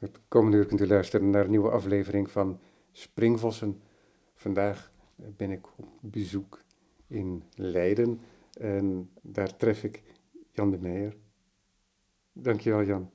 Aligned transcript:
Het 0.00 0.20
komende 0.28 0.56
uur 0.56 0.66
kunt 0.66 0.80
u 0.80 0.86
luisteren 0.86 1.30
naar 1.30 1.44
een 1.44 1.50
nieuwe 1.50 1.70
aflevering 1.70 2.30
van 2.30 2.58
Springvossen. 2.92 3.80
Vandaag 4.34 4.92
ben 5.14 5.50
ik 5.50 5.66
op 5.78 5.88
bezoek 6.00 6.62
in 7.06 7.42
Leiden 7.54 8.20
en 8.60 9.10
daar 9.22 9.56
tref 9.56 9.84
ik 9.84 10.02
Jan 10.52 10.70
de 10.70 10.78
Meijer. 10.78 11.16
Dankjewel 12.32 12.84
Jan. 12.84 13.10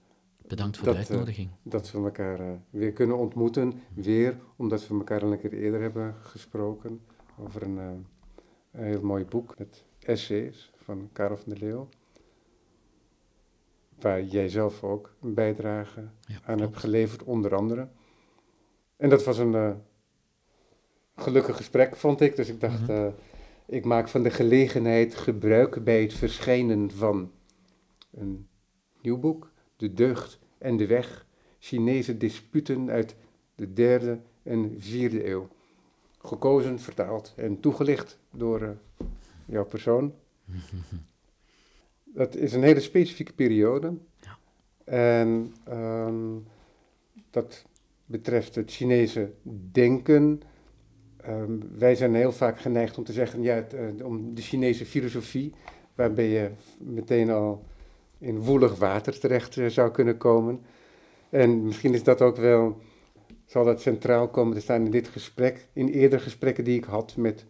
Bedankt 0.48 0.78
voor 0.78 0.88
de 0.88 0.94
Dat, 0.94 1.04
eh, 1.04 1.10
uitnodiging. 1.10 1.50
Dat 1.64 1.92
we 1.92 1.98
elkaar 1.98 2.40
eh, 2.40 2.52
weer 2.70 2.92
kunnen 2.92 3.18
ontmoeten. 3.18 3.74
Weer 3.94 4.40
omdat 4.56 4.88
we 4.88 4.94
elkaar 4.94 5.22
al 5.22 5.32
een 5.32 5.40
keer 5.40 5.54
eerder 5.54 5.82
hebben 5.82 6.16
gesproken 6.22 7.02
over 7.40 7.64
een, 7.64 7.78
eh, 7.78 7.92
een 8.72 8.86
heel 8.86 9.02
mooi 9.02 9.26
boek 9.26 9.58
met 9.58 9.84
essays 10.00 10.72
van 10.76 11.10
Karel 11.14 11.38
van 11.38 11.54
der 11.54 11.60
Leeuw. 11.60 11.90
Waar 14.00 14.24
jij 14.24 14.50
zelf 14.50 14.84
ook 14.84 15.16
een 15.22 15.34
bijdrage 15.34 16.08
Ja, 16.28 16.40
aan 16.46 16.60
hebt 16.60 16.78
geleverd, 16.78 17.24
onder 17.24 17.56
andere. 17.56 17.88
En 18.98 19.10
dat 19.10 19.24
was 19.24 19.38
een 19.38 19.56
eh, 19.56 19.72
gelukkig 21.16 21.56
gesprek, 21.56 21.96
vond 21.96 22.22
ik. 22.22 22.36
Dus 22.36 22.50
ik 22.50 22.60
dacht, 22.60 22.82
Mhm. 22.82 22.92
eh, 22.92 23.08
ik 23.66 23.86
maak 23.86 24.08
van 24.08 24.24
de 24.24 24.30
gelegenheid 24.30 25.16
gebruik 25.16 25.84
bij 25.84 26.02
het 26.02 26.14
verschijnen 26.14 26.92
van 26.92 27.32
een 28.12 28.48
nieuw 29.02 29.18
boek, 29.20 29.52
De 29.76 29.94
Deugd 29.94 30.40
en 30.58 30.78
de 30.78 30.88
Weg, 30.88 31.26
Chinese 31.60 32.18
disputen 32.18 32.90
uit 32.90 33.16
de 33.56 33.74
derde 33.74 34.20
en 34.44 34.76
vierde 34.78 35.28
eeuw. 35.30 35.48
Gekozen, 36.18 36.80
vertaald 36.80 37.34
en 37.36 37.60
toegelicht 37.60 38.20
door 38.32 38.62
eh, 38.62 38.70
jouw 39.46 39.66
persoon. 39.66 40.14
Dat 42.16 42.36
is 42.36 42.54
een 42.54 42.64
hele 42.64 42.80
specifieke 42.80 43.34
periode. 43.34 43.94
Ja. 44.22 44.38
En 44.84 45.54
ehm, 45.64 46.38
dat 47.30 47.66
betreft 48.06 48.56
het 48.56 48.72
Chinese 48.72 49.32
denken. 49.72 50.42
Ehm, 51.18 51.52
wij 51.78 51.96
zijn 51.96 52.16
heel 52.16 52.32
vaak 52.32 52.60
geneigd 52.60 52.98
om 52.98 53.04
te 53.04 53.14
zeggen, 53.14 53.42
ja, 53.42 53.56
het, 53.56 53.74
eh, 53.74 54.06
om 54.06 54.36
de 54.36 54.42
Chinese 54.42 54.86
filosofie, 54.86 55.54
waarbij 55.96 56.30
je 56.30 56.52
meteen 56.84 57.30
al 57.30 57.66
in 58.18 58.40
woelig 58.40 58.76
water 58.76 59.20
terecht 59.20 59.58
eh, 59.58 59.66
zou 59.66 59.92
kunnen 59.92 60.18
komen. 60.18 60.62
En 61.30 61.66
misschien 61.66 61.94
is 61.94 62.04
dat 62.04 62.22
ook 62.22 62.38
wel, 62.38 62.82
zal 63.46 63.66
dat 63.66 63.82
centraal 63.82 64.28
komen 64.28 64.54
te 64.54 64.62
staan 64.62 64.86
in 64.86 64.92
dit 64.92 65.08
gesprek, 65.08 65.68
in 65.74 65.88
eerdere 65.88 66.22
gesprekken 66.22 66.64
die 66.64 66.78
ik 66.78 66.86
had 66.86 67.16
met 67.16 67.46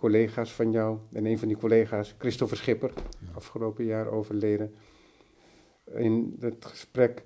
collega's 0.00 0.52
van 0.52 0.70
jou. 0.70 0.98
En 1.12 1.26
een 1.26 1.38
van 1.38 1.48
die 1.48 1.56
collega's, 1.56 2.14
Christopher 2.18 2.56
Schipper, 2.56 2.92
afgelopen 3.34 3.84
jaar 3.84 4.06
overleden. 4.06 4.74
In 5.84 6.34
dat 6.38 6.64
gesprek 6.64 7.24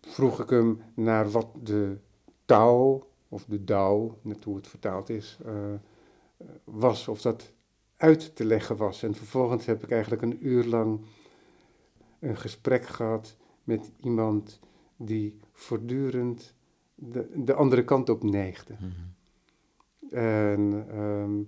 vroeg 0.00 0.40
ik 0.40 0.50
hem 0.50 0.82
naar 0.94 1.30
wat 1.30 1.48
de 1.62 1.98
Tao, 2.44 3.06
of 3.28 3.44
de 3.44 3.64
Dao, 3.64 4.18
net 4.22 4.44
hoe 4.44 4.56
het 4.56 4.66
vertaald 4.66 5.08
is, 5.08 5.38
eh, 5.44 5.54
was. 6.64 7.08
Of 7.08 7.20
dat 7.20 7.52
uit 7.96 8.36
te 8.36 8.44
leggen 8.44 8.76
was. 8.76 9.02
En 9.02 9.14
vervolgens 9.14 9.66
heb 9.66 9.82
ik 9.82 9.90
eigenlijk 9.90 10.22
een 10.22 10.46
uur 10.46 10.64
lang 10.64 11.00
een 12.20 12.36
gesprek 12.36 12.86
gehad 12.86 13.36
met 13.64 13.90
iemand 14.00 14.60
die 14.96 15.38
voortdurend 15.52 16.54
de, 16.94 17.28
de 17.34 17.54
andere 17.54 17.84
kant 17.84 18.08
op 18.08 18.22
neigde. 18.22 18.74
Mhm. 18.80 18.90
En 20.14 20.86
ehm, 20.90 21.42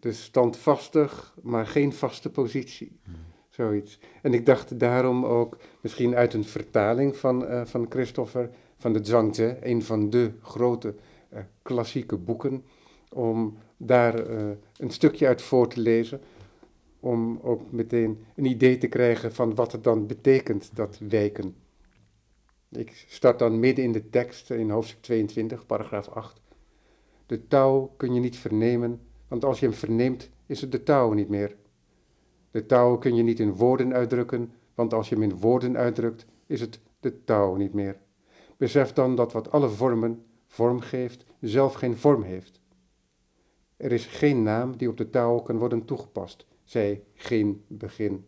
dus 0.00 0.22
standvastig, 0.22 1.34
maar 1.42 1.66
geen 1.66 1.92
vaste 1.92 2.30
positie. 2.30 2.98
Zoiets. 3.48 3.98
En 4.22 4.34
ik 4.34 4.46
dacht 4.46 4.78
daarom 4.78 5.24
ook, 5.24 5.56
misschien 5.80 6.14
uit 6.14 6.34
een 6.34 6.44
vertaling 6.44 7.16
van, 7.16 7.46
eh, 7.46 7.64
van 7.64 7.86
Christopher, 7.88 8.50
van 8.76 8.92
de 8.92 9.04
Zhuangzi, 9.04 9.54
een 9.60 9.82
van 9.82 10.10
de 10.10 10.32
grote 10.42 10.94
eh, 11.28 11.42
klassieke 11.62 12.16
boeken, 12.16 12.64
om 13.08 13.56
daar 13.76 14.26
eh, 14.26 14.48
een 14.76 14.90
stukje 14.90 15.26
uit 15.26 15.42
voor 15.42 15.68
te 15.68 15.80
lezen. 15.80 16.20
Om 17.00 17.38
ook 17.42 17.72
meteen 17.72 18.24
een 18.36 18.44
idee 18.44 18.78
te 18.78 18.88
krijgen 18.88 19.32
van 19.32 19.54
wat 19.54 19.72
het 19.72 19.84
dan 19.84 20.06
betekent, 20.06 20.70
dat 20.74 20.98
wijken. 21.08 21.54
Ik 22.70 23.04
start 23.08 23.38
dan 23.38 23.60
midden 23.60 23.84
in 23.84 23.92
de 23.92 24.10
tekst, 24.10 24.50
in 24.50 24.70
hoofdstuk 24.70 25.02
22, 25.02 25.66
paragraaf 25.66 26.08
8. 26.08 26.40
De 27.26 27.46
touw 27.46 27.92
kun 27.96 28.14
je 28.14 28.20
niet 28.20 28.38
vernemen, 28.38 29.00
want 29.30 29.44
als 29.44 29.60
je 29.60 29.66
hem 29.66 29.74
verneemt, 29.74 30.30
is 30.46 30.60
het 30.60 30.72
de 30.72 30.82
touw 30.82 31.12
niet 31.12 31.28
meer. 31.28 31.56
De 32.50 32.66
touw 32.66 32.98
kun 32.98 33.14
je 33.14 33.22
niet 33.22 33.40
in 33.40 33.52
woorden 33.52 33.94
uitdrukken, 33.94 34.52
want 34.74 34.94
als 34.94 35.08
je 35.08 35.14
hem 35.14 35.24
in 35.24 35.38
woorden 35.38 35.76
uitdrukt, 35.76 36.26
is 36.46 36.60
het 36.60 36.80
de 37.00 37.24
touw 37.24 37.54
niet 37.54 37.72
meer. 37.72 38.00
Besef 38.56 38.92
dan 38.92 39.14
dat 39.14 39.32
wat 39.32 39.50
alle 39.50 39.68
vormen 39.68 40.24
vorm 40.46 40.80
geeft, 40.80 41.24
zelf 41.40 41.74
geen 41.74 41.96
vorm 41.96 42.22
heeft. 42.22 42.60
Er 43.76 43.92
is 43.92 44.06
geen 44.06 44.42
naam 44.42 44.76
die 44.76 44.88
op 44.88 44.96
de 44.96 45.10
touw 45.10 45.38
kan 45.38 45.58
worden 45.58 45.84
toegepast, 45.84 46.46
zei 46.64 47.02
geen 47.14 47.64
begin. 47.66 48.26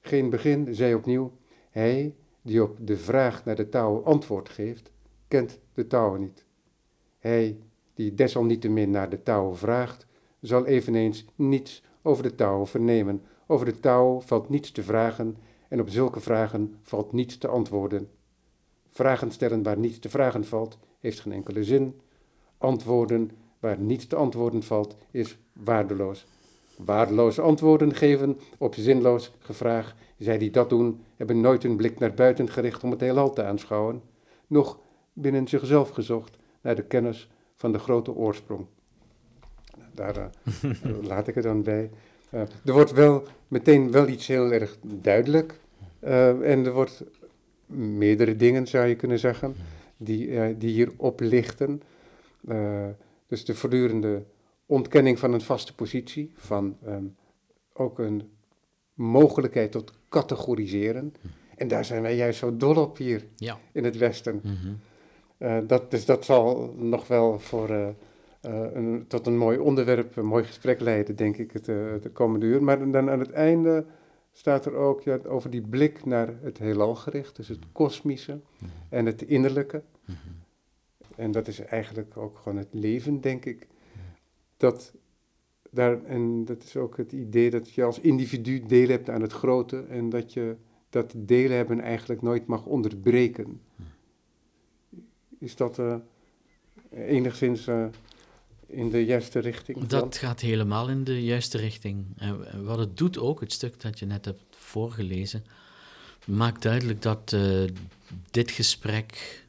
Geen 0.00 0.30
begin, 0.30 0.74
zei 0.74 0.94
opnieuw, 0.94 1.32
hij 1.70 2.16
die 2.42 2.62
op 2.62 2.78
de 2.80 2.96
vraag 2.96 3.44
naar 3.44 3.56
de 3.56 3.68
touw 3.68 4.04
antwoord 4.04 4.48
geeft, 4.48 4.92
kent 5.28 5.58
de 5.74 5.86
touw 5.86 6.16
niet. 6.16 6.44
Hij 7.18 7.58
die 7.98 8.14
desalniettemin 8.14 8.90
naar 8.90 9.10
de 9.10 9.22
touw 9.22 9.54
vraagt, 9.54 10.06
zal 10.40 10.66
eveneens 10.66 11.24
niets 11.34 11.82
over 12.02 12.22
de 12.22 12.34
touw 12.34 12.66
vernemen. 12.66 13.22
Over 13.46 13.66
de 13.66 13.80
touw 13.80 14.20
valt 14.20 14.48
niets 14.48 14.70
te 14.70 14.82
vragen 14.82 15.36
en 15.68 15.80
op 15.80 15.88
zulke 15.88 16.20
vragen 16.20 16.74
valt 16.82 17.12
niets 17.12 17.38
te 17.38 17.48
antwoorden. 17.48 18.08
Vragen 18.90 19.30
stellen 19.30 19.62
waar 19.62 19.78
niets 19.78 19.98
te 19.98 20.08
vragen 20.08 20.44
valt, 20.44 20.78
heeft 21.00 21.20
geen 21.20 21.32
enkele 21.32 21.64
zin. 21.64 22.00
Antwoorden 22.58 23.30
waar 23.60 23.78
niets 23.78 24.06
te 24.06 24.16
antwoorden 24.16 24.62
valt, 24.62 24.96
is 25.10 25.38
waardeloos. 25.52 26.26
Waardeloze 26.76 27.40
antwoorden 27.40 27.94
geven 27.94 28.38
op 28.58 28.74
zinloos 28.74 29.32
gevraag. 29.38 29.94
Zij 30.18 30.38
die 30.38 30.50
dat 30.50 30.68
doen, 30.68 31.00
hebben 31.16 31.40
nooit 31.40 31.62
hun 31.62 31.76
blik 31.76 31.98
naar 31.98 32.14
buiten 32.14 32.50
gericht 32.50 32.84
om 32.84 32.90
het 32.90 33.00
heelal 33.00 33.32
te 33.32 33.44
aanschouwen, 33.44 34.02
noch 34.46 34.78
binnen 35.12 35.48
zichzelf 35.48 35.88
gezocht 35.88 36.36
naar 36.60 36.74
de 36.74 36.84
kennis 36.84 37.28
van 37.58 37.72
de 37.72 37.78
grote 37.78 38.12
oorsprong. 38.14 38.66
Daar 39.94 40.16
eh, 40.16 40.72
laat 41.10 41.28
ik 41.28 41.34
het 41.34 41.44
dan 41.44 41.62
bij. 41.62 41.90
Eh, 42.30 42.40
er 42.40 42.72
wordt 42.72 42.92
wel 42.92 43.22
meteen 43.48 43.90
wel 43.90 44.08
iets 44.08 44.26
heel 44.26 44.52
erg 44.52 44.78
duidelijk. 44.82 45.60
eh, 46.00 46.28
en 46.52 46.66
er 46.66 46.72
wordt 46.72 47.04
meerdere 47.66 48.36
dingen, 48.36 48.66
zou 48.66 48.86
je 48.86 48.96
kunnen 48.96 49.18
zeggen, 49.18 49.54
die, 49.96 50.56
die 50.56 50.70
hier 50.70 50.92
oplichten. 50.96 51.82
Dus 53.26 53.44
de 53.44 53.54
voortdurende 53.54 54.24
ontkenning 54.66 55.18
van 55.18 55.32
een 55.32 55.40
vaste 55.40 55.74
positie, 55.74 56.32
van 56.36 56.76
ehm, 56.84 57.04
ook 57.72 57.98
een 57.98 58.30
mogelijkheid 58.94 59.72
tot 59.72 59.92
categoriseren. 60.08 61.14
En 61.56 61.68
daar 61.68 61.84
zijn 61.84 62.02
wij 62.02 62.16
juist 62.16 62.38
zo 62.38 62.56
dol 62.56 62.76
op 62.76 62.96
hier 62.96 63.24
Ja. 63.36 63.58
in 63.72 63.84
het 63.84 63.96
Westen. 63.96 64.40
Eh, 64.44 64.50
dat, 65.66 65.90
dus 65.90 66.04
dat 66.04 66.24
zal 66.24 66.74
nog 66.76 67.06
wel 67.06 67.38
voor, 67.38 67.68
eh, 67.70 67.88
eh, 68.40 68.74
een, 68.74 69.04
tot 69.08 69.26
een 69.26 69.36
mooi 69.36 69.58
onderwerp, 69.58 70.16
een 70.16 70.26
mooi 70.26 70.44
gesprek 70.44 70.80
leiden, 70.80 71.16
denk 71.16 71.36
ik, 71.36 71.52
het, 71.52 71.68
eh, 71.68 71.90
het 71.90 72.12
komende 72.12 72.46
uur. 72.46 72.62
Maar 72.62 72.90
dan 72.90 73.10
aan 73.10 73.20
het 73.20 73.30
einde 73.30 73.84
staat 74.32 74.66
er 74.66 74.74
ook 74.74 75.02
ja, 75.02 75.18
over 75.26 75.50
die 75.50 75.62
blik 75.62 76.04
naar 76.04 76.34
het 76.42 76.58
heelal 76.58 76.94
gericht, 76.94 77.36
dus 77.36 77.48
het 77.48 77.64
kosmische 77.72 78.40
en 78.88 79.06
het 79.06 79.22
innerlijke. 79.22 79.82
Mhm. 80.04 80.16
En 81.16 81.30
dat 81.30 81.48
is 81.48 81.60
eigenlijk 81.60 82.16
ook 82.16 82.38
gewoon 82.38 82.58
het 82.58 82.68
leven, 82.70 83.20
denk 83.20 83.44
ik. 83.44 83.66
Dat 84.56 84.92
daar, 85.70 86.04
en 86.04 86.44
dat 86.44 86.62
is 86.62 86.76
ook 86.76 86.96
het 86.96 87.12
idee 87.12 87.50
dat 87.50 87.70
je 87.70 87.84
als 87.84 88.00
individu 88.00 88.66
deel 88.66 88.88
hebt 88.88 89.10
aan 89.10 89.22
het 89.22 89.32
grote 89.32 89.84
en 89.88 90.08
dat 90.08 90.32
je 90.32 90.56
dat 90.90 91.14
delen 91.16 91.56
hebben 91.56 91.80
eigenlijk 91.80 92.22
nooit 92.22 92.46
mag 92.46 92.66
onderbreken. 92.66 93.60
Is 95.38 95.56
dat 95.56 95.78
eh, 95.78 95.94
enigszins 96.90 97.66
eh, 97.66 97.86
in 98.66 98.90
de 98.90 99.04
juiste 99.04 99.38
richting? 99.38 99.86
Dat 99.86 100.16
gaat 100.16 100.40
helemaal 100.40 100.88
in 100.88 101.04
de 101.04 101.24
juiste 101.24 101.58
richting. 101.58 102.06
En 102.16 102.64
wat 102.64 102.78
het 102.78 102.96
doet 102.96 103.18
ook, 103.18 103.40
het 103.40 103.52
stuk 103.52 103.80
dat 103.80 103.98
je 103.98 104.06
net 104.06 104.24
hebt 104.24 104.42
voorgelezen, 104.50 105.44
maakt 106.26 106.62
duidelijk 106.62 107.02
dat 107.02 107.32
eh, 107.32 107.62
dit 108.30 108.50
gesprek 108.50 109.44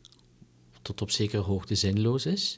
tot 0.82 1.02
op 1.02 1.12
zekere 1.12 1.42
hoogte 1.42 1.76
zinloos 1.76 2.26
is. 2.26 2.56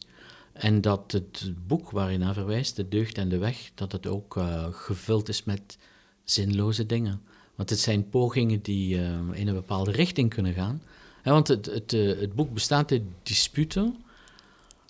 En 0.53 0.81
dat 0.81 1.11
het 1.11 1.53
boek 1.67 1.91
waar 1.91 2.11
je 2.11 2.17
naar 2.17 2.33
verwijst, 2.33 2.75
De 2.75 2.87
Deugd 2.87 3.17
en 3.17 3.29
de 3.29 3.37
Weg, 3.37 3.71
dat 3.75 3.91
het 3.91 4.07
ook 4.07 4.39
gevuld 4.71 5.29
is 5.29 5.43
met 5.43 5.77
zinloze 6.23 6.85
dingen. 6.85 7.21
Want 7.55 7.69
het 7.69 7.79
zijn 7.79 8.09
pogingen 8.09 8.61
die 8.61 8.95
in 9.31 9.47
een 9.47 9.53
bepaalde 9.53 9.91
richting 9.91 10.29
kunnen 10.29 10.53
gaan. 10.53 10.81
Want 11.23 11.47
het, 11.47 11.65
het, 11.65 11.93
eh, 11.93 12.19
het 12.19 12.33
boek 12.33 12.53
bestaat 12.53 12.91
uit 12.91 13.01
disputen 13.23 13.95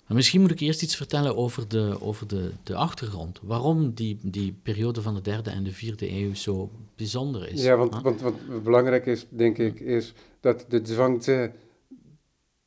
Maar 0.06 0.16
misschien 0.16 0.40
moet 0.40 0.50
ik 0.50 0.60
eerst 0.60 0.82
iets 0.82 0.96
vertellen 0.96 1.36
over 1.36 1.68
de, 1.68 1.96
over 2.00 2.28
de, 2.28 2.50
de 2.62 2.74
achtergrond. 2.74 3.40
Waarom 3.42 3.94
die, 3.94 4.18
die 4.22 4.54
periode 4.62 5.02
van 5.02 5.14
de 5.14 5.20
derde 5.20 5.50
en 5.50 5.64
de 5.64 5.72
vierde 5.72 6.10
eeuw 6.10 6.34
zo 6.34 6.70
bijzonder 6.96 7.48
is. 7.48 7.62
Ja, 7.62 7.76
want, 7.76 8.02
want, 8.02 8.20
wat 8.20 8.62
belangrijk 8.62 9.06
is, 9.06 9.26
denk 9.28 9.58
ik, 9.58 9.80
is 9.80 10.14
dat 10.40 10.64
de 10.68 10.80
Zwangte, 10.84 11.52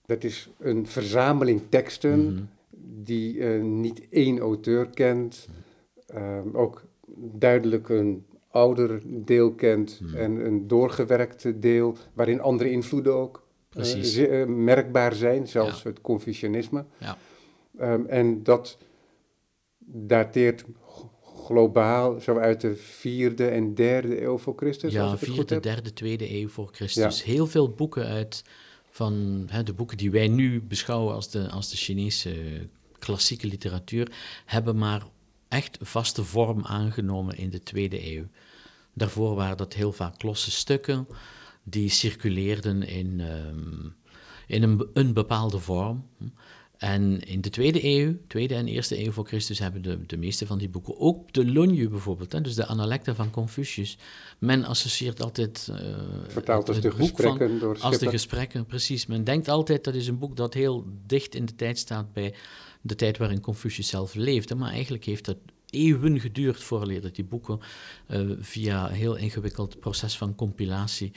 dat 0.06 0.24
is 0.24 0.50
een 0.60 0.88
verzameling 0.88 1.62
teksten 1.70 2.34
mhm. 2.34 2.44
die 3.04 3.36
uh, 3.36 3.64
niet 3.64 4.10
één 4.10 4.40
auteur 4.40 4.90
kent, 4.90 5.48
um, 6.16 6.56
ook 6.56 6.84
duidelijk 7.18 7.90
een 7.90 8.26
ouder 8.56 9.02
deel 9.06 9.52
kent 9.52 10.00
mhm. 10.02 10.16
en 10.16 10.46
een 10.46 10.68
doorgewerkte 10.68 11.60
deel 11.60 11.98
waarin 12.14 12.42
andere 12.42 12.72
invloeden 12.72 13.16
ook 13.16 13.45
uh, 13.76 14.46
merkbaar 14.46 15.16
zijn, 15.16 15.48
zelfs 15.48 15.84
het 15.84 16.02
Confucianisme. 16.02 16.86
Ja. 16.98 17.18
Um, 17.82 18.06
en 18.06 18.44
dat 18.44 18.78
dateert 19.86 20.64
globaal 21.46 22.20
zo 22.20 22.38
uit 22.38 22.62
de 22.62 22.76
vierde 22.76 23.48
en 23.48 23.76
derde 23.76 24.22
eeuw 24.22 24.38
voor 24.38 24.54
Christus. 24.56 24.94
Ja, 24.94 25.18
vierde, 25.18 25.60
derde, 25.60 25.94
tweede 25.94 26.34
eeuw 26.34 26.50
voor 26.50 26.70
Christus. 26.72 27.24
Heel 27.24 27.48
veel 27.48 27.70
boeken 27.70 28.06
uit 28.06 28.44
van 28.90 29.46
hè, 29.50 29.64
de 29.64 29.74
boeken 29.74 29.98
die 29.98 30.12
wij 30.12 30.28
nu 30.28 30.62
beschouwen 30.62 31.14
als 31.14 31.30
de, 31.30 31.50
als 31.50 31.70
de 31.70 31.78
Chinese 31.78 32.34
klassieke 33.00 33.48
literatuur, 33.48 34.12
hebben 34.46 34.78
maar 34.78 35.04
echt 35.48 35.78
vaste 35.82 36.24
vorm 36.24 36.66
aangenomen 36.66 37.38
in 37.38 37.50
de 37.50 37.64
tweede 37.64 38.16
eeuw. 38.16 38.26
Daarvoor 38.94 39.36
waren 39.36 39.58
dat 39.58 39.74
heel 39.74 39.92
vaak 39.92 40.24
losse 40.24 40.52
stukken 40.52 41.08
die 41.68 41.90
circuleerden 41.90 42.84
in, 42.84 43.20
um, 43.20 43.96
in 44.48 44.64
een, 44.64 44.88
een 44.94 45.14
bepaalde 45.14 45.60
vorm. 45.60 46.06
En 46.78 47.20
in 47.20 47.42
de 47.42 47.50
tweede 47.50 47.86
eeuw, 47.86 48.16
tweede 48.28 48.56
en 48.56 48.68
eerste 48.68 49.04
eeuw 49.04 49.12
voor 49.12 49.28
Christus, 49.28 49.60
hebben 49.60 49.82
de, 49.82 50.06
de 50.06 50.18
meeste 50.18 50.46
van 50.46 50.58
die 50.58 50.70
boeken, 50.70 51.00
ook 51.00 51.34
de 51.34 51.46
Lunyu 51.46 51.90
bijvoorbeeld, 51.90 52.32
hè, 52.32 52.42
dus 52.42 52.56
de 52.56 52.66
Analecta 52.66 53.16
van 53.16 53.32
Confucius. 53.32 53.98
Men 54.40 54.64
associeert 54.64 55.22
altijd. 55.22 55.68
Uh, 55.72 55.78
Vertaald 56.28 56.68
als 56.68 56.82
de 56.82 56.92
gesprekken 56.92 57.50
van, 57.50 57.60
door 57.60 57.80
Als 57.80 57.98
de 57.98 58.10
gesprekken, 58.10 58.66
precies. 58.66 59.06
Men 59.06 59.24
denkt 59.24 59.48
altijd 59.48 59.84
dat 59.84 59.96
is 59.96 60.08
een 60.08 60.20
boek 60.20 60.36
dat 60.36 60.54
heel 60.54 60.86
dicht 61.06 61.36
in 61.36 61.46
de 61.46 61.56
tijd 61.56 61.78
staat 61.78 62.14
bij 62.14 62.34
de 62.82 62.96
tijd 62.96 63.18
waarin 63.18 63.42
Confucius 63.42 63.88
zelf 63.88 64.14
leefde. 64.14 64.56
Maar 64.56 64.72
eigenlijk 64.72 65.06
heeft 65.06 65.26
dat 65.26 65.38
eeuwen 65.76 66.20
geduurd 66.20 66.64
voordat 66.64 67.02
dat 67.02 67.16
die 67.16 67.26
boeken 67.26 67.60
uh, 68.08 68.32
via 68.40 68.90
een 68.90 68.96
heel 68.96 69.16
ingewikkeld 69.16 69.80
proces 69.80 70.18
van 70.18 70.36
compilatie 70.36 71.12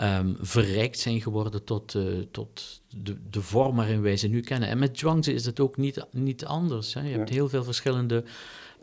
um, 0.00 0.36
verrijkt 0.40 0.98
zijn 0.98 1.20
geworden 1.20 1.64
tot, 1.64 1.94
uh, 1.94 2.18
tot 2.30 2.82
de, 2.96 3.16
de 3.30 3.42
vorm 3.42 3.76
waarin 3.76 4.02
wij 4.02 4.16
ze 4.16 4.28
nu 4.28 4.40
kennen. 4.40 4.68
En 4.68 4.78
met 4.78 4.98
Zhuangzi 4.98 5.32
is 5.32 5.44
het 5.44 5.60
ook 5.60 5.76
niet, 5.76 6.04
niet 6.10 6.44
anders. 6.44 6.94
Hè. 6.94 7.00
Je 7.00 7.16
hebt 7.16 7.28
heel 7.28 7.48
veel 7.48 7.64
verschillende 7.64 8.24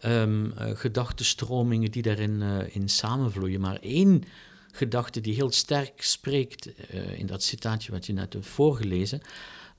um, 0.06 0.46
uh, 0.46 0.52
gedachtenstromingen 0.74 1.92
die 1.92 2.02
daarin 2.02 2.42
in 2.72 2.90
samenvloeien. 2.90 3.62
Maar 3.62 3.78
één 3.82 4.24
gedachte 4.72 5.22
die 5.22 5.34
heel 5.34 5.52
sterk 5.52 6.02
spreekt 6.02 6.70
in 7.16 7.26
dat 7.26 7.44
citaatje 7.44 7.92
wat 7.92 8.06
je 8.06 8.14
net 8.14 8.34
hebt 8.34 8.46
voorgelezen, 8.46 9.22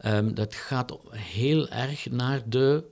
um, 0.05 0.35
dat 0.35 0.55
gaat 0.55 0.99
heel 1.11 1.69
erg 1.69 2.11
naar 2.11 2.43
de 2.49 2.85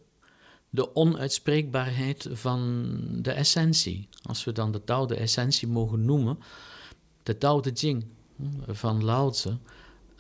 de 0.71 0.95
onuitspreekbaarheid 0.95 2.29
van 2.33 2.95
de 3.23 3.33
essentie. 3.33 4.09
Als 4.23 4.45
we 4.45 4.53
dan 4.53 4.73
de 4.73 4.85
Tao 4.85 5.07
de 5.07 5.17
essentie 5.17 5.69
mogen 5.69 6.05
noemen, 6.05 6.39
de 7.23 7.39
Tao 7.39 7.61
de 7.61 7.71
Jing 7.71 8.05
van 8.67 9.05
Lao 9.05 9.31
Tse. 9.31 9.57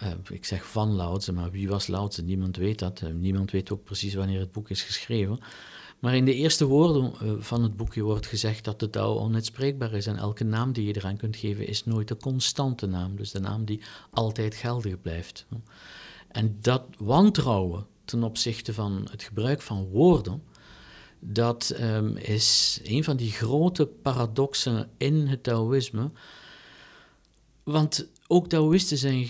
Uh, 0.03 0.09
ik 0.31 0.45
zeg 0.45 0.67
van 0.67 0.93
Lao 0.93 1.17
Tse, 1.17 1.33
maar 1.33 1.51
wie 1.51 1.69
was 1.69 1.87
Lao 1.87 2.09
Tse? 2.09 2.23
Niemand 2.23 2.57
weet 2.57 2.79
dat. 2.79 3.01
Uh, 3.01 3.11
niemand 3.11 3.51
weet 3.51 3.71
ook 3.71 3.85
precies 3.85 4.15
wanneer 4.15 4.41
het 4.41 4.53
boek 4.53 4.71
is 4.71 4.83
geschreven. 4.83 5.39
Maar 5.99 6.17
in 6.17 6.25
de 6.25 6.35
eerste 6.35 6.65
woorden 6.65 7.13
uh, 7.23 7.33
van 7.39 7.63
het 7.63 7.77
boekje 7.77 8.03
wordt 8.03 8.27
gezegd 8.27 8.65
dat 8.65 8.81
de 8.81 8.91
Tao 8.91 9.19
onuitspreekbaar 9.19 9.93
is. 9.93 10.07
En 10.07 10.17
elke 10.17 10.45
naam 10.45 10.73
die 10.73 10.87
je 10.87 10.97
eraan 10.97 11.17
kunt 11.17 11.37
geven 11.37 11.67
is 11.67 11.85
nooit 11.85 12.11
een 12.11 12.21
constante 12.21 12.87
naam. 12.87 13.17
Dus 13.17 13.31
de 13.31 13.41
naam 13.41 13.65
die 13.65 13.81
altijd 14.11 14.55
geldig 14.55 15.01
blijft. 15.01 15.47
En 16.29 16.59
dat 16.61 16.85
wantrouwen 16.99 17.87
ten 18.09 18.23
opzichte 18.23 18.75
van 18.75 19.09
het 19.11 19.23
gebruik 19.23 19.63
van 19.63 19.85
woorden, 19.85 20.43
dat 21.21 21.77
um, 21.81 22.17
is 22.17 22.81
een 22.83 23.05
van 23.05 23.17
die 23.17 23.31
grote 23.31 23.87
paradoxen 23.87 24.91
in 24.97 25.27
het 25.27 25.43
Taoïsme. 25.43 26.11
Want 27.63 28.09
ook 28.27 28.49
Taoïsten 28.49 28.99
zijn 28.99 29.29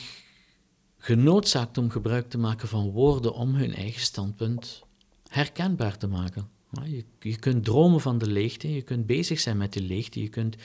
genoodzaakt 0.99 1.79
om 1.79 1.91
gebruik 1.91 2.31
te 2.31 2.39
maken 2.39 2.69
van 2.69 2.91
woorden 2.91 3.35
om 3.35 3.55
hun 3.55 3.75
eigen 3.75 4.01
standpunt 4.01 4.83
herkenbaar 5.29 5.99
te 5.99 6.07
maken. 6.07 6.49
Je, 6.85 7.05
je 7.21 7.37
kunt 7.37 7.65
dromen 7.65 8.01
van 8.01 8.19
de 8.19 8.27
leegte, 8.27 8.75
je 8.75 8.83
kunt 8.83 9.07
bezig 9.07 9.41
zijn 9.41 9.57
met 9.57 9.73
de 9.73 9.83
leegte, 9.83 10.23
je 10.23 10.29
kunt 10.29 10.57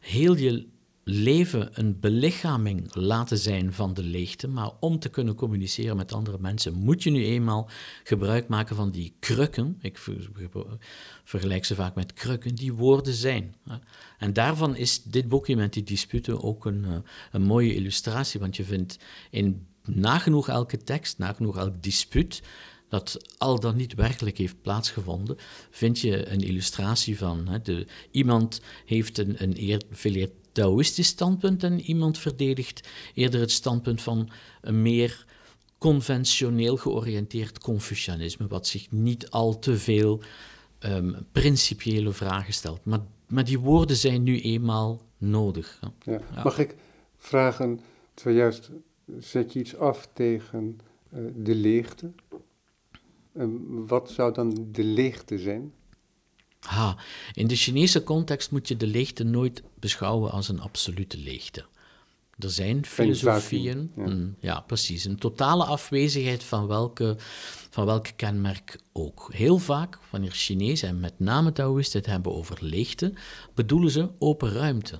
heel 0.00 0.36
je 0.36 0.66
leven 1.04 1.70
een 1.72 2.00
belichaming 2.00 2.94
laten 2.94 3.38
zijn 3.38 3.72
van 3.72 3.94
de 3.94 4.02
leegte, 4.02 4.48
maar 4.48 4.70
om 4.80 4.98
te 4.98 5.08
kunnen 5.08 5.34
communiceren 5.34 5.96
met 5.96 6.12
andere 6.12 6.38
mensen 6.40 6.74
moet 6.74 7.02
je 7.02 7.10
nu 7.10 7.24
eenmaal 7.24 7.68
gebruik 8.04 8.48
maken 8.48 8.76
van 8.76 8.90
die 8.90 9.14
krukken. 9.18 9.78
Ik 9.80 9.98
vergelijk 11.24 11.64
ze 11.64 11.74
vaak 11.74 11.94
met 11.94 12.12
krukken, 12.12 12.54
die 12.54 12.72
woorden 12.72 13.14
zijn. 13.14 13.54
En 14.18 14.32
daarvan 14.32 14.76
is 14.76 15.02
dit 15.02 15.28
boekje 15.28 15.56
met 15.56 15.72
die 15.72 15.82
disputen 15.82 16.42
ook 16.42 16.64
een, 16.64 16.84
eh, 16.84 16.96
een 17.32 17.42
mooie 17.42 17.74
illustratie, 17.74 18.40
want 18.40 18.56
je 18.56 18.64
vindt 18.64 18.98
in 19.30 19.66
nagenoeg 19.84 20.48
elke 20.48 20.76
tekst, 20.76 21.18
nagenoeg 21.18 21.56
elk 21.56 21.82
dispuut, 21.82 22.42
dat 22.88 23.16
al 23.38 23.60
dan 23.60 23.76
niet 23.76 23.94
werkelijk 23.94 24.38
heeft 24.38 24.62
plaatsgevonden, 24.62 25.36
vind 25.70 25.98
je 26.00 26.28
een 26.28 26.40
illustratie 26.40 27.18
van. 27.18 27.48
Hè, 27.48 27.62
de, 27.62 27.86
iemand 28.10 28.60
heeft 28.84 29.18
een, 29.18 29.42
een 29.42 29.54
eer, 29.56 29.82
veel 29.90 30.14
eer 30.14 30.30
Taoïstisch 30.52 31.06
standpunt 31.06 31.62
en 31.62 31.80
iemand 31.80 32.18
verdedigt 32.18 32.88
eerder 33.14 33.40
het 33.40 33.50
standpunt 33.50 34.02
van 34.02 34.30
een 34.60 34.82
meer 34.82 35.24
conventioneel 35.78 36.76
georiënteerd 36.76 37.58
Confucianisme, 37.58 38.46
wat 38.46 38.66
zich 38.66 38.90
niet 38.90 39.30
al 39.30 39.58
te 39.58 39.76
veel 39.76 40.20
um, 40.80 41.26
principiële 41.32 42.12
vragen 42.12 42.52
stelt. 42.52 42.84
Maar, 42.84 43.00
maar 43.28 43.44
die 43.44 43.58
woorden 43.58 43.96
zijn 43.96 44.22
nu 44.22 44.40
eenmaal 44.40 45.02
nodig. 45.18 45.80
Ja. 46.04 46.20
Mag 46.44 46.58
ik 46.58 46.74
vragen, 47.16 47.80
zojuist 48.14 48.70
zet 49.18 49.52
je 49.52 49.58
iets 49.58 49.76
af 49.76 50.08
tegen 50.12 50.78
uh, 51.14 51.20
de 51.36 51.54
leegte. 51.54 52.12
Um, 53.38 53.86
wat 53.86 54.10
zou 54.10 54.34
dan 54.34 54.68
de 54.72 54.84
leegte 54.84 55.38
zijn? 55.38 55.72
Ha, 56.72 56.96
in 57.32 57.46
de 57.46 57.56
Chinese 57.56 58.02
context 58.02 58.50
moet 58.50 58.68
je 58.68 58.76
de 58.76 58.86
leegte 58.86 59.24
nooit 59.24 59.62
beschouwen 59.78 60.30
als 60.30 60.48
een 60.48 60.60
absolute 60.60 61.18
leegte. 61.18 61.64
Er 62.38 62.50
zijn 62.50 62.86
filosofieën, 62.86 63.92
ja. 63.96 64.06
Mm, 64.06 64.36
ja. 64.40 64.60
precies, 64.60 65.04
een 65.04 65.18
totale 65.18 65.64
afwezigheid 65.64 66.44
van 66.44 66.66
welke, 66.66 67.16
van 67.70 67.86
welke 67.86 68.12
kenmerk 68.12 68.78
ook. 68.92 69.28
Heel 69.32 69.58
vaak, 69.58 69.98
wanneer 70.10 70.30
Chinezen 70.30 70.88
en 70.88 71.00
met 71.00 71.18
name 71.18 71.52
Taoïsten 71.52 72.00
het 72.00 72.08
hebben 72.08 72.34
over 72.34 72.58
leegte, 72.60 73.12
bedoelen 73.54 73.90
ze 73.90 74.08
open 74.18 74.52
ruimte. 74.52 74.98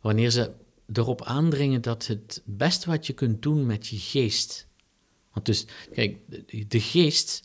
Wanneer 0.00 0.30
ze 0.30 0.52
erop 0.92 1.22
aandringen 1.22 1.82
dat 1.82 2.06
het 2.06 2.42
beste 2.44 2.90
wat 2.90 3.06
je 3.06 3.12
kunt 3.12 3.42
doen 3.42 3.66
met 3.66 3.86
je 3.86 3.98
geest. 3.98 4.66
Want 5.32 5.46
dus, 5.46 5.66
kijk, 5.92 6.18
de 6.68 6.80
geest 6.80 7.42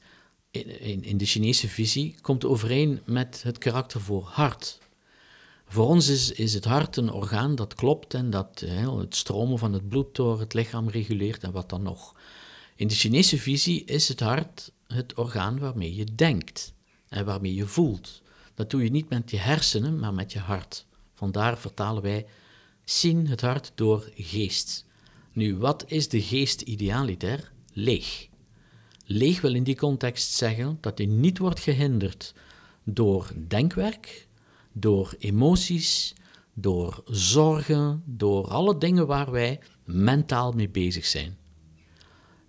in, 0.64 1.04
in 1.04 1.18
de 1.18 1.26
Chinese 1.26 1.68
visie 1.68 2.16
komt 2.22 2.46
overeen 2.46 3.02
met 3.06 3.42
het 3.44 3.58
karakter 3.58 4.02
voor 4.02 4.24
hart. 4.24 4.80
Voor 5.68 5.88
ons 5.88 6.08
is, 6.08 6.32
is 6.32 6.54
het 6.54 6.66
hart 6.66 6.98
een 6.98 7.12
orgaan 7.12 7.56
dat 7.56 7.74
klopt 7.74 8.14
en 8.14 8.30
dat 8.30 8.64
het 9.00 9.16
stromen 9.16 9.58
van 9.58 9.74
het 9.74 9.90
bloed 9.90 10.16
door 10.16 10.40
het 10.40 10.54
lichaam 10.54 10.90
reguleert 10.90 11.44
en 11.44 11.52
wat 11.52 11.70
dan 11.70 11.82
nog. 11.82 12.16
In 12.76 12.88
de 12.88 12.96
Chinese 12.96 13.38
visie 13.38 13.84
is 13.84 14.08
het 14.08 14.20
hart 14.20 14.72
het 14.88 15.14
orgaan 15.14 15.60
waarmee 15.60 15.96
je 15.96 16.16
denkt 16.16 16.74
en 17.10 17.26
waarmee 17.26 17.54
je 17.54 17.66
voelt. 17.66 18.22
Dat 18.54 18.70
doe 18.70 18.84
je 18.84 18.92
niet 18.92 19.10
met 19.10 19.32
je 19.32 19.38
hersenen, 19.38 20.00
maar 20.00 20.14
met 20.14 20.32
je 20.32 20.40
hart. 20.40 20.86
Vandaar 21.14 21.58
vertalen 21.58 22.04
wij 22.04 22.26
zien 22.84 23.28
het 23.28 23.42
hart 23.42 23.72
door 23.76 24.10
geest. 24.16 24.86
Nu, 25.32 25.58
wat 25.58 25.84
is 25.88 26.10
de 26.10 26.22
geest 26.22 26.62
idealiter? 26.62 27.52
Leeg. 27.74 28.28
Leeg 29.06 29.42
wil 29.42 29.54
in 29.56 29.64
die 29.64 29.76
context 29.76 30.32
zeggen 30.32 30.78
dat 30.82 30.98
hij 30.98 31.08
niet 31.08 31.38
wordt 31.38 31.60
gehinderd 31.60 32.34
door 32.84 33.32
denkwerk, 33.48 34.28
door 34.72 35.16
emoties, 35.20 36.14
door 36.54 37.04
zorgen, 37.06 38.04
door 38.06 38.48
alle 38.48 38.78
dingen 38.78 39.08
waar 39.08 39.32
wij 39.32 39.60
mentaal 39.84 40.52
mee 40.52 40.70
bezig 40.70 41.06
zijn. 41.06 41.38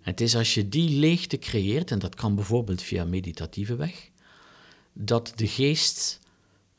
Het 0.01 0.21
is 0.21 0.35
als 0.35 0.53
je 0.53 0.69
die 0.69 0.99
leegte 0.99 1.37
creëert, 1.37 1.91
en 1.91 1.99
dat 1.99 2.15
kan 2.15 2.35
bijvoorbeeld 2.35 2.81
via 2.81 3.05
meditatieve 3.05 3.75
weg, 3.75 4.09
dat 4.93 5.33
de 5.35 5.47
geest 5.47 6.19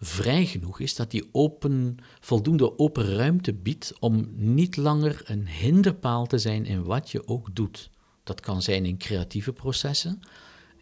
vrij 0.01 0.47
genoeg 0.47 0.81
is, 0.81 0.95
dat 0.95 1.11
die 1.11 1.29
open, 1.33 1.97
voldoende 2.21 2.79
open 2.79 3.15
ruimte 3.15 3.55
biedt 3.55 3.93
om 3.99 4.29
niet 4.35 4.77
langer 4.77 5.23
een 5.25 5.49
hinderpaal 5.49 6.27
te 6.27 6.39
zijn 6.39 6.65
in 6.65 6.85
wat 6.85 7.11
je 7.11 7.27
ook 7.27 7.55
doet. 7.55 7.91
Dat 8.29 8.41
kan 8.41 8.63
zijn 8.63 8.87
in 8.87 8.99
creatieve 8.99 9.53
processen, 9.53 10.21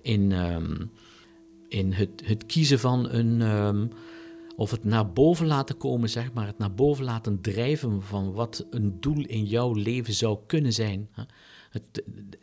in, 0.03 0.33
ehm, 0.33 0.85
in 1.69 1.93
het, 1.93 2.23
het 2.25 2.47
kiezen 2.47 2.79
van 2.79 3.11
een. 3.11 3.43
Ehm, 3.43 3.87
of 4.57 4.71
het 4.71 4.85
naar 4.85 5.13
boven 5.13 5.47
laten 5.47 5.77
komen, 5.77 6.09
zeg 6.09 6.33
maar, 6.33 6.47
het 6.47 6.59
naar 6.59 6.75
boven 6.75 7.05
laten 7.05 7.41
drijven 7.41 8.03
van 8.03 8.33
wat 8.33 8.67
een 8.71 9.01
doel 9.01 9.25
in 9.25 9.45
jouw 9.45 9.73
leven 9.73 10.15
zou 10.15 10.39
kunnen 10.47 10.73
zijn. 10.73 11.09
Het, 11.71 12.03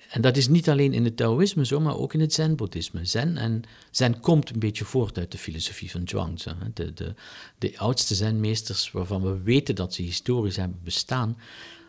en 0.10 0.22
dat 0.22 0.38
is 0.38 0.48
niet 0.48 0.70
alleen 0.70 0.94
in 0.94 1.04
het 1.04 1.18
Taoïsme 1.18 1.66
zo, 1.66 1.80
maar 1.80 1.98
ook 1.98 2.14
in 2.14 2.20
het 2.20 2.34
Zen-boeddhisme. 2.34 3.06
Zen, 3.06 3.38
en 3.38 3.62
Zen 3.92 4.20
komt 4.20 4.50
een 4.50 4.60
beetje 4.60 4.86
voort 4.86 5.18
uit 5.18 5.32
de 5.32 5.38
filosofie 5.38 5.92
van 5.92 6.08
Zhuangzi. 6.08 6.52
De, 6.74 6.94
de, 6.94 7.14
de 7.58 7.80
oudste 7.80 8.16
Zenmeesters 8.16 8.92
waarvan 8.92 9.22
we 9.22 9.42
weten 9.42 9.76
dat 9.76 9.94
ze 9.94 10.02
historisch 10.02 10.56
hebben 10.56 10.80
bestaan, 10.84 11.38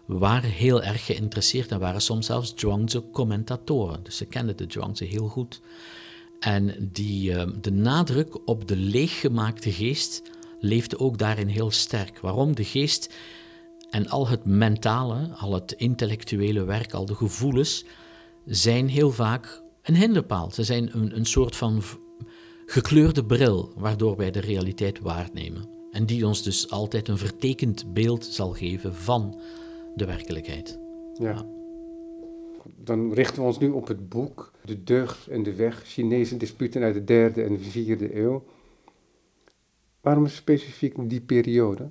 waren 0.06 0.50
heel 0.50 0.82
erg 0.82 1.04
geïnteresseerd 1.04 1.70
en 1.70 1.78
waren 1.78 2.00
soms 2.00 2.26
zelfs 2.26 2.52
Zhuangzi-commentatoren. 2.56 4.00
Dus 4.02 4.16
ze 4.16 4.24
kenden 4.24 4.56
de 4.56 4.64
Zhuangzi 4.68 5.04
heel 5.06 5.28
goed. 5.28 5.60
En 6.40 6.88
die, 6.92 7.34
ehm, 7.34 7.50
de 7.60 7.72
nadruk 7.72 8.48
op 8.48 8.68
de 8.68 8.76
leeggemaakte 8.76 9.72
geest 9.72 10.22
leefde 10.60 10.98
ook 10.98 11.18
daarin 11.18 11.48
heel 11.48 11.70
sterk. 11.70 12.20
Waarom? 12.20 12.54
De 12.54 12.64
geest 12.64 13.14
en 13.90 14.08
al 14.08 14.28
het 14.28 14.44
mentale, 14.44 15.28
al 15.36 15.52
het 15.52 15.72
intellectuele 15.72 16.64
werk, 16.64 16.92
al 16.92 17.06
de 17.06 17.14
gevoelens, 17.14 17.84
zijn 18.46 18.88
heel 18.88 19.10
vaak 19.10 19.62
een 19.82 19.96
hinderpaal. 19.96 20.50
Ze 20.50 20.64
zijn 20.64 20.96
een, 20.96 21.16
een 21.16 21.26
soort 21.26 21.56
van 21.56 21.82
gekleurde 22.66 23.24
bril 23.24 23.72
waardoor 23.76 24.16
wij 24.16 24.30
de 24.30 24.40
realiteit 24.40 25.00
waarnemen. 25.00 25.68
En 25.90 26.06
die 26.06 26.26
ons 26.26 26.42
dus 26.42 26.70
altijd 26.70 27.08
een 27.08 27.18
vertekend 27.18 27.92
beeld 27.92 28.24
zal 28.24 28.52
geven 28.52 28.94
van 28.94 29.40
de 29.94 30.04
werkelijkheid. 30.04 30.78
ja 31.18 31.46
dan 32.76 33.12
richten 33.12 33.42
we 33.42 33.48
ons 33.48 33.58
nu 33.58 33.68
op 33.68 33.88
het 33.88 34.08
boek 34.08 34.52
De 34.64 34.84
Deugd 34.84 35.26
en 35.26 35.42
de 35.42 35.54
Weg, 35.54 35.82
Chinese 35.86 36.36
disputen 36.36 36.82
uit 36.82 36.94
de 36.94 37.04
derde 37.04 37.42
en 37.42 37.60
vierde 37.60 38.16
eeuw. 38.16 38.44
Waarom 40.00 40.26
specifiek 40.26 41.08
die 41.08 41.20
periode? 41.20 41.90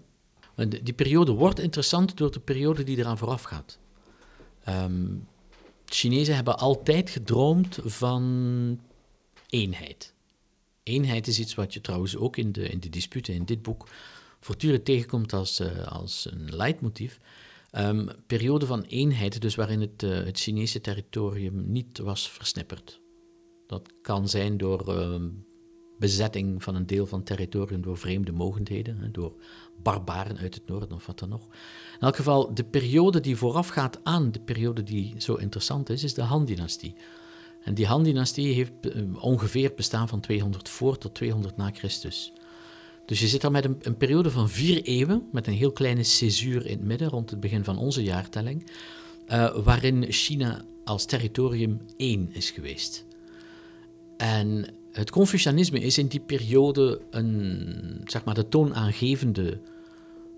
Die 0.84 0.94
periode 0.94 1.32
wordt 1.32 1.60
interessant 1.60 2.18
door 2.18 2.32
de 2.32 2.40
periode 2.40 2.84
die 2.84 2.98
eraan 2.98 3.18
vooraf 3.18 3.44
gaat. 3.44 3.80
Um, 4.70 5.28
Chinezen 5.86 6.36
hebben 6.36 6.58
altijd 6.58 7.10
gedroomd 7.10 7.80
van 7.84 8.80
eenheid. 9.50 10.14
Eenheid 10.84 11.28
is 11.28 11.40
iets 11.40 11.56
wat 11.56 11.74
je 11.74 11.82
trouwens 11.82 12.18
ook 12.18 12.38
in 12.38 12.52
de, 12.52 12.68
in 12.68 12.80
de 12.80 12.90
disputen 12.90 13.34
in 13.34 13.46
dit 13.46 13.62
boek 13.62 13.88
voortdurend 14.40 14.86
tegenkomt 14.86 15.34
als, 15.34 15.60
uh, 15.60 15.88
als 15.88 16.28
een 16.32 16.56
leidmotief. 16.56 17.20
Um, 17.78 18.10
periode 18.28 18.66
van 18.66 18.82
eenheid, 18.82 19.42
dus 19.42 19.56
waarin 19.56 19.82
het, 19.82 20.04
uh, 20.04 20.24
het 20.24 20.40
Chinese 20.40 20.82
territorium 20.82 21.72
niet 21.72 21.98
was 21.98 22.30
versnipperd. 22.30 23.02
Dat 23.68 23.94
kan 24.02 24.30
zijn 24.30 24.58
door 24.58 24.84
uh, 24.90 25.16
bezetting 26.00 26.64
van 26.64 26.76
een 26.76 26.86
deel 26.86 27.06
van 27.06 27.18
het 27.18 27.28
territorium 27.28 27.82
door 27.82 27.98
vreemde 27.98 28.32
mogendheden, 28.32 29.10
door 29.12 29.34
barbaren 29.84 30.38
uit 30.38 30.54
het 30.54 30.68
noorden 30.68 30.92
of 30.92 31.06
wat 31.06 31.20
dan 31.20 31.30
nog. 31.30 31.44
In 31.94 32.00
elk 32.00 32.16
geval, 32.16 32.54
de 32.54 32.64
periode 32.64 33.20
die 33.20 33.38
voorafgaat 33.38 34.00
aan 34.04 34.32
de 34.32 34.40
periode 34.40 34.84
die 34.84 35.14
zo 35.18 35.36
interessant 35.36 35.90
is, 35.90 36.04
is 36.04 36.14
de 36.14 36.22
Han-dynastie. 36.22 36.96
En 37.64 37.74
die 37.74 37.86
Han-dynastie 37.86 38.54
heeft 38.54 38.72
uh, 38.82 39.24
ongeveer 39.24 39.74
bestaan 39.76 40.08
van 40.08 40.20
200 40.20 40.70
voor 40.70 40.98
tot 40.98 41.16
200 41.16 41.58
na 41.58 41.72
Christus. 41.72 42.34
Dus 43.06 43.20
je 43.20 43.28
zit 43.28 43.42
daar 43.42 43.52
met 43.52 43.66
een, 43.66 43.78
een, 43.82 43.98
periode 43.98 44.32
van 44.32 44.50
vier 44.50 44.82
eeuwen, 44.82 45.28
met 45.32 45.48
een 45.48 45.54
heel 45.54 45.72
kleine 45.72 46.04
césuur 46.04 46.66
in 46.66 46.78
het 46.78 46.88
midden, 46.88 47.10
rond 47.10 47.30
het 47.30 47.40
begin 47.40 47.64
van 47.64 47.78
onze 47.78 48.04
jaartelling, 48.04 48.66
uh, 49.28 49.56
waarin 49.56 50.06
China 50.12 50.66
als 50.84 51.06
territorium 51.06 51.82
één 51.98 52.30
is 52.32 52.52
geweest. 52.52 53.06
En 54.18 54.68
het 54.92 55.12
Confucianisme 55.12 55.80
is 55.80 55.98
in 55.98 56.08
die 56.08 56.20
periode 56.20 57.02
een, 57.10 58.02
zeg 58.06 58.24
maar, 58.26 58.36
de 58.36 58.48
toonaangevende 58.48 59.60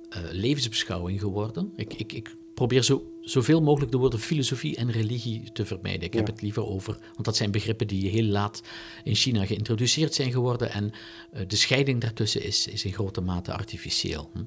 uh, 0.10 0.18
levensbeschouwing 0.32 1.20
geworden. 1.20 1.72
Ik, 1.76 1.94
ik, 1.94 2.14
ik 2.14 2.36
probeer 2.54 2.84
zo, 2.84 3.04
zoveel 3.26 3.62
mogelijk 3.62 3.92
de 3.92 3.98
woorden 3.98 4.20
filosofie 4.20 4.76
en 4.76 4.92
religie 4.92 5.52
te 5.52 5.66
vermijden. 5.66 6.02
Ik 6.02 6.14
heb 6.14 6.28
het 6.28 6.42
liever 6.42 6.66
over, 6.66 6.98
want 7.14 7.26
dat 7.26 7.36
zijn 7.36 7.52
begrippen 7.52 7.88
die 7.88 8.10
heel 8.10 8.24
laat 8.24 8.62
in 9.04 9.16
China 9.16 9.46
geïntroduceerd 9.46 10.14
zijn 10.14 10.32
geworden 10.32 10.72
en 10.72 10.92
uh, 11.34 11.42
de 11.48 11.56
scheiding 11.56 12.02
daartussen 12.02 12.44
is, 12.44 12.68
is 12.68 12.86
in 12.86 12.94
grote 12.94 13.22
mate 13.22 13.54
artificieel. 13.54 14.30
Hm. 14.34 14.40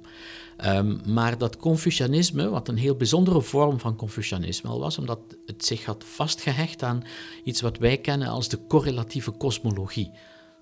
Um, 0.66 1.00
maar 1.06 1.38
dat 1.38 1.56
Confucianisme, 1.56 2.48
wat 2.48 2.68
een 2.68 2.76
heel 2.76 2.96
bijzondere 2.96 3.42
vorm 3.42 3.80
van 3.80 3.96
Confucianisme 3.96 4.70
al 4.70 4.80
was, 4.80 4.98
omdat 4.98 5.20
het 5.46 5.64
zich 5.64 5.84
had 5.84 6.04
vastgehecht 6.06 6.82
aan 6.82 7.02
iets 7.44 7.60
wat 7.60 7.78
wij 7.78 7.98
kennen 7.98 8.28
als 8.28 8.48
de 8.48 8.58
correlatieve 8.68 9.30
kosmologie. 9.30 10.10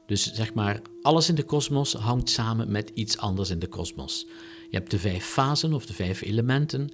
Dus 0.07 0.33
zeg 0.33 0.55
maar, 0.55 0.81
alles 1.03 1.29
in 1.29 1.35
de 1.35 1.43
kosmos 1.43 1.93
hangt 1.93 2.31
samen 2.31 2.71
met 2.71 2.91
iets 2.95 3.19
anders 3.19 3.51
in 3.51 3.59
de 3.59 3.67
kosmos. 3.67 4.27
Je 4.71 4.77
hebt 4.77 4.91
de 4.91 4.99
vijf 4.99 5.25
fasen 5.25 5.73
of 5.73 5.87
de 5.87 5.95
vijf 5.95 6.23
elementen. 6.23 6.91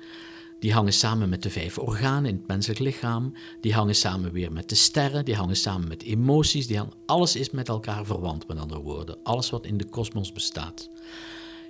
Die 0.63 0.73
hangen 0.73 0.93
samen 0.93 1.29
met 1.29 1.43
de 1.43 1.51
vijf 1.51 1.79
organen 1.79 2.31
in 2.31 2.37
het 2.37 2.47
menselijk 2.47 2.81
lichaam. 2.81 3.33
Die 3.61 3.75
hangen 3.75 3.95
samen 3.95 4.33
weer 4.33 4.53
met 4.53 4.69
de 4.69 4.75
sterren. 4.75 5.25
Die 5.25 5.35
hangen 5.35 5.57
samen 5.57 5.89
met 5.89 6.03
emoties. 6.03 6.67
Die 6.67 6.81
alles 7.07 7.37
is 7.37 7.51
met 7.51 7.69
elkaar 7.69 8.05
verwant, 8.05 8.49
met 8.49 8.59
andere 8.59 8.81
woorden. 8.81 9.17
Alles 9.23 9.51
wat 9.51 9.67
in 9.67 9.77
de 9.77 9.85
kosmos 9.85 10.33
bestaat. 10.33 10.91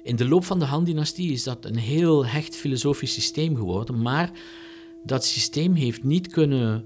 In 0.03 0.17
de 0.17 0.29
loop 0.29 0.45
van 0.45 0.59
de 0.59 0.65
Han-dynastie 0.65 1.33
is 1.33 1.43
dat 1.43 1.65
een 1.65 1.77
heel 1.77 2.27
hecht 2.27 2.57
filosofisch 2.57 3.13
systeem 3.13 3.57
geworden. 3.57 4.03
Maar 4.03 4.31
dat 5.05 5.25
systeem 5.25 5.75
heeft 5.75 6.03
niet 6.03 6.27
kunnen 6.27 6.85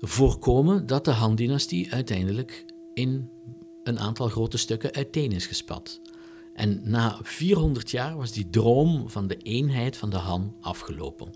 voorkomen 0.00 0.86
dat 0.86 1.04
de 1.04 1.10
Han-dynastie 1.10 1.92
uiteindelijk 1.92 2.64
in 2.94 3.28
een 3.82 3.98
aantal 3.98 4.28
grote 4.28 4.58
stukken 4.58 4.92
uiteen 4.92 5.32
is 5.32 5.46
gespat. 5.46 6.00
En 6.54 6.90
na 6.90 7.18
400 7.22 7.90
jaar 7.90 8.16
was 8.16 8.32
die 8.32 8.50
droom 8.50 9.10
van 9.10 9.26
de 9.26 9.36
eenheid 9.36 9.96
van 9.96 10.10
de 10.10 10.16
Han 10.16 10.56
afgelopen. 10.60 11.34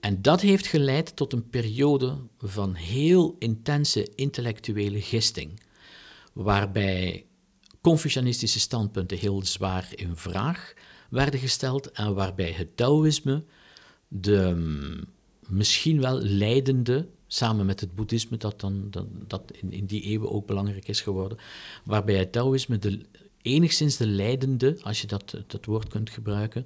En 0.00 0.22
dat 0.22 0.40
heeft 0.40 0.66
geleid 0.66 1.16
tot 1.16 1.32
een 1.32 1.48
periode 1.48 2.16
van 2.38 2.74
heel 2.74 3.36
intense 3.38 4.08
intellectuele 4.14 5.00
gisting, 5.00 5.60
waarbij 6.32 7.26
Confucianistische 7.80 8.60
standpunten 8.60 9.18
heel 9.18 9.44
zwaar 9.44 9.88
in 9.94 10.16
vraag 10.16 10.74
werden 11.10 11.40
gesteld 11.40 11.90
en 11.90 12.14
waarbij 12.14 12.50
het 12.50 12.76
Taoïsme 12.76 13.44
de 14.08 14.52
mm, 14.56 15.04
misschien 15.46 16.00
wel 16.00 16.18
leidende, 16.20 17.08
samen 17.26 17.66
met 17.66 17.80
het 17.80 17.94
boeddhisme, 17.94 18.36
dat, 18.36 18.60
dan, 18.60 18.90
dat, 19.26 19.42
in, 19.60 19.72
in 19.72 19.86
die 19.86 20.02
eeuwen 20.02 20.30
ook 20.30 20.46
belangrijk 20.46 20.88
is 20.88 21.00
geworden, 21.00 21.38
waarbij 21.84 22.16
het 22.16 22.32
Taoïsme 22.32 22.78
de 22.78 23.06
enigszins 23.48 23.96
de 23.96 24.06
leidende, 24.06 24.78
als 24.82 25.00
je 25.00 25.06
dat, 25.06 25.42
dat 25.46 25.64
woord 25.64 25.88
kunt 25.88 26.10
gebruiken, 26.10 26.64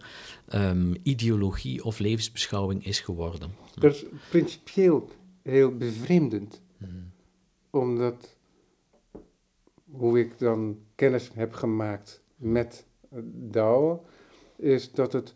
um, 0.55 0.95
ideologie 1.03 1.85
of 1.85 1.99
levensbeschouwing 1.99 2.87
is 2.87 3.01
geworden. 3.01 3.55
Dat 3.75 3.95
is 3.95 4.05
principieel 4.31 5.09
heel 5.43 5.77
bevreemdend, 5.77 6.61
hmm. 6.79 7.11
omdat 7.71 8.37
hoe 9.91 10.19
ik 10.19 10.39
dan 10.39 10.79
kennis 10.95 11.31
heb 11.35 11.55
gemaakt 11.55 12.21
met 12.37 12.85
Dao, 13.51 14.05
is 14.57 14.93
dat 14.93 15.13
het 15.13 15.35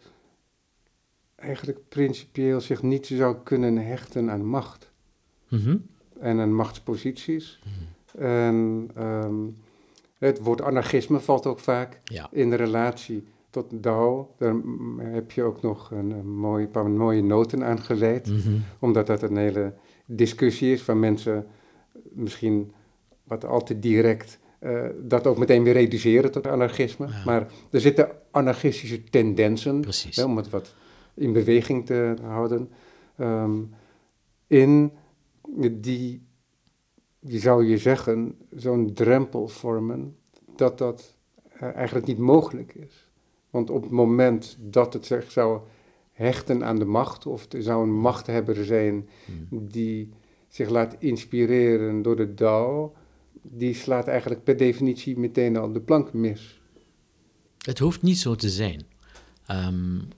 eigenlijk 1.34 1.88
principieel 1.88 2.60
zich 2.60 2.82
niet 2.82 3.06
zou 3.06 3.36
kunnen 3.42 3.86
hechten 3.86 4.30
aan 4.30 4.44
macht. 4.44 4.90
Mm 5.48 5.86
En 6.20 6.40
aan 6.40 6.54
machtsposities. 6.54 7.58
Mm 7.64 7.94
En 8.22 8.90
um, 8.98 9.56
het 10.18 10.38
woord 10.38 10.62
anarchisme 10.62 11.20
valt 11.20 11.46
ook 11.46 11.58
vaak 11.58 12.00
in 12.30 12.50
de 12.50 12.56
relatie 12.56 13.24
tot 13.50 13.82
Dao. 13.82 14.34
Daar 14.38 14.54
heb 14.98 15.30
je 15.30 15.42
ook 15.42 15.62
nog 15.62 15.90
een, 15.90 16.10
een 16.10 16.36
mooi, 16.36 16.66
paar 16.66 16.90
mooie 16.90 17.22
noten 17.22 17.64
aan 17.64 17.80
geleid. 17.80 18.26
Mhm. 18.26 18.56
Omdat 18.78 19.06
dat 19.06 19.22
een 19.22 19.36
hele 19.36 19.74
discussie 20.06 20.72
is 20.72 20.82
van 20.82 21.00
mensen 21.00 21.46
misschien 22.12 22.72
wat 23.24 23.44
al 23.44 23.62
te 23.62 23.78
direct... 23.78 24.38
Uh, 24.60 24.86
dat 25.02 25.26
ook 25.26 25.38
meteen 25.38 25.62
weer 25.62 25.72
reduceren 25.72 26.30
tot 26.30 26.46
anarchisme. 26.46 27.08
Maar 27.24 27.46
er 27.70 27.80
zitten 27.80 28.08
anarchistische 28.30 29.04
tendensen, 29.04 29.84
hè, 30.10 30.24
om 30.24 30.36
het 30.36 30.50
wat 30.50 30.74
in 31.14 31.32
beweging 31.32 31.86
te 31.86 32.16
houden, 32.22 32.70
um, 33.18 33.74
in 34.46 34.92
die 35.70 36.25
je 37.26 37.38
zou 37.38 37.66
je 37.66 37.78
zeggen, 37.78 38.34
zo'n 38.56 38.92
drempel 38.94 39.48
vormen, 39.48 40.16
dat 40.56 40.78
dat 40.78 41.16
uh, 41.54 41.74
eigenlijk 41.74 42.06
niet 42.06 42.18
mogelijk 42.18 42.74
is. 42.74 43.10
Want 43.50 43.70
op 43.70 43.82
het 43.82 43.90
moment 43.90 44.56
dat 44.60 44.92
het 44.92 45.06
zich 45.06 45.30
zou 45.30 45.60
hechten 46.12 46.64
aan 46.64 46.78
de 46.78 46.84
macht, 46.84 47.26
of 47.26 47.52
er 47.52 47.62
zou 47.62 47.82
een 47.82 47.94
machthebber 47.94 48.64
zijn 48.64 49.08
hmm. 49.24 49.68
die 49.68 50.12
zich 50.48 50.68
laat 50.68 50.96
inspireren 50.98 52.02
door 52.02 52.16
de 52.16 52.34
Dao, 52.34 52.94
die 53.42 53.74
slaat 53.74 54.08
eigenlijk 54.08 54.44
per 54.44 54.56
definitie 54.56 55.18
meteen 55.18 55.56
al 55.56 55.72
de 55.72 55.80
plank 55.80 56.12
mis. 56.12 56.60
Het 57.58 57.78
hoeft 57.78 58.02
niet 58.02 58.18
zo 58.18 58.34
te 58.34 58.48
zijn. 58.48 58.86
Um, 59.50 60.08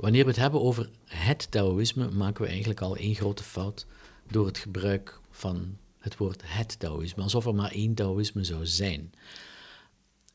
wanneer 0.00 0.22
we 0.22 0.30
het 0.30 0.38
hebben 0.38 0.60
over 0.60 0.90
het 1.04 1.50
Taoïsme, 1.50 2.10
maken 2.10 2.42
we 2.42 2.48
eigenlijk 2.48 2.80
al 2.80 2.96
één 2.96 3.14
grote 3.14 3.42
fout 3.42 3.86
door 4.30 4.46
het 4.46 4.58
gebruik 4.58 5.20
van 5.30 5.76
Het 6.00 6.16
woord 6.16 6.42
het 6.44 6.78
Taoïsme, 6.78 7.22
alsof 7.22 7.46
er 7.46 7.54
maar 7.54 7.70
één 7.70 7.94
Taoïsme 7.94 8.44
zou 8.44 8.66
zijn. 8.66 9.12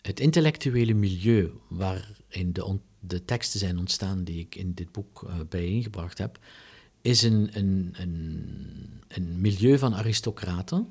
Het 0.01 0.19
intellectuele 0.19 0.93
milieu 0.93 1.51
waarin 1.69 2.53
de, 2.53 2.79
de 3.00 3.25
teksten 3.25 3.60
zijn 3.60 3.77
ontstaan 3.77 4.24
die 4.24 4.39
ik 4.39 4.55
in 4.55 4.74
dit 4.74 4.91
boek 4.91 5.24
uh, 5.27 5.34
bijeengebracht 5.50 6.17
heb, 6.17 6.39
is 7.01 7.24
een, 7.24 7.50
een, 7.53 7.95
een, 7.98 9.03
een 9.07 9.41
milieu 9.41 9.77
van 9.77 9.95
aristocraten 9.95 10.88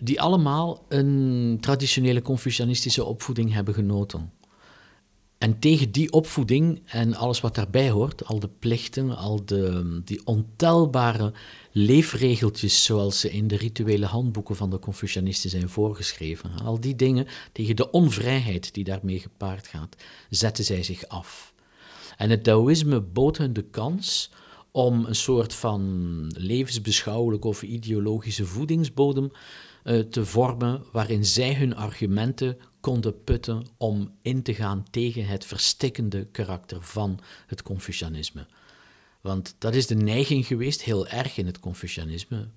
die 0.00 0.20
allemaal 0.20 0.84
een 0.88 1.58
traditionele 1.60 2.22
Confucianistische 2.22 3.04
opvoeding 3.04 3.52
hebben 3.52 3.74
genoten. 3.74 4.32
En 5.44 5.58
tegen 5.58 5.90
die 5.90 6.12
opvoeding 6.12 6.82
en 6.84 7.14
alles 7.14 7.40
wat 7.40 7.54
daarbij 7.54 7.90
hoort, 7.90 8.24
al 8.24 8.38
de 8.38 8.48
plichten, 8.58 9.16
al 9.16 9.44
de, 9.44 10.00
die 10.04 10.20
ontelbare 10.24 11.32
leefregeltjes 11.72 12.84
zoals 12.84 13.20
ze 13.20 13.30
in 13.30 13.48
de 13.48 13.56
rituele 13.56 14.06
handboeken 14.06 14.56
van 14.56 14.70
de 14.70 14.78
Confucianisten 14.78 15.50
zijn 15.50 15.68
voorgeschreven, 15.68 16.50
al 16.64 16.80
die 16.80 16.96
dingen 16.96 17.26
tegen 17.52 17.76
de 17.76 17.90
onvrijheid 17.90 18.74
die 18.74 18.84
daarmee 18.84 19.20
gepaard 19.20 19.66
gaat, 19.66 19.96
zetten 20.30 20.64
zij 20.64 20.82
zich 20.82 21.08
af. 21.08 21.54
En 22.16 22.30
het 22.30 22.44
Taoïsme 22.44 23.00
bood 23.00 23.38
hen 23.38 23.52
de 23.52 23.64
kans 23.70 24.30
om 24.70 25.04
een 25.04 25.14
soort 25.14 25.54
van 25.54 25.82
levensbeschouwelijke 26.36 27.48
of 27.48 27.62
ideologische 27.62 28.46
voedingsbodem 28.46 29.30
uh, 29.84 30.00
te 30.00 30.24
vormen 30.24 30.82
waarin 30.92 31.24
zij 31.24 31.54
hun 31.54 31.76
argumenten 31.76 32.58
konden 32.80 33.24
putten 33.24 33.66
om 33.76 34.14
in 34.22 34.42
te 34.42 34.54
gaan 34.54 34.84
tegen 34.90 35.26
het 35.26 35.44
verstikkende 35.44 36.26
karakter 36.26 36.82
van 36.82 37.20
het 37.46 37.62
Confucianisme. 37.62 38.46
Want 39.20 39.54
dat 39.58 39.74
is 39.74 39.86
de 39.86 39.94
neiging 39.94 40.46
geweest, 40.46 40.82
heel 40.82 41.06
erg 41.06 41.36
in 41.36 41.46
het 41.46 41.60
Confucianisme, 41.60 42.48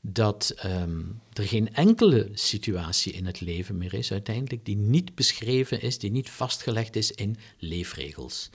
dat 0.00 0.54
um, 0.66 1.20
er 1.32 1.44
geen 1.44 1.74
enkele 1.74 2.28
situatie 2.32 3.12
in 3.12 3.26
het 3.26 3.40
leven 3.40 3.78
meer 3.78 3.94
is 3.94 4.12
uiteindelijk 4.12 4.64
die 4.64 4.76
niet 4.76 5.14
beschreven 5.14 5.80
is, 5.80 5.98
die 5.98 6.10
niet 6.10 6.30
vastgelegd 6.30 6.96
is 6.96 7.12
in 7.12 7.36
leefregels. 7.58 8.50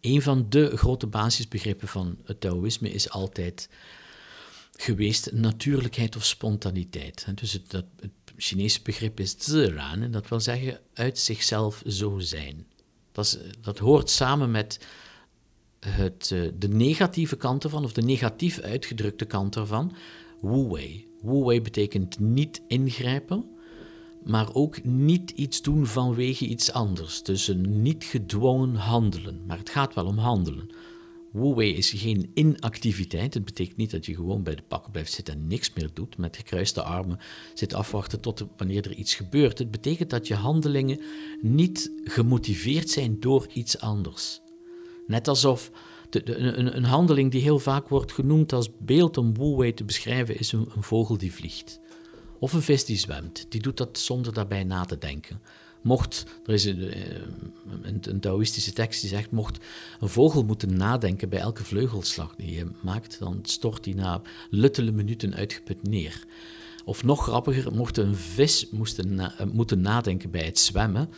Een 0.00 0.22
van 0.22 0.46
de 0.48 0.76
grote 0.76 1.06
basisbegrippen 1.06 1.88
van 1.88 2.18
het 2.24 2.40
Taoïsme 2.40 2.90
is 2.90 3.10
altijd 3.10 3.68
geweest 4.80 5.32
natuurlijkheid 5.32 6.16
of 6.16 6.24
spontaniteit. 6.24 7.26
Dus 7.34 7.52
het, 7.52 7.70
dat, 7.70 7.84
het 8.00 8.10
Chinese 8.36 8.80
begrip 8.82 9.20
is 9.20 9.34
ziran, 9.38 10.02
en 10.02 10.10
dat 10.10 10.28
wil 10.28 10.40
zeggen 10.40 10.80
uit 10.94 11.18
zichzelf 11.18 11.82
zo 11.86 12.18
zijn. 12.18 12.66
Dat, 13.12 13.24
is, 13.24 13.38
dat 13.60 13.78
hoort 13.78 14.10
samen 14.10 14.50
met 14.50 14.86
het, 15.80 16.30
eh, 16.32 16.40
de 16.58 16.68
negatieve 16.68 17.36
kant 17.36 17.64
ervan, 17.64 17.84
of 17.84 17.92
de 17.92 18.02
negatief 18.02 18.60
uitgedrukte 18.60 19.24
kant 19.24 19.56
ervan, 19.56 19.96
wu 20.40 20.68
wei. 20.68 21.08
Wu 21.22 21.44
wei 21.44 21.60
betekent 21.62 22.18
niet 22.18 22.62
ingrijpen, 22.68 23.44
maar 24.24 24.54
ook 24.54 24.84
niet 24.84 25.30
iets 25.30 25.62
doen 25.62 25.86
vanwege 25.86 26.46
iets 26.46 26.72
anders. 26.72 27.22
Dus 27.22 27.48
een 27.48 27.82
niet 27.82 28.04
gedwongen 28.04 28.74
handelen. 28.74 29.42
Maar 29.46 29.58
het 29.58 29.70
gaat 29.70 29.94
wel 29.94 30.06
om 30.06 30.18
handelen. 30.18 30.70
Wu-wei 31.32 31.74
is 31.74 31.90
geen 31.90 32.30
inactiviteit. 32.34 33.34
Het 33.34 33.44
betekent 33.44 33.76
niet 33.76 33.90
dat 33.90 34.06
je 34.06 34.14
gewoon 34.14 34.42
bij 34.42 34.54
de 34.54 34.62
pakken 34.62 34.92
blijft 34.92 35.12
zitten 35.12 35.34
en 35.34 35.46
niks 35.46 35.72
meer 35.72 35.90
doet, 35.94 36.18
met 36.18 36.36
gekruiste 36.36 36.82
armen 36.82 37.18
zit 37.54 37.74
afwachten 37.74 38.20
tot 38.20 38.46
wanneer 38.56 38.84
er 38.84 38.94
iets 38.94 39.14
gebeurt. 39.14 39.58
Het 39.58 39.70
betekent 39.70 40.10
dat 40.10 40.26
je 40.26 40.34
handelingen 40.34 41.00
niet 41.40 41.92
gemotiveerd 42.04 42.90
zijn 42.90 43.20
door 43.20 43.46
iets 43.52 43.78
anders. 43.78 44.40
Net 45.06 45.28
alsof 45.28 45.70
de, 46.10 46.36
een, 46.36 46.76
een, 46.76 46.84
handeling 46.84 47.30
die 47.30 47.42
heel 47.42 47.58
vaak 47.58 47.88
wordt 47.88 48.12
genoemd 48.12 48.52
als 48.52 48.70
beeld 48.78 49.16
om 49.16 49.34
Wu-wei 49.34 49.74
te 49.74 49.84
beschrijven, 49.84 50.38
is 50.38 50.52
een, 50.52 50.68
een 50.74 50.82
vogel 50.82 51.18
die 51.18 51.32
vliegt. 51.32 51.80
Of 52.38 52.52
een 52.52 52.62
vis 52.62 52.84
die 52.84 52.98
zwemt. 52.98 53.46
Die 53.48 53.62
doet 53.62 53.76
dat 53.76 53.98
zonder 53.98 54.32
daarbij 54.32 54.64
na 54.64 54.84
te 54.84 54.98
denken. 54.98 55.40
Mocht, 55.80 56.26
er 56.46 56.54
is 56.54 56.64
een, 56.64 56.90
eh, 56.90 57.20
een, 57.82 58.00
een 58.02 58.20
Taoïstische 58.20 58.72
tekst 58.72 59.00
die 59.00 59.10
zegt, 59.10 59.30
mocht 59.30 59.58
een 60.00 60.08
vogel 60.08 60.44
moeten 60.44 60.76
nadenken 60.76 61.28
bij 61.28 61.38
elke 61.38 61.64
vleugelslag 61.64 62.34
die 62.36 62.54
je 62.54 62.66
maakt, 62.80 63.18
dan 63.18 63.38
stort 63.42 63.84
hij 63.84 63.94
na 63.94 64.22
luttele 64.50 64.90
minuten 64.90 65.34
uitgeput 65.34 65.88
neer. 65.88 66.24
Of 66.84 67.04
nog 67.04 67.22
grappiger, 67.22 67.74
mocht 67.74 67.96
een 67.96 68.14
vis 68.14 68.70
moesten 68.70 69.18
eh, 69.18 69.46
moeten 69.52 69.80
nadenken 69.80 70.30
bij 70.30 70.44
het 70.44 70.58
zwemmen, 70.58 71.08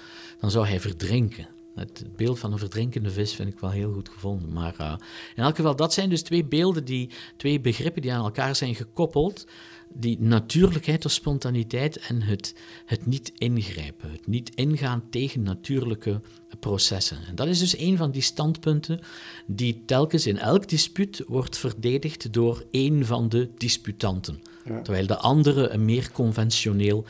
dan 0.41 0.51
zou 0.51 0.67
hij 0.67 0.81
verdrinken. 0.81 1.47
Het 1.75 2.05
beeld 2.17 2.39
van 2.39 2.53
een 2.53 2.59
verdrinkende 2.59 3.11
vis 3.11 3.35
vind 3.35 3.49
ik 3.49 3.59
wel 3.59 3.71
heel 3.71 3.93
goed 3.93 4.09
gevonden. 4.09 4.53
Maar 4.53 4.75
uh, 4.81 4.95
in 5.35 5.43
elk 5.43 5.57
geval, 5.57 5.77
dat 5.77 5.93
zijn 5.93 6.09
dus 6.09 6.23
twee 6.23 6.45
beelden, 6.45 6.85
die, 6.85 7.11
twee 7.37 7.61
begrippen 7.61 8.03
die 8.03 8.13
aan 8.13 8.25
elkaar 8.25 8.57
zijn 8.57 8.75
gekoppeld 8.75 9.47
die 9.95 10.21
natuurlijkheid 10.21 11.05
of 11.05 11.13
spontaniteit 11.13 11.97
en 11.97 12.23
het, 12.23 12.55
het 12.87 13.07
niet 13.07 13.33
ingrijpen, 13.37 14.11
het 14.11 14.27
niet 14.27 14.55
ingaan 14.55 15.03
tegen 15.11 15.43
natuurlijke 15.43 16.21
processen. 16.61 17.19
En 17.27 17.35
dat 17.35 17.47
is 17.47 17.59
dus 17.59 17.79
een 17.79 17.97
van 17.97 18.11
die 18.11 18.23
standpunten 18.23 19.01
die 19.47 19.83
telkens 19.87 20.27
in 20.27 20.39
elk 20.39 20.69
dispuut 20.69 21.25
wordt 21.27 21.59
verdedigd 21.59 22.33
door 22.33 22.65
één 22.71 23.07
van 23.07 23.29
de 23.29 23.51
disputanten, 23.57 24.43
terwijl 24.83 25.07
de 25.07 25.17
andere 25.17 25.69
een 25.69 25.85
meer 25.85 26.11
conventioneel 26.13 27.05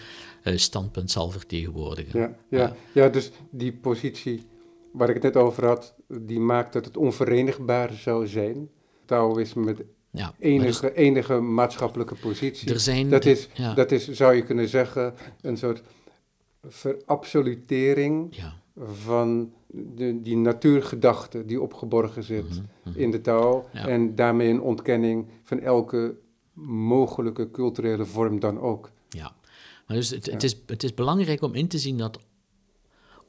uh, 0.44 0.56
standpunt 0.56 1.10
zal 1.10 1.30
vertegenwoordigen. 1.30 2.20
Ja, 2.20 2.36
ja, 2.48 2.76
ja, 2.92 3.08
dus 3.08 3.30
die 3.50 3.72
positie 3.72 4.42
waar 4.92 5.08
ik 5.08 5.14
het 5.14 5.22
net 5.22 5.36
over 5.36 5.66
had, 5.66 5.94
die 6.08 6.40
maakt 6.40 6.72
dat 6.72 6.84
het 6.84 6.96
onverenigbaar 6.96 7.92
zou 7.92 8.26
zijn. 8.26 8.70
Taoïsme 9.04 9.64
met 9.64 9.84
ja, 10.10 10.34
enige, 10.38 10.94
enige 10.94 11.40
maatschappelijke 11.40 12.14
positie. 12.14 12.72
Er 12.72 12.80
zijn, 12.80 13.08
dat, 13.08 13.24
is, 13.24 13.48
dat 13.74 13.92
is, 13.92 14.08
zou 14.08 14.34
je 14.34 14.42
kunnen 14.42 14.68
zeggen, 14.68 15.14
een 15.40 15.56
soort 15.56 15.82
verabsolutering 16.68 18.36
ja. 18.36 18.54
van 18.76 19.52
de, 19.66 20.22
die 20.22 20.36
natuurgedachte 20.36 21.44
die 21.44 21.60
opgeborgen 21.60 22.22
zit 22.22 22.48
mhm, 22.48 22.60
mhm. 22.84 22.98
in 22.98 23.10
de 23.10 23.20
taal. 23.20 23.68
En 23.72 24.14
daarmee 24.14 24.48
een 24.48 24.60
ontkenning 24.60 25.26
van 25.42 25.60
elke 25.60 26.16
mogelijke 26.66 27.50
culturele 27.50 28.04
vorm 28.04 28.40
dan 28.40 28.60
ook. 28.60 28.90
Ja, 29.08 29.34
maar 29.86 29.96
dus 29.96 30.10
het, 30.10 30.26
het, 30.26 30.42
is, 30.42 30.62
het 30.66 30.82
is 30.82 30.94
belangrijk 30.94 31.42
om 31.42 31.54
in 31.54 31.68
te 31.68 31.78
zien 31.78 31.98
dat 31.98 32.18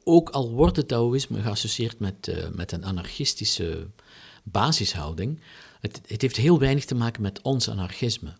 ook 0.04 0.30
al 0.30 0.52
wordt 0.52 0.78
het 0.78 0.88
Taoïsme 0.88 1.42
geassocieerd 1.42 2.00
met, 2.00 2.28
uh, 2.28 2.36
met 2.52 2.72
een 2.72 2.86
anarchistische 2.86 3.88
basishouding, 4.44 5.40
het, 5.80 6.02
het, 6.08 6.22
heeft 6.22 6.36
heel 6.36 6.60
weinig 6.60 6.86
te 6.86 6.96
maken 6.96 7.22
met 7.22 7.42
ons 7.42 7.70
anarchisme. 7.70 8.34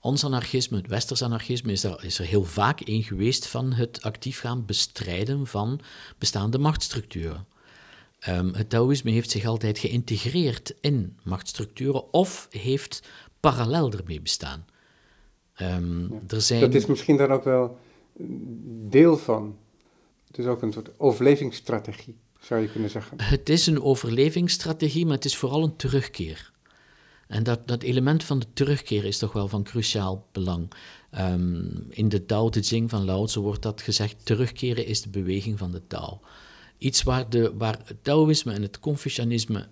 Ons 0.00 0.24
anarchisme, 0.24 0.76
het 0.76 0.86
westers 0.86 1.22
anarchisme, 1.22 1.72
is 1.72 1.84
er, 1.84 2.04
is 2.04 2.18
er 2.18 2.24
heel 2.24 2.44
vaak 2.44 2.80
een 2.84 3.02
geweest 3.02 3.46
van 3.46 3.72
het 3.72 4.02
actief 4.02 4.40
gaan 4.40 4.64
bestrijden 4.64 5.46
van 5.46 5.80
bestaande 6.18 6.58
machtsstructuren. 6.58 7.46
Um, 8.28 8.54
het 8.54 8.70
Taoïsme 8.70 9.10
heeft 9.10 9.30
zich 9.30 9.44
altijd 9.44 9.78
geïntegreerd 9.78 10.74
in 10.80 11.16
machtsstructuren 11.22 12.12
of 12.12 12.46
heeft 12.50 13.08
parallel 13.40 13.92
ermee 13.92 14.20
bestaan. 14.20 14.66
Um, 15.62 16.20
er 16.28 16.40
zijn... 16.40 16.60
Dat 16.60 16.74
is 16.74 16.86
misschien 16.86 17.16
dan 17.16 17.30
ook 17.30 17.44
wel 17.44 17.78
deel 18.88 19.16
van. 19.16 19.56
Het 20.36 20.44
is 20.44 20.50
ook 20.50 20.62
een 20.62 20.72
soort 20.72 20.90
overlevingsstrategie, 20.98 22.16
zou 22.40 22.60
je 22.60 22.70
kunnen 22.70 22.90
zeggen. 22.90 23.20
Het 23.22 23.48
is 23.48 23.66
een 23.66 23.82
overlevingsstrategie, 23.82 25.04
maar 25.04 25.14
het 25.14 25.24
is 25.24 25.36
vooral 25.36 25.62
een 25.62 25.76
terugkeer. 25.76 26.52
En 27.26 27.42
dat, 27.42 27.68
dat 27.68 27.82
element 27.82 28.24
van 28.24 28.38
de 28.38 28.46
terugkeer 28.52 29.04
is 29.04 29.18
toch 29.18 29.32
wel 29.32 29.48
van 29.48 29.62
cruciaal 29.62 30.26
belang. 30.32 30.72
Ehm, 31.10 31.64
in 31.88 32.08
de 32.08 32.26
Tao 32.26 32.48
Te 32.48 32.62
Ching 32.62 32.90
van 32.90 33.04
Lao 33.04 33.26
wordt 33.34 33.62
dat 33.62 33.82
gezegd, 33.82 34.24
terugkeren 34.24 34.86
is 34.86 35.02
de 35.02 35.08
beweging 35.08 35.58
van 35.58 35.70
de 35.70 35.86
Tao. 35.86 36.20
Iets 36.78 37.02
waar, 37.02 37.30
de, 37.30 37.52
waar 37.56 37.80
het 37.84 38.04
Taoïsme 38.04 38.52
en 38.52 38.62
het 38.62 38.80
Confucianisme 38.80 39.68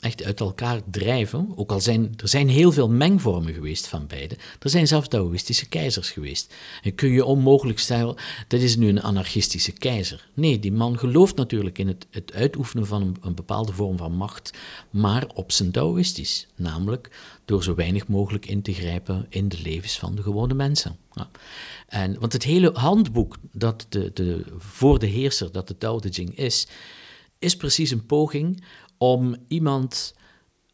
echt 0.00 0.24
uit 0.24 0.40
elkaar 0.40 0.80
drijven. 0.90 1.52
Ook 1.54 1.70
al 1.70 1.80
zijn 1.80 2.14
er 2.16 2.28
zijn 2.28 2.48
heel 2.48 2.72
veel 2.72 2.88
mengvormen 2.88 3.54
geweest 3.54 3.86
van 3.86 4.06
beide. 4.06 4.36
Er 4.58 4.70
zijn 4.70 4.86
zelfs 4.86 5.08
Taoïstische 5.08 5.68
keizers 5.68 6.10
geweest. 6.10 6.54
En 6.82 6.94
kun 6.94 7.10
je 7.10 7.24
onmogelijk 7.24 7.78
stellen, 7.78 8.16
dat 8.48 8.60
is 8.60 8.76
nu 8.76 8.88
een 8.88 9.02
anarchistische 9.02 9.72
keizer. 9.72 10.28
Nee, 10.34 10.58
die 10.58 10.72
man 10.72 10.98
gelooft 10.98 11.36
natuurlijk 11.36 11.78
in 11.78 11.88
het, 11.88 12.06
het 12.10 12.32
uitoefenen 12.32 12.86
van 12.86 13.16
een, 13.20 13.34
bepaalde 13.34 13.72
vorm 13.72 13.96
van 13.96 14.12
macht, 14.12 14.50
maar 14.90 15.26
op 15.34 15.52
zijn 15.52 15.70
Taoïstisch. 15.70 16.46
Namelijk 16.56 17.10
door 17.44 17.62
zo 17.62 17.74
weinig 17.74 18.08
mogelijk 18.08 18.46
in 18.46 18.62
te 18.62 18.72
grijpen 18.72 19.26
in 19.28 19.48
de 19.48 19.60
levens 19.62 19.98
van 19.98 20.14
de 20.14 20.22
gewone 20.22 20.54
mensen. 20.54 20.96
Ja. 21.12 21.30
En, 21.88 22.20
want 22.20 22.32
het 22.32 22.42
hele 22.42 22.70
handboek 22.72 23.36
dat 23.52 23.86
de, 23.88 24.10
de, 24.14 24.44
voor 24.58 24.98
de 24.98 25.06
heerser, 25.06 25.52
dat 25.52 25.68
de 25.68 25.78
Tao 25.78 25.98
Te 25.98 26.08
Ching 26.08 26.36
is, 26.36 26.66
is 27.38 27.56
precies 27.56 27.90
een 27.90 28.06
poging 28.06 28.62
om 28.98 29.36
iemand 29.48 30.14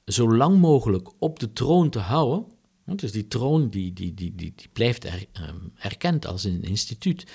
zo 0.05 0.37
lang 0.37 0.59
mogelijk 0.61 1.11
op 1.19 1.39
de 1.39 1.53
troon 1.53 1.91
te 1.91 1.99
houden. 1.99 2.45
Dus 2.85 3.13
die 3.13 3.29
troon 3.29 3.69
die, 3.69 3.93
die, 3.93 4.15
die, 4.15 4.35
die, 4.35 4.53
die 4.57 4.69
blijft 4.73 5.05
er, 5.05 5.27
um, 5.49 5.73
erkend 5.77 6.27
als 6.27 6.45
een 6.45 6.63
instituut. 6.63 7.27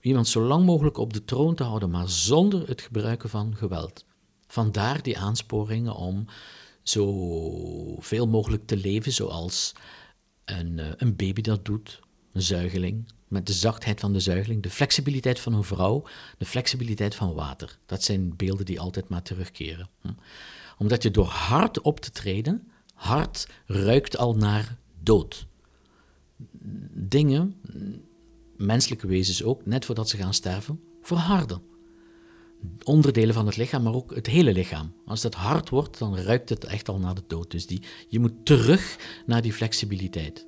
Iemand 0.00 0.28
zo 0.28 0.42
lang 0.42 0.64
mogelijk 0.64 0.98
op 0.98 1.12
de 1.12 1.24
troon 1.24 1.54
te 1.54 1.62
houden, 1.62 1.90
maar 1.90 2.08
zonder 2.08 2.68
het 2.68 2.80
gebruiken 2.80 3.28
van 3.28 3.56
geweld. 3.56 4.04
Vandaar 4.46 5.02
die 5.02 5.18
aansporingen 5.18 5.94
om 5.94 6.24
zo 6.82 7.96
veel 8.00 8.28
mogelijk 8.28 8.66
te 8.66 8.76
leven 8.76 9.12
zoals 9.12 9.72
een, 10.44 10.78
eh, 10.78 10.90
een 10.96 11.16
baby 11.16 11.40
dat 11.40 11.64
doet, 11.64 12.00
een 12.32 12.42
zuigeling, 12.42 13.08
met 13.32 13.46
de 13.46 13.52
zachtheid 13.52 14.00
van 14.00 14.12
de 14.12 14.20
zuigeling, 14.20 14.62
de 14.62 14.70
flexibiliteit 14.70 15.40
van 15.40 15.54
een 15.54 15.64
vrouw, 15.64 16.04
de 16.38 16.44
flexibiliteit 16.44 17.14
van 17.14 17.34
water. 17.34 17.78
Dat 17.86 18.02
zijn 18.02 18.36
beelden 18.36 18.66
die 18.66 18.80
altijd 18.80 19.08
maar 19.08 19.22
terugkeren. 19.22 19.88
Hm. 20.00 20.08
Omdat 20.78 21.02
je 21.02 21.10
door 21.10 21.26
hard 21.26 21.80
op 21.80 22.00
te 22.00 22.10
treden, 22.10 22.70
hard 22.94 23.48
ruikt 23.66 24.16
al 24.16 24.34
naar 24.34 24.76
dood. 25.00 25.46
Dingen, 26.94 27.60
menselijke 28.56 29.06
wezens 29.06 29.42
ook, 29.42 29.66
net 29.66 29.84
voordat 29.84 30.08
ze 30.08 30.16
gaan 30.16 30.34
sterven, 30.34 30.80
verharden. 31.02 31.62
Onderdelen 32.84 33.34
van 33.34 33.46
het 33.46 33.56
lichaam, 33.56 33.82
maar 33.82 33.94
ook 33.94 34.14
het 34.14 34.26
hele 34.26 34.52
lichaam. 34.52 34.92
Als 35.06 35.20
dat 35.20 35.34
hard 35.34 35.68
wordt, 35.68 35.98
dan 35.98 36.16
ruikt 36.16 36.48
het 36.48 36.64
echt 36.64 36.88
al 36.88 36.98
naar 36.98 37.14
de 37.14 37.24
dood. 37.26 37.50
Dus 37.50 37.66
die, 37.66 37.82
je 38.08 38.20
moet 38.20 38.44
terug 38.44 38.98
naar 39.26 39.42
die 39.42 39.52
flexibiliteit. 39.52 40.46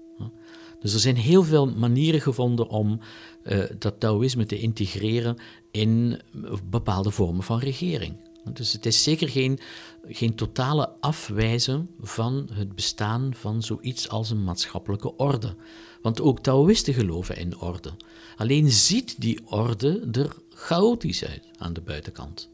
Dus 0.84 0.94
er 0.94 1.00
zijn 1.00 1.16
heel 1.16 1.42
veel 1.42 1.66
manieren 1.66 2.20
gevonden 2.20 2.68
om 2.68 3.00
uh, 3.44 3.64
dat 3.78 4.00
Taoïsme 4.00 4.46
te 4.46 4.58
integreren 4.58 5.36
in 5.70 6.20
bepaalde 6.70 7.10
vormen 7.10 7.42
van 7.42 7.58
regering. 7.58 8.16
Dus 8.52 8.72
het 8.72 8.86
is 8.86 9.02
zeker 9.02 9.28
geen, 9.28 9.58
geen 10.08 10.34
totale 10.34 10.90
afwijzen 11.00 11.90
van 12.00 12.48
het 12.52 12.74
bestaan 12.74 13.34
van 13.34 13.62
zoiets 13.62 14.08
als 14.08 14.30
een 14.30 14.44
maatschappelijke 14.44 15.16
orde. 15.16 15.54
Want 16.02 16.20
ook 16.20 16.40
Taoïsten 16.40 16.94
geloven 16.94 17.36
in 17.36 17.58
orde. 17.60 17.90
Alleen 18.36 18.70
ziet 18.70 19.20
die 19.20 19.40
orde 19.44 20.08
er 20.12 20.36
chaotisch 20.48 21.24
uit 21.24 21.48
aan 21.56 21.72
de 21.72 21.80
buitenkant. 21.80 22.48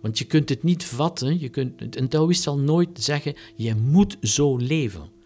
Want 0.00 0.18
je 0.18 0.24
kunt 0.24 0.48
het 0.48 0.62
niet 0.62 0.84
vatten, 0.84 1.40
je 1.40 1.48
kunt, 1.48 1.96
een 1.96 2.08
Taoïst 2.08 2.42
zal 2.42 2.58
nooit 2.58 2.88
zeggen, 2.92 3.34
je 3.56 3.74
moet 3.74 4.16
zo 4.20 4.56
leven. 4.56 5.20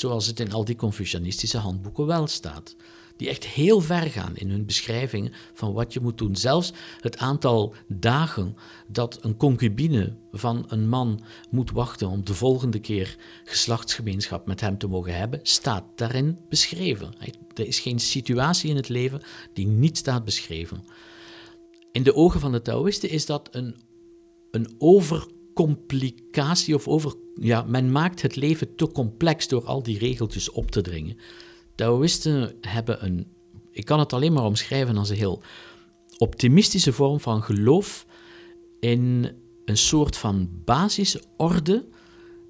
Zoals 0.00 0.26
het 0.26 0.40
in 0.40 0.52
al 0.52 0.64
die 0.64 0.76
Confucianistische 0.76 1.58
handboeken 1.58 2.06
wel 2.06 2.26
staat. 2.26 2.76
Die 3.16 3.28
echt 3.28 3.46
heel 3.46 3.80
ver 3.80 4.10
gaan 4.10 4.36
in 4.36 4.50
hun 4.50 4.66
beschrijvingen 4.66 5.32
van 5.52 5.72
wat 5.72 5.92
je 5.92 6.00
moet 6.00 6.18
doen. 6.18 6.36
Zelfs 6.36 6.72
het 7.00 7.18
aantal 7.18 7.74
dagen 7.88 8.56
dat 8.86 9.18
een 9.24 9.36
concubine 9.36 10.16
van 10.32 10.64
een 10.68 10.88
man 10.88 11.22
moet 11.50 11.70
wachten 11.70 12.08
om 12.08 12.24
de 12.24 12.34
volgende 12.34 12.78
keer 12.78 13.16
geslachtsgemeenschap 13.44 14.46
met 14.46 14.60
hem 14.60 14.78
te 14.78 14.86
mogen 14.86 15.16
hebben, 15.16 15.40
staat 15.42 15.84
daarin 15.94 16.38
beschreven. 16.48 17.14
Er 17.54 17.66
is 17.66 17.80
geen 17.80 17.98
situatie 17.98 18.70
in 18.70 18.76
het 18.76 18.88
leven 18.88 19.22
die 19.52 19.66
niet 19.66 19.96
staat 19.96 20.24
beschreven. 20.24 20.84
In 21.92 22.02
de 22.02 22.14
ogen 22.14 22.40
van 22.40 22.52
de 22.52 22.62
Taoïsten 22.62 23.10
is 23.10 23.26
dat 23.26 23.48
een, 23.50 23.76
een 24.50 24.74
overcomplicatie 25.54 26.74
of 26.74 26.88
over. 26.88 27.14
Ja, 27.34 27.62
men 27.62 27.92
maakt 27.92 28.22
het 28.22 28.36
leven 28.36 28.74
te 28.74 28.92
complex 28.92 29.48
door 29.48 29.64
al 29.64 29.82
die 29.82 29.98
regeltjes 29.98 30.50
op 30.50 30.70
te 30.70 30.80
dringen. 30.80 31.16
Taoïsten 31.74 32.56
hebben 32.60 33.04
een. 33.04 33.26
Ik 33.70 33.84
kan 33.84 33.98
het 33.98 34.12
alleen 34.12 34.32
maar 34.32 34.44
omschrijven 34.44 34.96
als 34.96 35.08
een 35.08 35.16
heel 35.16 35.42
optimistische 36.18 36.92
vorm 36.92 37.20
van 37.20 37.42
geloof 37.42 38.06
in 38.80 39.32
een 39.64 39.76
soort 39.76 40.16
van 40.16 40.48
basisorde 40.64 41.88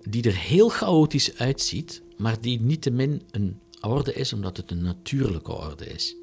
die 0.02 0.22
er 0.22 0.36
heel 0.36 0.68
chaotisch 0.68 1.38
uitziet, 1.38 2.02
maar 2.16 2.40
die 2.40 2.60
niettemin 2.60 3.22
een 3.30 3.58
orde 3.80 4.12
is 4.14 4.32
omdat 4.32 4.56
het 4.56 4.70
een 4.70 4.82
natuurlijke 4.82 5.52
orde 5.52 5.86
is. 5.86 6.16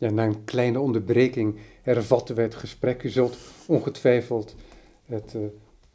Ja, 0.00 0.10
na 0.10 0.24
een 0.24 0.44
kleine 0.44 0.80
onderbreking 0.80 1.58
hervatten 1.94 2.34
we 2.34 2.42
het 2.42 2.54
gesprek. 2.54 3.02
U 3.02 3.08
zult 3.08 3.36
ongetwijfeld 3.66 4.54
het 5.04 5.34
uh, 5.34 5.46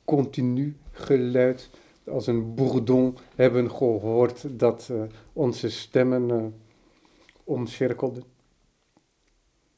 continu 0.05 0.77
geluid 0.91 1.69
als 2.07 2.27
een 2.27 2.55
bourdon 2.55 3.17
hebben 3.35 3.71
gehoord 3.71 4.59
dat 4.59 4.87
uh, 4.91 5.03
onze 5.33 5.69
stemmen 5.69 6.29
uh, 6.29 6.45
omcirkelden. 7.43 8.23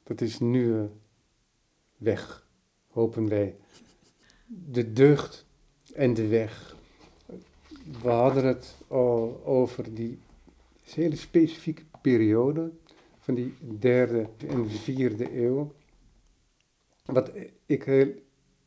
Dat 0.04 0.22
is 0.22 0.40
nu 0.40 0.90
weg, 1.98 2.48
hopen 2.88 3.30
wij. 3.30 3.56
De 4.46 4.94
deugd 4.94 5.46
en 5.94 6.14
de 6.14 6.28
weg. 6.28 6.76
We 8.02 8.10
hadden 8.10 8.46
het 8.46 8.76
al 8.88 9.42
over 9.46 9.94
die 9.94 10.20
hele 10.84 11.16
specifieke 11.16 11.84
periode 12.02 12.72
van 13.20 13.36
die 13.36 13.54
derde 13.80 14.28
en 14.48 14.70
vierde 14.70 15.44
eeuw. 15.44 15.74
Wat 17.08 17.32
ik 17.66 17.84
heel 17.84 18.14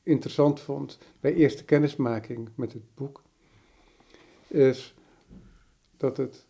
interessant 0.03 0.61
vond 0.61 0.99
bij 1.21 1.35
eerste 1.35 1.65
kennismaking 1.65 2.49
met 2.55 2.73
het 2.73 2.95
boek, 2.95 3.23
is 4.47 4.95
dat 5.97 6.17
het 6.17 6.47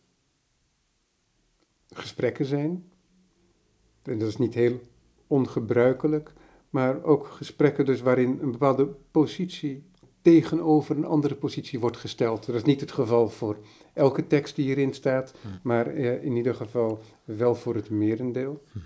gesprekken 1.89 2.45
zijn. 2.45 2.91
En 4.03 4.19
dat 4.19 4.29
is 4.29 4.37
niet 4.37 4.55
heel 4.55 4.81
ongebruikelijk, 5.27 6.33
maar 6.71 7.03
ook 7.03 7.27
gesprekken 7.27 7.85
dus 7.85 8.01
waarin 8.01 8.39
een 8.43 8.51
bepaalde 8.51 8.87
positie 9.11 9.85
tegenover 10.23 10.97
een 10.97 11.05
andere 11.05 11.35
positie 11.35 11.81
wordt 11.81 11.97
gesteld. 11.97 12.47
Dat 12.47 12.55
is 12.55 12.63
niet 12.63 12.81
het 12.81 12.93
geval 12.93 13.29
voor 13.29 13.59
elke 13.93 14.27
tekst 14.27 14.57
die 14.57 14.65
hierin 14.65 14.95
staat, 14.95 15.35
hm. 15.43 15.49
maar 15.63 15.87
eh, 15.87 16.25
in 16.25 16.37
ieder 16.37 16.55
geval 16.55 17.01
wel 17.25 17.55
voor 17.55 17.75
het 17.75 17.91
merendeel. 17.91 18.63
Hm. 18.73 18.79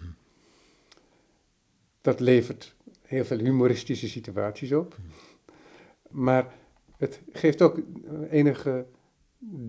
Dat 2.01 2.21
levert 2.21 2.75
heel 3.07 3.25
veel 3.25 3.39
humoristische 3.39 4.09
situaties 4.09 4.73
op. 4.73 4.97
Maar 6.11 6.55
het 6.97 7.21
geeft 7.33 7.63
ook 7.63 7.81
enige 8.31 8.87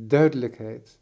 duidelijkheid 0.07 0.99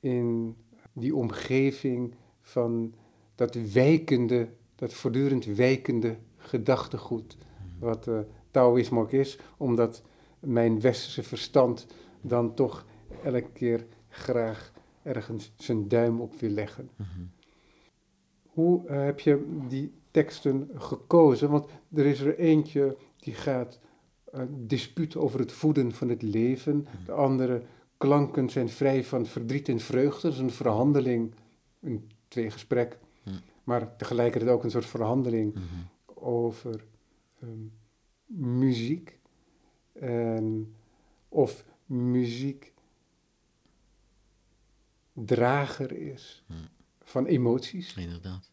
in 0.00 0.56
die 0.92 1.14
omgeving 1.14 2.14
van 2.40 2.94
dat 3.34 3.72
wijkende, 3.72 4.48
dat 4.74 4.92
voortdurend 4.92 5.44
wijkende 5.44 6.18
gedachtegoed 6.36 7.36
wat 7.78 8.06
uh, 8.06 8.20
Taoïsme 8.50 9.00
ook 9.00 9.12
is, 9.12 9.38
omdat 9.56 10.02
mijn 10.40 10.80
westerse 10.80 11.22
verstand 11.22 11.86
dan 12.20 12.54
toch 12.54 12.86
elke 13.22 13.50
keer 13.52 13.86
graag 14.08 14.72
ergens 15.02 15.52
zijn 15.56 15.88
duim 15.88 16.20
op 16.20 16.34
wil 16.34 16.50
leggen. 16.50 16.90
Mhm. 16.96 17.20
Hoe 18.46 18.86
eh, 18.86 19.04
heb 19.04 19.20
je 19.20 19.58
die 19.68 19.92
teksten 20.10 20.70
gekozen? 20.74 21.50
Want 21.50 21.66
er 21.94 22.06
is 22.06 22.20
er 22.20 22.38
eentje 22.38 22.96
die 23.16 23.34
gaat 23.34 23.78
uh, 24.34 24.42
dispuut 24.48 25.16
over 25.16 25.40
het 25.40 25.52
voeden 25.52 25.92
van 25.92 26.08
het 26.08 26.22
leven. 26.22 26.86
De 27.04 27.12
andere 27.12 27.62
klanken 27.96 28.50
zijn 28.50 28.68
vrij 28.68 29.04
van 29.04 29.26
verdriet 29.26 29.68
en 29.68 29.80
vreugde. 29.80 30.22
Dat 30.22 30.32
is 30.32 30.38
een 30.38 30.50
verhandeling, 30.50 31.34
een 31.80 32.10
tweegesprek. 32.28 32.98
Mhm. 33.22 33.36
Maar 33.64 33.96
tegelijkertijd 33.96 34.52
ook 34.52 34.64
een 34.64 34.70
soort 34.70 34.86
verhandeling 34.86 35.56
over 36.14 36.84
Ehm, 37.40 37.66
muziek. 38.58 39.18
En 39.92 40.74
of 41.28 41.64
muziek 41.86 42.72
drager 45.12 45.92
is 45.92 46.44
hm. 46.46 46.52
van 47.00 47.26
emoties. 47.26 47.96
Inderdaad. 47.96 48.49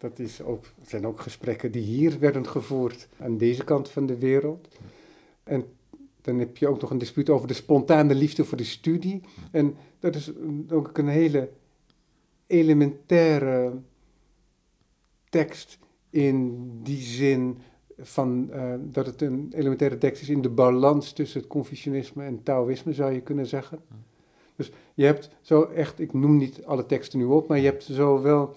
Dat 0.00 0.18
is 0.18 0.42
ook, 0.42 0.64
zijn 0.82 1.06
ook 1.06 1.20
gesprekken 1.20 1.72
die 1.72 1.82
hier 1.82 2.18
werden 2.18 2.46
gevoerd 2.46 3.08
aan 3.18 3.36
deze 3.36 3.64
kant 3.64 3.88
van 3.88 4.06
de 4.06 4.18
wereld. 4.18 4.68
En 5.42 5.64
dan 6.20 6.38
heb 6.38 6.56
je 6.56 6.68
ook 6.68 6.80
nog 6.80 6.90
een 6.90 6.98
dispuut 6.98 7.30
over 7.30 7.48
de 7.48 7.54
spontane 7.54 8.14
liefde 8.14 8.44
voor 8.44 8.56
de 8.56 8.64
studie. 8.64 9.22
En 9.50 9.76
dat 9.98 10.14
is 10.14 10.32
ook 10.70 10.98
een 10.98 11.08
hele 11.08 11.48
elementaire 12.46 13.72
tekst 15.28 15.78
in 16.10 16.68
die 16.82 17.02
zin 17.02 17.58
van, 17.98 18.50
uh, 18.52 18.74
dat 18.78 19.06
het 19.06 19.22
een 19.22 19.52
elementaire 19.54 19.98
tekst 19.98 20.22
is 20.22 20.28
in 20.28 20.42
de 20.42 20.50
balans 20.50 21.12
tussen 21.12 21.40
het 21.40 21.48
Confucianisme 21.48 22.24
en 22.24 22.42
Taoïsme, 22.42 22.92
zou 22.92 23.12
je 23.12 23.20
kunnen 23.20 23.46
zeggen. 23.46 23.78
Dus 24.56 24.72
je 24.94 25.04
hebt 25.04 25.30
zo 25.40 25.62
echt, 25.62 26.00
ik 26.00 26.12
noem 26.12 26.36
niet 26.36 26.64
alle 26.64 26.86
teksten 26.86 27.18
nu 27.18 27.24
op, 27.24 27.48
maar 27.48 27.58
je 27.58 27.64
hebt 27.64 27.84
zo 27.84 28.22
wel 28.22 28.56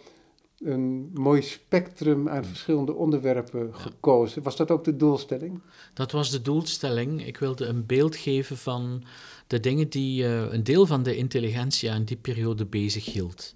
een 0.65 1.09
mooi 1.13 1.41
spectrum 1.41 2.29
aan 2.29 2.45
verschillende 2.45 2.93
onderwerpen 2.93 3.75
gekozen. 3.75 4.43
Was 4.43 4.55
dat 4.55 4.71
ook 4.71 4.83
de 4.83 4.95
doelstelling? 4.95 5.61
Dat 5.93 6.11
was 6.11 6.29
de 6.29 6.41
doelstelling. 6.41 7.25
Ik 7.25 7.37
wilde 7.37 7.65
een 7.65 7.85
beeld 7.85 8.15
geven 8.15 8.57
van 8.57 9.03
de 9.47 9.59
dingen 9.59 9.89
die 9.89 10.23
uh, 10.23 10.51
een 10.51 10.63
deel 10.63 10.85
van 10.85 11.03
de 11.03 11.15
intelligentia 11.15 11.95
in 11.95 12.03
die 12.03 12.17
periode 12.17 12.65
bezig 12.65 13.05
hield. 13.05 13.55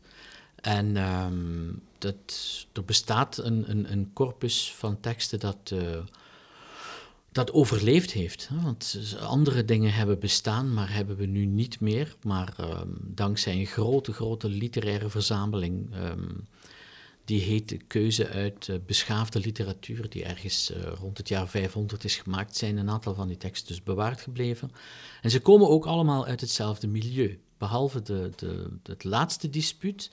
En 0.55 0.97
um, 0.97 1.81
dat, 1.97 2.15
er 2.73 2.83
bestaat 2.85 3.37
een, 3.37 3.69
een, 3.69 3.91
een, 3.91 4.09
corpus 4.13 4.73
van 4.77 4.99
teksten 4.99 5.39
dat, 5.39 5.71
uh, 5.73 5.97
dat 7.31 7.51
overleefd 7.51 8.11
heeft. 8.11 8.47
Hè? 8.47 8.61
Want 8.61 9.15
andere 9.19 9.65
dingen 9.65 9.93
hebben 9.93 10.19
bestaan, 10.19 10.73
maar 10.73 10.93
hebben 10.93 11.15
we 11.15 11.25
nu 11.25 11.45
niet 11.45 11.79
meer. 11.79 12.15
Maar 12.23 12.55
um, 12.59 12.97
dankzij 13.01 13.53
een 13.53 13.65
grote, 13.65 14.13
grote 14.13 14.49
literaire 14.49 15.09
verzameling 15.09 15.95
um, 15.95 16.47
Die 17.27 17.41
heet 17.41 17.77
Keuze 17.87 18.27
uit 18.27 18.67
uh, 18.67 18.75
beschaafde 18.85 19.39
literatuur, 19.39 20.09
die 20.09 20.23
ergens 20.23 20.71
uh, 20.71 20.77
rond 20.99 21.17
het 21.17 21.27
jaar 21.27 21.47
500 21.47 22.03
is 22.03 22.15
gemaakt. 22.15 22.55
Zijn 22.55 22.77
een 22.77 22.89
aantal 22.89 23.13
van 23.13 23.27
die 23.27 23.37
teksten 23.37 23.67
dus 23.67 23.83
bewaard 23.83 24.21
gebleven. 24.21 24.71
En 25.21 25.29
ze 25.29 25.39
komen 25.39 25.69
ook 25.69 25.85
allemaal 25.85 26.25
uit 26.25 26.41
hetzelfde 26.41 26.87
milieu. 26.87 27.39
Behalve 27.57 28.01
de, 28.01 28.31
de, 28.35 28.69
het 28.83 29.03
laatste 29.03 29.49
dispuut, 29.49 30.11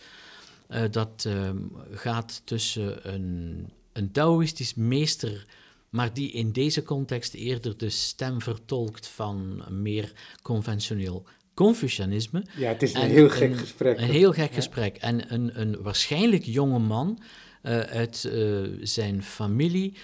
uh, 0.68 0.83
dat 0.90 1.24
ehm, 1.27 1.59
gaat 1.90 2.42
tussen 2.44 3.12
een, 3.14 3.68
een 3.92 4.12
Taoïstisch 4.12 4.74
meester 4.74 5.46
maar 5.88 6.14
die 6.14 6.31
in 6.31 6.53
deze 6.53 6.83
context 6.83 7.35
eerder 7.35 7.77
de 7.77 7.90
stem 7.90 8.40
vertolkt 8.40 9.07
van 9.09 9.64
meer 9.70 10.12
conventioneel 10.42 11.24
Confucianisme. 11.55 12.43
Ja, 12.57 12.69
het 12.69 12.83
is 12.83 12.95
een 12.95 13.11
heel 13.11 13.29
gek 13.31 13.59
gesprek. 13.59 13.99
Een 13.99 14.11
heel 14.11 14.33
gek 14.33 14.53
gesprek. 14.53 14.97
En 14.97 15.33
een, 15.33 15.61
een 15.61 15.83
waarschijnlijk 15.83 16.45
jonge 16.45 16.79
man 16.79 17.19
uh, 17.62 17.81
uit 17.81 18.25
uh, 18.27 18.79
zijn 18.81 19.23
familie, 19.23 19.95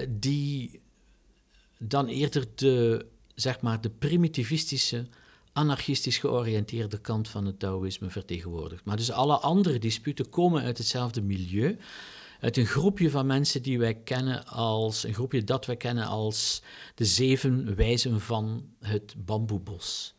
uh, 0.00 0.06
die 0.10 0.80
dan 1.78 2.06
eerder 2.06 2.46
de, 2.54 3.06
zeg 3.34 3.60
maar, 3.60 3.80
de 3.80 3.90
primitivistische, 3.90 5.06
anarchistisch 5.52 6.18
georiënteerde 6.18 7.00
kant 7.00 7.28
van 7.28 7.46
het 7.46 7.58
Taoïsme 7.58 8.10
vertegenwoordigt. 8.10 8.84
Maar 8.84 8.96
dus 8.96 9.10
alle 9.10 9.36
andere 9.36 9.78
disputen 9.78 10.28
komen 10.28 10.62
uit 10.62 10.78
hetzelfde 10.78 11.22
milieu 11.22 11.78
uit 12.40 12.56
een 12.56 12.66
groepje 12.66 13.10
van 13.10 13.26
mensen 13.26 13.62
die 13.62 13.78
wij 13.78 13.94
kennen 13.94 14.46
als, 14.46 15.04
een 15.04 15.14
groepje 15.14 15.44
dat 15.44 15.66
wij 15.66 15.76
kennen 15.76 16.06
als 16.06 16.62
de 16.94 17.04
zeven 17.04 17.76
wijzen 17.76 18.20
van 18.20 18.64
het 18.80 19.14
bamboebos. 19.18 20.14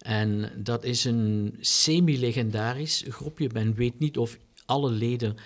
En 0.00 0.52
dat 0.56 0.84
is 0.84 1.04
een 1.04 1.56
semi-legendarisch 1.60 3.04
groepje. 3.08 3.50
Men 3.52 3.74
weet 3.74 3.98
niet 3.98 4.18
of 4.18 4.38
alle 4.66 4.90
leden 4.90 5.36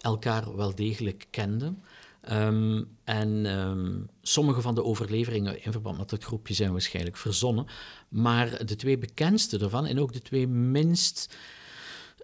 elkaar 0.00 0.56
wel 0.56 0.74
degelijk 0.74 1.26
kenden. 1.30 1.82
Um, 2.32 2.88
en 3.04 3.46
um, 3.46 4.08
sommige 4.22 4.60
van 4.60 4.74
de 4.74 4.84
overleveringen 4.84 5.64
in 5.64 5.72
verband 5.72 5.98
met 5.98 6.10
dat 6.10 6.24
groepje 6.24 6.54
zijn 6.54 6.72
waarschijnlijk 6.72 7.16
verzonnen. 7.16 7.66
Maar 8.08 8.66
de 8.66 8.76
twee 8.76 8.98
bekendste 8.98 9.58
daarvan 9.58 9.86
en 9.86 10.00
ook 10.00 10.12
de 10.12 10.22
twee 10.22 10.48
minst 10.48 11.36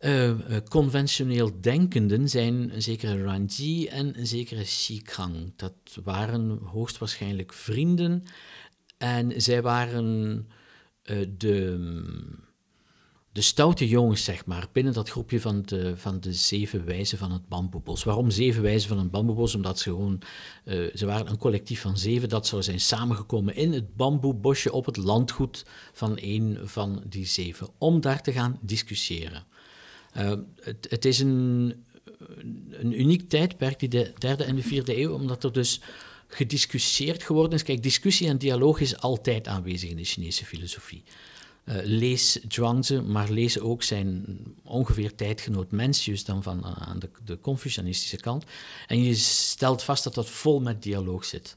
uh, 0.01 0.33
conventioneel 0.69 1.61
denkenden 1.61 2.29
zijn 2.29 2.75
een 2.75 2.83
zekere 2.83 3.23
Ranji 3.23 3.87
en 3.87 4.19
een 4.19 4.27
zekere 4.27 4.63
Xikang. 4.63 5.53
Dat 5.57 5.75
waren 6.05 6.59
hoogstwaarschijnlijk 6.63 7.53
vrienden 7.53 8.23
en 8.99 9.43
zij 9.43 9.63
waren 9.63 10.47
uh, 11.07 11.27
de, 11.39 11.79
de 13.37 13.43
stoute 13.43 13.89
jongens, 13.89 14.25
zeg 14.25 14.47
maar, 14.47 14.67
binnen 14.73 14.93
dat 14.93 15.11
groepje 15.11 15.41
van 15.41 15.63
de, 15.63 15.97
van 15.97 16.21
de 16.21 16.33
zeven 16.33 16.85
wijzen 16.85 17.19
van 17.19 17.33
het 17.33 17.49
bamboebos. 17.49 18.05
Waarom 18.05 18.31
zeven 18.31 18.63
wijzen 18.63 18.89
van 18.89 18.99
het 18.99 19.11
bamboebos? 19.11 19.55
Omdat 19.55 19.79
ze 19.79 19.91
gewoon, 19.91 20.21
uh, 20.65 20.95
ze 20.95 21.07
waren 21.07 21.29
een 21.29 21.39
collectief 21.39 21.81
van 21.81 21.99
zeven, 21.99 22.29
dat 22.29 22.47
zou 22.47 22.63
zijn 22.63 22.81
samengekomen 22.81 23.55
in 23.55 23.73
het 23.73 23.97
bamboebosje 23.97 24.73
op 24.73 24.87
het 24.87 24.97
landgoed 24.97 25.65
van 25.93 26.13
een 26.21 26.59
van 26.65 27.03
die 27.09 27.27
zeven, 27.27 27.69
om 27.79 28.01
daar 28.01 28.23
te 28.23 28.33
gaan 28.33 28.59
discussiëren. 28.61 29.45
Uh, 30.17 30.33
het, 30.61 30.87
het, 30.91 31.05
is 31.05 31.19
een, 31.19 31.75
een 32.71 33.01
uniek 33.01 33.29
tijdperk, 33.29 33.79
die 33.79 33.89
de 33.89 34.13
derde 34.19 34.45
en 34.45 34.57
de 34.57 34.63
vierde 34.63 34.99
eeuw, 34.99 35.13
omdat 35.13 35.45
er 35.45 35.53
dus 35.53 35.81
gediscussieerd 36.29 37.23
geworden 37.23 37.53
is. 37.53 37.63
Kijk, 37.63 37.83
discussie 37.83 38.29
en 38.29 38.39
dialoog 38.39 38.81
is 38.81 38.99
altijd 38.99 39.49
aanwezig 39.49 39.91
in 39.91 39.97
de 39.97 40.05
Chinese 40.05 40.45
filosofie. 40.45 41.03
Uh, 41.65 41.77
lees 41.83 42.39
Zhuangzi, 42.49 43.01
maar 43.01 43.31
lees 43.31 43.61
ook 43.61 43.83
zijn 43.83 44.39
ongeveer 44.63 45.15
tijdgenoot 45.15 45.71
Mencius 45.71 46.25
dan 46.25 46.43
van 46.43 46.59
uh, 46.59 46.73
aan 46.77 46.99
de, 46.99 47.11
de 47.25 47.41
Confucianistische 47.41 48.17
kant. 48.17 48.45
En 48.87 49.03
je 49.03 49.15
stelt 49.15 49.83
vast 49.83 50.05
dat 50.05 50.15
dat 50.15 50.29
vol 50.29 50.61
met 50.61 50.83
dialoog 50.83 51.25
zit. 51.25 51.57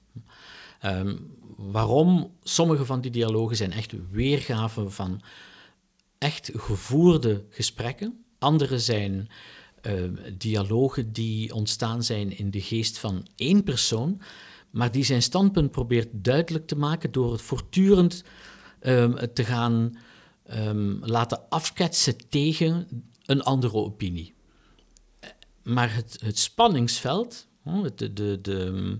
Um, 0.86 1.38
waarom? 1.56 2.32
Sommige 2.44 2.86
van 2.86 3.02
die 3.02 3.12
dialogen 3.12 3.56
zijn 3.56 3.72
echt 3.72 3.94
weergaven 4.12 4.92
van 4.92 5.22
echt 6.18 6.52
gevoerde 6.54 7.44
gesprekken. 7.50 8.24
Andere 8.40 8.80
zijn 8.80 9.30
uh, 9.82 10.04
dialogen 10.38 11.14
die 11.14 11.54
ontstaan 11.54 12.04
zijn 12.04 12.38
in 12.38 12.52
de 12.52 12.62
geest 12.62 12.98
van 12.98 13.28
één 13.36 13.64
persoon, 13.64 14.22
maar 14.70 14.92
die 14.92 15.04
zijn 15.04 15.22
standpunt 15.22 15.72
probeert 15.72 16.08
duidelijk 16.12 16.68
te 16.68 16.76
maken 16.76 17.12
door 17.12 17.32
het 17.32 17.42
voortdurend 17.42 18.24
um, 18.82 19.34
te 19.34 19.44
gaan 19.44 19.98
um, 20.54 21.00
laten 21.02 21.50
afketsen 21.50 22.30
tegen 22.30 22.88
een 23.26 23.44
andere 23.44 23.74
opinie. 23.74 24.34
Maar 25.64 25.96
het, 25.96 26.18
het 26.24 26.40
spanningsveld, 26.40 27.48
de, 27.96 28.14
de, 28.14 28.40
de, 28.42 28.98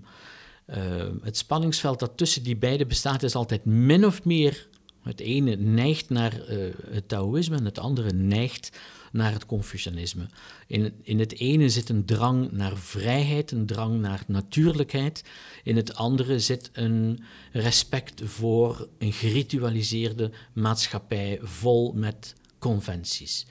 uh, 0.66 0.76
het 1.22 1.36
spanningsveld 1.36 1.98
dat 1.98 2.16
tussen 2.16 2.42
die 2.42 2.56
beiden 2.56 2.88
bestaat, 2.88 3.22
is 3.22 3.34
altijd 3.34 3.64
min 3.64 4.06
of 4.06 4.24
meer. 4.24 4.68
Het 5.02 5.20
ene 5.20 5.56
neigt 5.56 6.10
naar 6.10 6.50
uh, 6.50 6.74
het 6.90 7.08
Taoïsme 7.08 7.56
en 7.56 7.64
het 7.64 7.78
andere 7.78 8.12
neigt 8.12 8.78
naar 9.10 9.32
het 9.32 9.46
Confucianisme. 9.46 10.26
In, 10.66 10.94
in 11.02 11.18
het 11.18 11.38
ene 11.38 11.68
zit 11.68 11.88
een 11.88 12.04
drang 12.04 12.52
naar 12.52 12.76
vrijheid, 12.76 13.50
een 13.50 13.66
drang 13.66 14.00
naar 14.00 14.22
natuurlijkheid. 14.26 15.24
In 15.62 15.76
het 15.76 15.94
andere 15.94 16.38
zit 16.38 16.70
een 16.72 17.24
respect 17.52 18.22
voor 18.24 18.88
een 18.98 19.12
geritualiseerde 19.12 20.30
maatschappij 20.52 21.38
vol 21.42 21.92
met 21.92 22.34
conventies. 22.58 23.46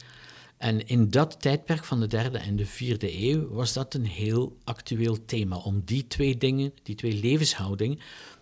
En 0.57 0.87
in 0.87 1.09
dat 1.09 1.41
tijdperk 1.41 1.83
van 1.83 1.99
de 1.99 2.07
derde 2.07 2.37
en 2.37 2.55
de 2.55 2.65
vierde 2.65 3.23
eeuw 3.23 3.47
was 3.47 3.73
dat 3.73 3.93
een 3.93 4.05
heel 4.05 4.57
actueel 4.63 5.25
thema, 5.25 5.57
om 5.57 5.81
die 5.85 6.07
twee 6.07 6.37
dingen, 6.37 6.73
die 6.83 6.95
twee 6.95 7.13
levenshoudingen, 7.13 7.99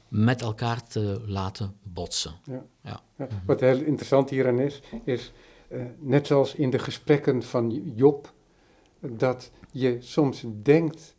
met 0.07 0.41
elkaar 0.41 0.87
te 0.87 1.21
laten 1.25 1.75
botsen. 1.83 2.33
Ja. 2.43 2.65
Ja. 2.83 3.01
Ja. 3.17 3.27
Wat 3.45 3.59
heel 3.59 3.79
interessant 3.79 4.29
hierin 4.29 4.59
is, 4.59 4.79
is 5.05 5.31
uh, 5.69 5.85
net 5.99 6.27
zoals 6.27 6.55
in 6.55 6.69
de 6.69 6.79
gesprekken 6.79 7.43
van 7.43 7.91
Job, 7.95 8.33
dat 8.99 9.51
je 9.71 9.97
soms 9.99 10.45
denkt, 10.61 11.15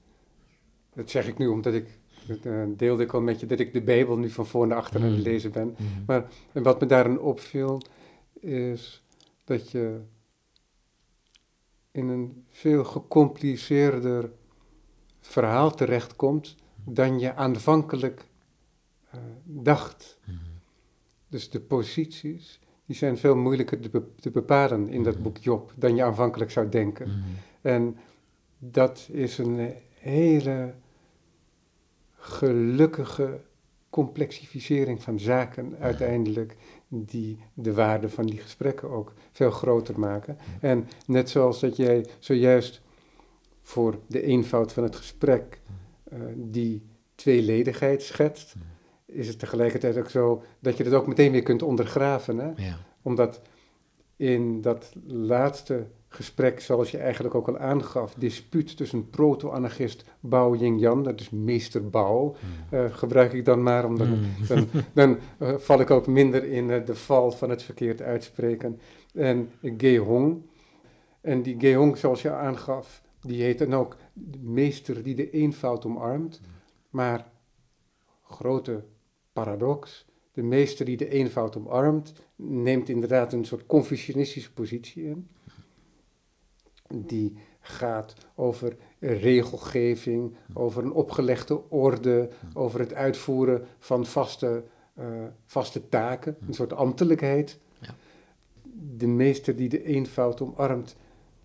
dat 0.94 1.10
zeg 1.10 1.28
ik 1.28 1.38
nu 1.38 1.46
omdat 1.46 1.74
ik, 1.74 1.98
uh, 2.42 2.64
deelde 2.76 3.02
ik 3.02 3.12
al 3.12 3.20
met 3.20 3.40
je, 3.40 3.46
dat 3.46 3.60
ik 3.60 3.72
de 3.72 3.82
Bijbel 3.82 4.18
nu 4.18 4.30
van 4.30 4.46
voor 4.46 4.66
naar 4.66 4.78
achter 4.78 5.00
aan 5.00 5.06
het 5.06 5.16
mm. 5.16 5.22
lezen 5.22 5.52
ben. 5.52 5.76
Mm. 5.78 5.86
Maar 6.06 6.28
en 6.52 6.62
wat 6.62 6.80
me 6.80 6.86
daarin 6.86 7.20
opviel, 7.20 7.82
is 8.40 9.02
dat 9.44 9.70
je 9.70 10.00
in 11.90 12.08
een 12.08 12.44
veel 12.48 12.84
gecompliceerder 12.84 14.30
verhaal 15.20 15.74
terechtkomt 15.74 16.54
dan 16.84 17.18
je 17.18 17.34
aanvankelijk 17.34 18.26
uh, 19.14 19.20
dacht. 19.44 20.18
Mm. 20.24 20.38
Dus 21.28 21.50
de 21.50 21.60
posities 21.60 22.60
die 22.88 22.96
zijn 22.96 23.18
veel 23.18 23.36
moeilijker 23.36 23.80
te, 23.80 24.02
te 24.20 24.30
bepalen 24.30 24.88
in 24.88 25.02
dat 25.02 25.14
mhm. 25.14 25.22
boek 25.22 25.36
Job 25.36 25.72
dan 25.76 25.96
je 25.96 26.02
aanvankelijk 26.02 26.50
zou 26.50 26.68
denken. 26.68 27.08
Mhm. 27.08 27.18
En 27.60 27.96
dat 28.58 29.08
is 29.12 29.38
een 29.38 29.74
hele 29.98 30.74
gelukkige 32.14 33.40
complexificering 33.90 35.02
van 35.02 35.18
zaken 35.18 35.76
uiteindelijk 35.80 36.56
die 36.88 37.38
de 37.54 37.74
waarde 37.74 38.08
van 38.08 38.26
die 38.26 38.38
gesprekken 38.38 38.90
ook 38.90 39.12
veel 39.32 39.50
groter 39.50 39.98
maken. 39.98 40.38
En 40.60 40.88
net 41.06 41.30
zoals 41.30 41.60
dat 41.60 41.76
jij 41.76 42.06
zojuist 42.18 42.80
voor 43.62 43.98
de 44.06 44.22
eenvoud 44.22 44.72
van 44.72 44.82
het 44.82 44.96
gesprek 44.96 45.60
uh, 46.12 46.18
die 46.36 46.82
tweeledigheid 47.14 48.02
schetst, 48.02 48.54
is 49.12 49.28
het 49.28 49.38
tegelijkertijd 49.38 49.98
ook 49.98 50.10
zo 50.10 50.42
dat 50.60 50.76
je 50.76 50.84
dat 50.84 50.92
ook 50.92 51.06
meteen 51.06 51.32
weer 51.32 51.42
kunt 51.42 51.62
ondergraven. 51.62 52.38
Hè? 52.38 52.46
Ja. 52.46 52.78
Omdat 53.02 53.40
in 54.16 54.60
dat 54.60 54.92
laatste 55.06 55.86
gesprek, 56.08 56.60
zoals 56.60 56.90
je 56.90 56.98
eigenlijk 56.98 57.34
ook 57.34 57.48
al 57.48 57.58
aangaf, 57.58 58.14
dispuut 58.14 58.76
tussen 58.76 59.10
proto-anarchist 59.10 60.04
Bao 60.20 60.56
Ying-Yan, 60.56 61.02
dat 61.02 61.20
is 61.20 61.30
meester 61.30 61.90
Bao, 61.90 62.36
mm. 62.70 62.78
uh, 62.78 62.94
gebruik 62.94 63.32
ik 63.32 63.44
dan 63.44 63.62
maar, 63.62 63.84
omdat 63.84 64.06
mm. 64.06 64.26
dan, 64.48 64.68
dan 64.92 65.18
uh, 65.38 65.54
val 65.56 65.80
ik 65.80 65.90
ook 65.90 66.06
minder 66.06 66.44
in 66.44 66.68
uh, 66.68 66.86
de 66.86 66.94
val 66.94 67.30
van 67.30 67.50
het 67.50 67.62
verkeerd 67.62 68.02
uitspreken. 68.02 68.80
En 69.14 69.50
Ge 69.62 69.96
Hong, 69.96 70.42
en 71.20 71.42
die 71.42 71.56
Ge 71.58 71.74
Hong, 71.74 71.96
zoals 71.96 72.22
je 72.22 72.32
aangaf, 72.32 73.02
die 73.20 73.42
heet 73.42 73.58
dan 73.58 73.74
ook 73.74 73.96
de 74.12 74.38
meester 74.42 75.02
die 75.02 75.14
de 75.14 75.30
eenvoud 75.30 75.86
omarmt, 75.86 76.40
maar 76.90 77.26
grote 78.22 78.84
paradox. 79.42 80.06
De 80.32 80.42
meester 80.42 80.84
die 80.84 80.96
de 80.96 81.08
eenvoud 81.08 81.56
omarmt, 81.56 82.12
neemt 82.36 82.88
inderdaad 82.88 83.32
een 83.32 83.44
soort 83.44 83.66
confucianistische 83.66 84.52
positie 84.52 85.04
in. 85.04 85.28
Die 86.94 87.36
gaat 87.60 88.14
over 88.34 88.76
regelgeving, 89.00 90.34
over 90.52 90.84
een 90.84 90.92
opgelegde 90.92 91.68
orde, 91.70 92.28
over 92.54 92.80
het 92.80 92.94
uitvoeren 92.94 93.66
van 93.78 94.06
vaste, 94.06 94.64
uh, 94.98 95.04
vaste 95.46 95.88
taken, 95.88 96.36
een 96.46 96.54
soort 96.54 96.72
ambtelijkheid. 96.72 97.58
Ja. 97.80 97.94
De 98.96 99.06
meester 99.06 99.56
die 99.56 99.68
de 99.68 99.84
eenvoud 99.84 100.40
omarmt, 100.40 100.96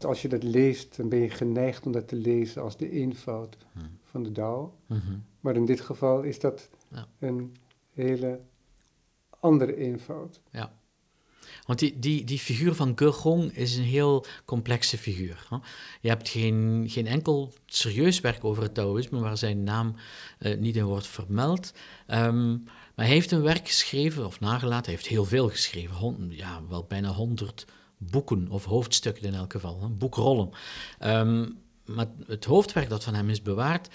Als 0.03 0.21
je 0.21 0.27
dat 0.27 0.43
leest, 0.43 0.97
dan 0.97 1.09
ben 1.09 1.19
je 1.19 1.29
geneigd 1.29 1.85
om 1.85 1.91
dat 1.91 2.07
te 2.07 2.15
lezen 2.15 2.61
als 2.61 2.77
de 2.77 2.89
eenvoud 2.89 3.57
Hmm. 3.73 3.83
van 4.03 4.23
de 4.23 4.31
Tao. 4.31 4.73
Mhm. 4.87 4.99
Maar 5.39 5.55
in 5.55 5.65
dit 5.65 5.81
geval 5.81 6.21
is 6.21 6.39
dat 6.39 6.69
Ja. 6.87 7.07
een 7.19 7.55
hele 7.93 8.39
andere 9.39 9.75
eenvoud. 9.75 10.41
Want 11.65 11.79
die, 11.79 11.99
die, 11.99 12.23
die 12.23 12.39
figuur 12.39 12.75
van 12.75 12.93
Ge 12.95 13.49
is 13.53 13.75
een 13.75 13.83
heel 13.83 14.25
complexe 14.45 14.97
figuur. 14.97 15.45
Hè? 15.49 15.57
Je 16.01 16.09
hebt 16.09 16.29
geen, 16.29 16.85
geen 16.89 17.07
enkel 17.07 17.53
serieus 17.65 18.19
werk 18.19 18.43
over 18.43 18.63
het 18.63 18.73
Taoïsme 18.73 19.19
waar 19.19 19.37
zijn 19.37 19.63
naam 19.63 19.95
eh, 20.39 20.57
niet 20.57 20.75
in 20.75 20.83
wordt 20.83 21.07
vermeld. 21.07 21.73
Ehm, 22.07 22.51
maar 22.95 23.05
hij 23.05 23.13
heeft 23.13 23.31
een 23.31 23.41
werk 23.41 23.67
geschreven, 23.67 24.25
of 24.25 24.39
nagelaten, 24.39 24.85
hij 24.85 24.93
heeft 24.93 25.07
heel 25.07 25.25
veel 25.25 25.49
geschreven. 25.49 26.27
Ja, 26.29 26.61
wel 26.69 26.85
bijna 26.87 27.09
honderd 27.09 27.65
boeken, 27.97 28.47
of 28.49 28.65
hoofdstukken 28.65 29.23
in 29.23 29.33
elk 29.33 29.51
geval, 29.51 29.81
hè? 29.81 29.87
boekrollen. 29.87 30.49
Ehm, 30.99 31.49
maar 31.85 32.07
het 32.25 32.45
hoofdwerk 32.45 32.89
dat 32.89 33.03
van 33.03 33.13
hem 33.13 33.29
is 33.29 33.41
bewaard, 33.41 33.89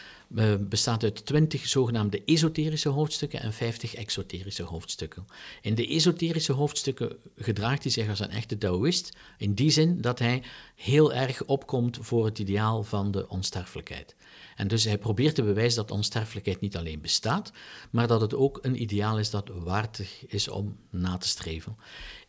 bestaat 0.60 1.02
uit 1.02 1.26
twintig 1.26 1.68
zogenaamde 1.68 2.24
esoterische 2.24 2.88
hoofdstukken 2.88 3.40
en 3.40 3.52
vijftig 3.52 3.94
exoterische 3.94 4.62
hoofdstukken. 4.62 5.26
In 5.62 5.74
de 5.74 5.86
esoterische 5.86 6.52
hoofdstukken 6.52 7.16
gedraagt 7.36 7.82
hij 7.82 7.92
zich 7.92 8.08
als 8.08 8.20
een 8.20 8.30
echte 8.30 8.58
Taoïst, 8.58 9.16
in 9.38 9.54
die 9.54 9.70
zin 9.70 10.00
dat 10.00 10.18
hij 10.18 10.42
heel 10.74 11.14
erg 11.14 11.44
opkomt 11.44 11.98
voor 12.00 12.24
het 12.24 12.38
ideaal 12.38 12.82
van 12.82 13.10
de 13.10 13.28
onsterfelijkheid. 13.28 14.16
En 14.56 14.68
dus 14.68 14.84
hij 14.84 14.98
probeert 14.98 15.34
te 15.34 15.42
bewijzen 15.42 15.86
dat 15.86 15.90
onsterfelijkheid 15.90 16.60
niet 16.60 16.76
alleen 16.76 17.00
bestaat, 17.00 17.52
maar 17.90 18.06
dat 18.06 18.20
het 18.20 18.34
ook 18.34 18.58
een 18.62 18.82
ideaal 18.82 19.18
is 19.18 19.30
dat 19.30 19.50
waardig 19.54 20.26
is 20.26 20.48
om 20.48 20.76
na 20.90 21.16
te 21.16 21.28
streven. 21.28 21.76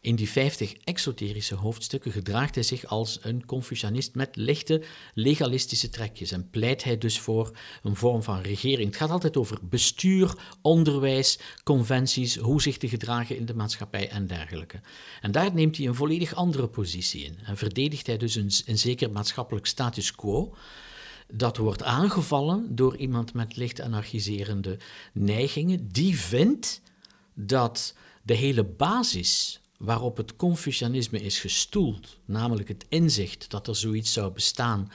In 0.01 0.15
die 0.15 0.29
50 0.29 0.73
exoterische 0.73 1.55
hoofdstukken 1.55 2.11
gedraagt 2.11 2.55
hij 2.55 2.63
zich 2.63 2.85
als 2.85 3.19
een 3.21 3.45
Confucianist 3.45 4.15
met 4.15 4.35
lichte 4.35 4.83
legalistische 5.13 5.89
trekjes 5.89 6.31
en 6.31 6.49
pleit 6.49 6.83
hij 6.83 6.97
dus 6.97 7.19
voor 7.19 7.57
een 7.89 7.95
vorm 7.95 8.23
van 8.23 8.41
regering. 8.41 8.87
Het 8.87 8.97
gaat 8.97 9.09
altijd 9.09 9.37
over 9.37 9.57
bestuur, 9.61 10.33
onderwijs, 10.61 11.39
conventies, 11.63 12.35
hoe 12.35 12.61
zich 12.61 12.77
te 12.77 12.89
gedragen 12.89 13.37
in 13.37 13.45
de 13.45 13.55
maatschappij 13.55 14.09
en 14.09 14.27
dergelijke. 14.27 14.79
En 15.21 15.31
daar 15.31 15.53
neemt 15.53 15.77
hij 15.77 15.87
een 15.87 15.95
volledig 15.95 16.33
andere 16.33 16.67
positie 16.67 17.23
in 17.23 17.37
en 17.43 17.57
verdedigt 17.57 18.07
hij 18.07 18.17
dus 18.17 18.35
een, 18.35 18.51
een 18.65 18.77
zeker 18.77 19.11
maatschappelijk 19.11 19.65
status 19.65 20.15
quo 20.15 20.55
dat 21.31 21.57
wordt 21.57 21.83
aangevallen 21.83 22.75
door 22.75 22.97
iemand 22.97 23.33
met 23.33 23.55
licht 23.55 23.81
anarchiserende 23.81 24.77
neigingen, 25.13 25.87
die 25.91 26.17
vindt 26.17 26.81
dat 27.33 27.95
de 28.23 28.33
hele 28.33 28.63
basis 28.63 29.61
waarop 29.77 30.17
het 30.17 30.35
Confucianisme 30.35 31.21
is 31.21 31.39
gestoeld, 31.39 32.17
namelijk 32.25 32.67
het 32.67 32.85
inzicht 32.89 33.49
dat 33.49 33.67
er 33.67 33.75
zoiets 33.75 34.13
zou 34.13 34.31
bestaan 34.31 34.91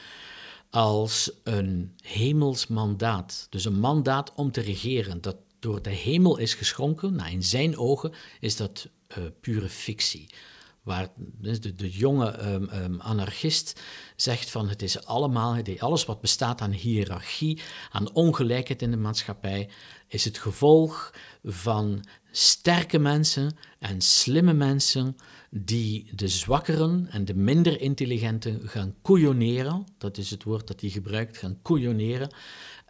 als 0.75 1.31
een 1.45 1.95
hemels 2.01 2.67
mandaat, 2.67 3.47
dus 3.51 3.65
een 3.65 3.79
mandaat 3.79 4.33
om 4.35 4.51
te 4.51 4.61
regeren, 4.61 5.21
dat 5.21 5.37
door 5.59 5.83
de 5.83 5.91
hemel 5.91 6.37
is 6.37 6.55
geschonken, 6.55 7.15
nou 7.15 7.31
in 7.31 7.43
zijn 7.43 7.79
ogen 7.79 8.13
is 8.41 8.57
dat 8.57 8.89
uh, 9.19 9.25
pure 9.41 9.69
fictie. 9.69 10.35
Waar 10.83 11.09
de, 11.17 11.75
de 11.75 11.91
jonge 11.91 12.53
um, 12.53 12.69
um, 12.73 13.01
anarchist 13.01 13.81
zegt 14.17 14.51
van 14.51 14.69
het 14.69 14.83
is 14.83 15.05
allemaal, 15.05 15.57
alles 15.79 16.05
wat 16.05 16.21
bestaat 16.21 16.61
aan 16.61 16.73
hiërarchie, 16.73 17.61
aan 17.91 18.13
ongelijkheid 18.13 18.83
in 18.83 18.91
de 18.91 18.97
maatschappij, 18.97 19.69
is 20.09 20.25
het 20.25 20.39
gevolg 20.39 21.15
van 21.45 22.05
sterke 22.31 22.99
mensen 22.99 23.57
en 23.79 24.01
slimme 24.01 24.53
mensen 24.53 25.17
die 25.57 26.11
de 26.15 26.29
zwakkeren 26.29 27.07
en 27.11 27.25
de 27.25 27.35
minder 27.35 27.81
intelligenten 27.81 28.69
gaan 28.69 28.95
koeioneren, 29.03 29.85
dat 29.99 30.19
is 30.19 30.31
het 30.31 30.43
woord 30.43 30.67
dat 30.67 30.81
hij 30.81 30.91
gebruikt, 30.91 31.37
gaan 31.39 31.59
koeioneren, 31.63 32.35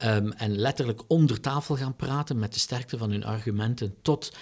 um, 0.03 0.33
en 0.33 0.57
letterlijk 0.57 1.03
onder 1.07 1.41
tafel 1.41 1.77
gaan 1.77 1.97
praten 1.97 2.39
met 2.39 2.53
de 2.53 2.59
sterkte 2.59 2.99
van 2.99 3.11
hun 3.11 3.25
argumenten 3.25 3.95
tot 4.03 4.37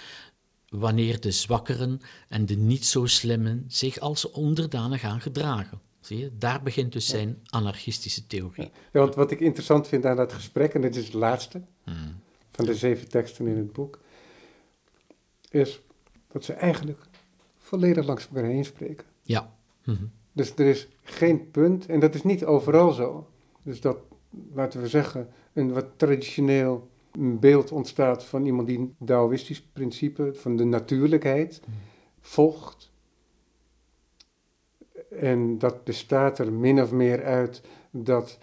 wanneer 0.69 1.21
de 1.21 1.31
zwakkeren 1.31 2.01
en 2.29 2.47
de 2.47 2.57
niet 2.57 2.87
zo 2.87 3.07
slimmen 3.07 3.65
zich 3.69 3.99
als 3.99 4.31
onderdanen 4.31 4.99
gaan 4.99 5.21
gedragen. 5.21 5.81
Zie 6.01 6.19
je? 6.19 6.31
Daar 6.39 6.63
begint 6.63 6.93
dus 6.93 7.07
zijn 7.07 7.39
anarchistische 7.45 8.27
theorie. 8.27 8.71
Ja, 8.93 9.01
want 9.01 9.15
wat 9.15 9.31
ik 9.31 9.41
interessant 9.41 9.89
vind 9.89 10.07
aan 10.07 10.17
dat 10.17 10.33
gesprek, 10.33 10.75
en 10.75 10.81
dit 10.81 10.97
is 10.97 11.05
het 11.05 11.15
laatste 11.15 11.63
Hmm. 11.85 12.21
van 12.51 12.65
de 12.65 12.75
zeven 12.75 13.09
teksten 13.09 13.47
in 13.47 13.57
het 13.57 13.73
boek, 13.73 13.99
is 15.51 15.81
dat 16.33 16.45
ze 16.45 16.53
eigenlijk 16.53 17.11
volledig 17.73 18.07
langs 18.07 18.29
elkaar 18.29 18.51
heen 18.51 18.65
spreken. 18.65 19.07
Ja. 19.23 19.55
Mhm. 19.85 20.05
Dus 20.33 20.55
er 20.55 20.67
is 20.67 20.89
geen 21.03 21.51
punt, 21.51 21.87
en 21.87 22.01
dat 22.01 22.15
is 22.15 22.23
niet 22.23 22.45
overal 22.45 22.93
zo. 22.93 23.27
Dus 23.63 23.81
dat, 23.81 23.99
laten 24.55 24.81
we 24.81 24.89
zeggen, 24.89 25.29
een 25.53 25.73
wat 25.73 25.87
traditioneel 25.97 26.91
een 27.13 27.39
beeld 27.39 27.73
ontstaat 27.73 28.25
van 28.25 28.47
iemand 28.47 28.67
die 28.67 28.79
een 28.79 28.97
Taoïstisch 29.05 29.63
principe 29.63 30.35
van 30.35 30.57
de 30.57 30.65
natuurlijkheid 30.65 31.63
volgt. 32.21 32.91
En 35.11 35.59
dat 35.59 35.85
bestaat 35.85 36.39
er 36.39 36.53
min 36.53 36.83
of 36.83 36.93
meer 36.93 37.25
uit 37.25 37.63
dat 37.91 38.39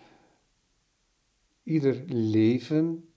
ieder 1.64 2.04
leven, 2.08 3.10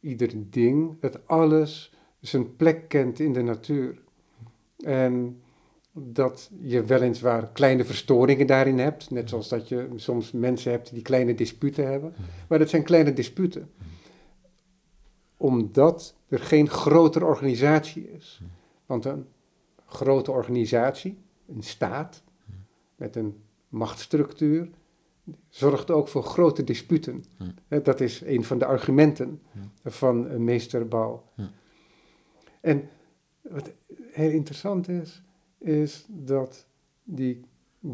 ieder 0.00 0.50
ding, 0.50 1.00
dat 1.00 1.26
alles 1.26 1.94
zijn 2.20 2.56
plek 2.56 2.88
kent 2.88 3.20
in 3.20 3.32
de 3.32 3.42
natuur. 3.42 4.02
En 4.76 5.42
dat 6.02 6.50
je 6.60 6.84
weliswaar 6.84 7.48
kleine 7.52 7.84
verstoringen 7.84 8.46
daarin 8.46 8.78
hebt, 8.78 9.10
net 9.10 9.28
zoals 9.28 9.48
dat 9.48 9.68
je 9.68 9.88
soms 9.94 10.32
mensen 10.32 10.70
hebt 10.70 10.92
die 10.92 11.02
kleine 11.02 11.34
disputen 11.34 11.86
hebben, 11.86 12.14
maar 12.48 12.58
dat 12.58 12.68
zijn 12.68 12.82
kleine 12.82 13.12
disputen 13.12 13.70
omdat 15.38 16.14
er 16.28 16.38
geen 16.38 16.68
grotere 16.68 17.24
organisatie 17.24 18.10
is. 18.10 18.40
Want 18.86 19.04
een 19.04 19.26
grote 19.86 20.30
organisatie, 20.30 21.18
een 21.46 21.62
staat, 21.62 22.22
met 22.96 23.16
een 23.16 23.42
machtsstructuur, 23.68 24.68
zorgt 25.48 25.90
ook 25.90 26.08
voor 26.08 26.22
grote 26.22 26.64
disputen. 26.64 27.24
Dat 27.68 28.00
is 28.00 28.20
een 28.20 28.44
van 28.44 28.58
de 28.58 28.64
argumenten 28.64 29.42
van 29.84 30.44
meester 30.44 30.88
Bouw. 30.88 31.24
Hm. 31.34 31.42
En 32.60 32.88
wat 33.42 33.70
heel 34.12 34.30
interessant 34.30 34.88
is, 34.88 35.22
is 35.58 36.04
dat 36.08 36.66
die 37.04 37.40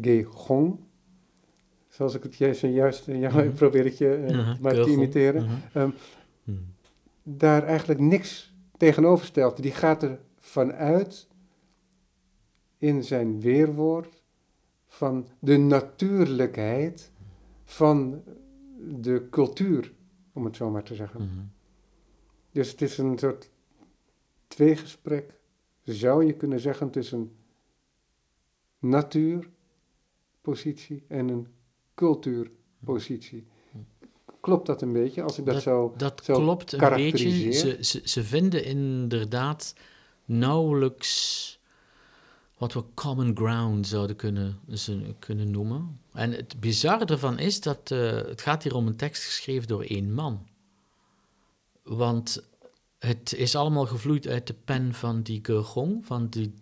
Gehong, 0.01 0.79
zoals 1.87 2.13
ik 2.15 2.23
het 2.23 2.35
juist, 2.35 2.61
juist 2.61 3.05
ja, 3.05 3.29
Mhm. 3.29 3.53
probeer 3.61 3.85
ik 3.85 3.93
je 3.93 4.17
uh, 4.21 4.29
Ja, 4.29 4.57
maar 4.61 4.73
te 4.73 4.89
imiteren, 4.91 5.43
Mhm. 5.43 5.77
um, 5.79 5.93
Mhm. 6.43 6.57
daar 7.23 7.63
eigenlijk 7.63 7.99
niks 7.99 8.53
tegenover 8.77 9.25
stelt. 9.25 9.61
Die 9.61 9.71
gaat 9.71 10.03
er 10.03 10.19
vanuit 10.39 11.27
in 12.77 13.03
zijn 13.03 13.39
weerwoord 13.41 14.23
van 14.87 15.27
de 15.39 15.57
natuurlijkheid 15.57 17.11
van 17.63 18.23
de 18.89 19.27
cultuur, 19.29 19.93
om 20.33 20.45
het 20.45 20.55
zo 20.55 20.69
maar 20.69 20.83
te 20.83 20.95
zeggen. 20.95 21.21
Mhm. 21.21 21.39
Dus 22.51 22.71
het 22.71 22.81
is 22.81 22.97
een 22.97 23.17
soort 23.19 23.49
tweegesprek, 24.47 25.33
zou 25.83 26.25
je 26.25 26.33
kunnen 26.33 26.59
zeggen, 26.59 26.89
tussen 26.89 27.31
natuurpositie 28.89 31.03
en 31.07 31.29
een 31.29 31.47
cultuurpositie. 31.95 33.47
Klopt 34.41 34.65
dat 34.65 34.81
een 34.81 34.93
beetje, 34.93 35.21
als 35.21 35.37
ik 35.37 35.45
dat, 35.45 35.61
zo... 35.61 35.93
Dat 35.97 36.21
zo 36.23 36.33
klopt 36.33 36.71
een 36.71 36.95
beetje. 36.95 37.51
Ze, 37.51 37.77
ze, 37.81 38.01
ze 38.03 38.23
vinden 38.23 38.63
inderdaad 38.63 39.75
nauwelijks 40.25 41.53
wat 42.57 42.73
we 42.73 42.83
common 42.93 43.35
ground 43.35 43.87
zouden 43.87 44.15
kunnen, 44.15 44.59
ze, 44.73 45.13
kunnen 45.19 45.51
noemen. 45.51 45.99
En 46.13 46.31
het 46.31 46.59
bizarre 46.59 47.05
ervan 47.05 47.39
is 47.39 47.61
dat 47.61 47.91
eh, 47.91 48.11
het 48.11 48.41
gaat 48.41 48.63
hier 48.63 48.75
om 48.75 48.87
een 48.87 48.95
tekst 48.95 49.23
geschreven 49.23 49.67
door 49.67 49.83
één 49.83 50.13
man. 50.13 50.47
Want 51.83 52.43
het 52.99 53.33
is 53.33 53.55
allemaal 53.55 53.85
gevloeid 53.85 54.27
uit 54.27 54.47
de 54.47 54.55
pen 54.65 54.93
van 54.93 55.21
die 55.21 55.39
Gergong, 55.43 56.05
van 56.05 56.29
die 56.29 56.53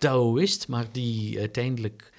Taoïst, 0.00 0.68
maar 0.68 0.86
die 0.92 1.38
uiteindelijk 1.38 2.12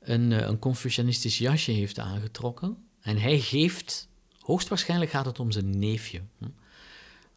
een, 0.00 0.32
eh, 0.32 0.46
een 0.46 0.58
Confucianistisch 0.58 1.38
jasje 1.38 1.70
heeft 1.70 1.98
aangetrokken. 1.98 2.76
En 3.00 3.16
hij 3.16 3.38
geeft, 3.38 4.08
hoogstwaarschijnlijk 4.40 5.10
gaat 5.10 5.24
het 5.24 5.40
om 5.40 5.50
zijn 5.50 5.78
neefje. 5.78 6.20
Hm? 6.38 6.44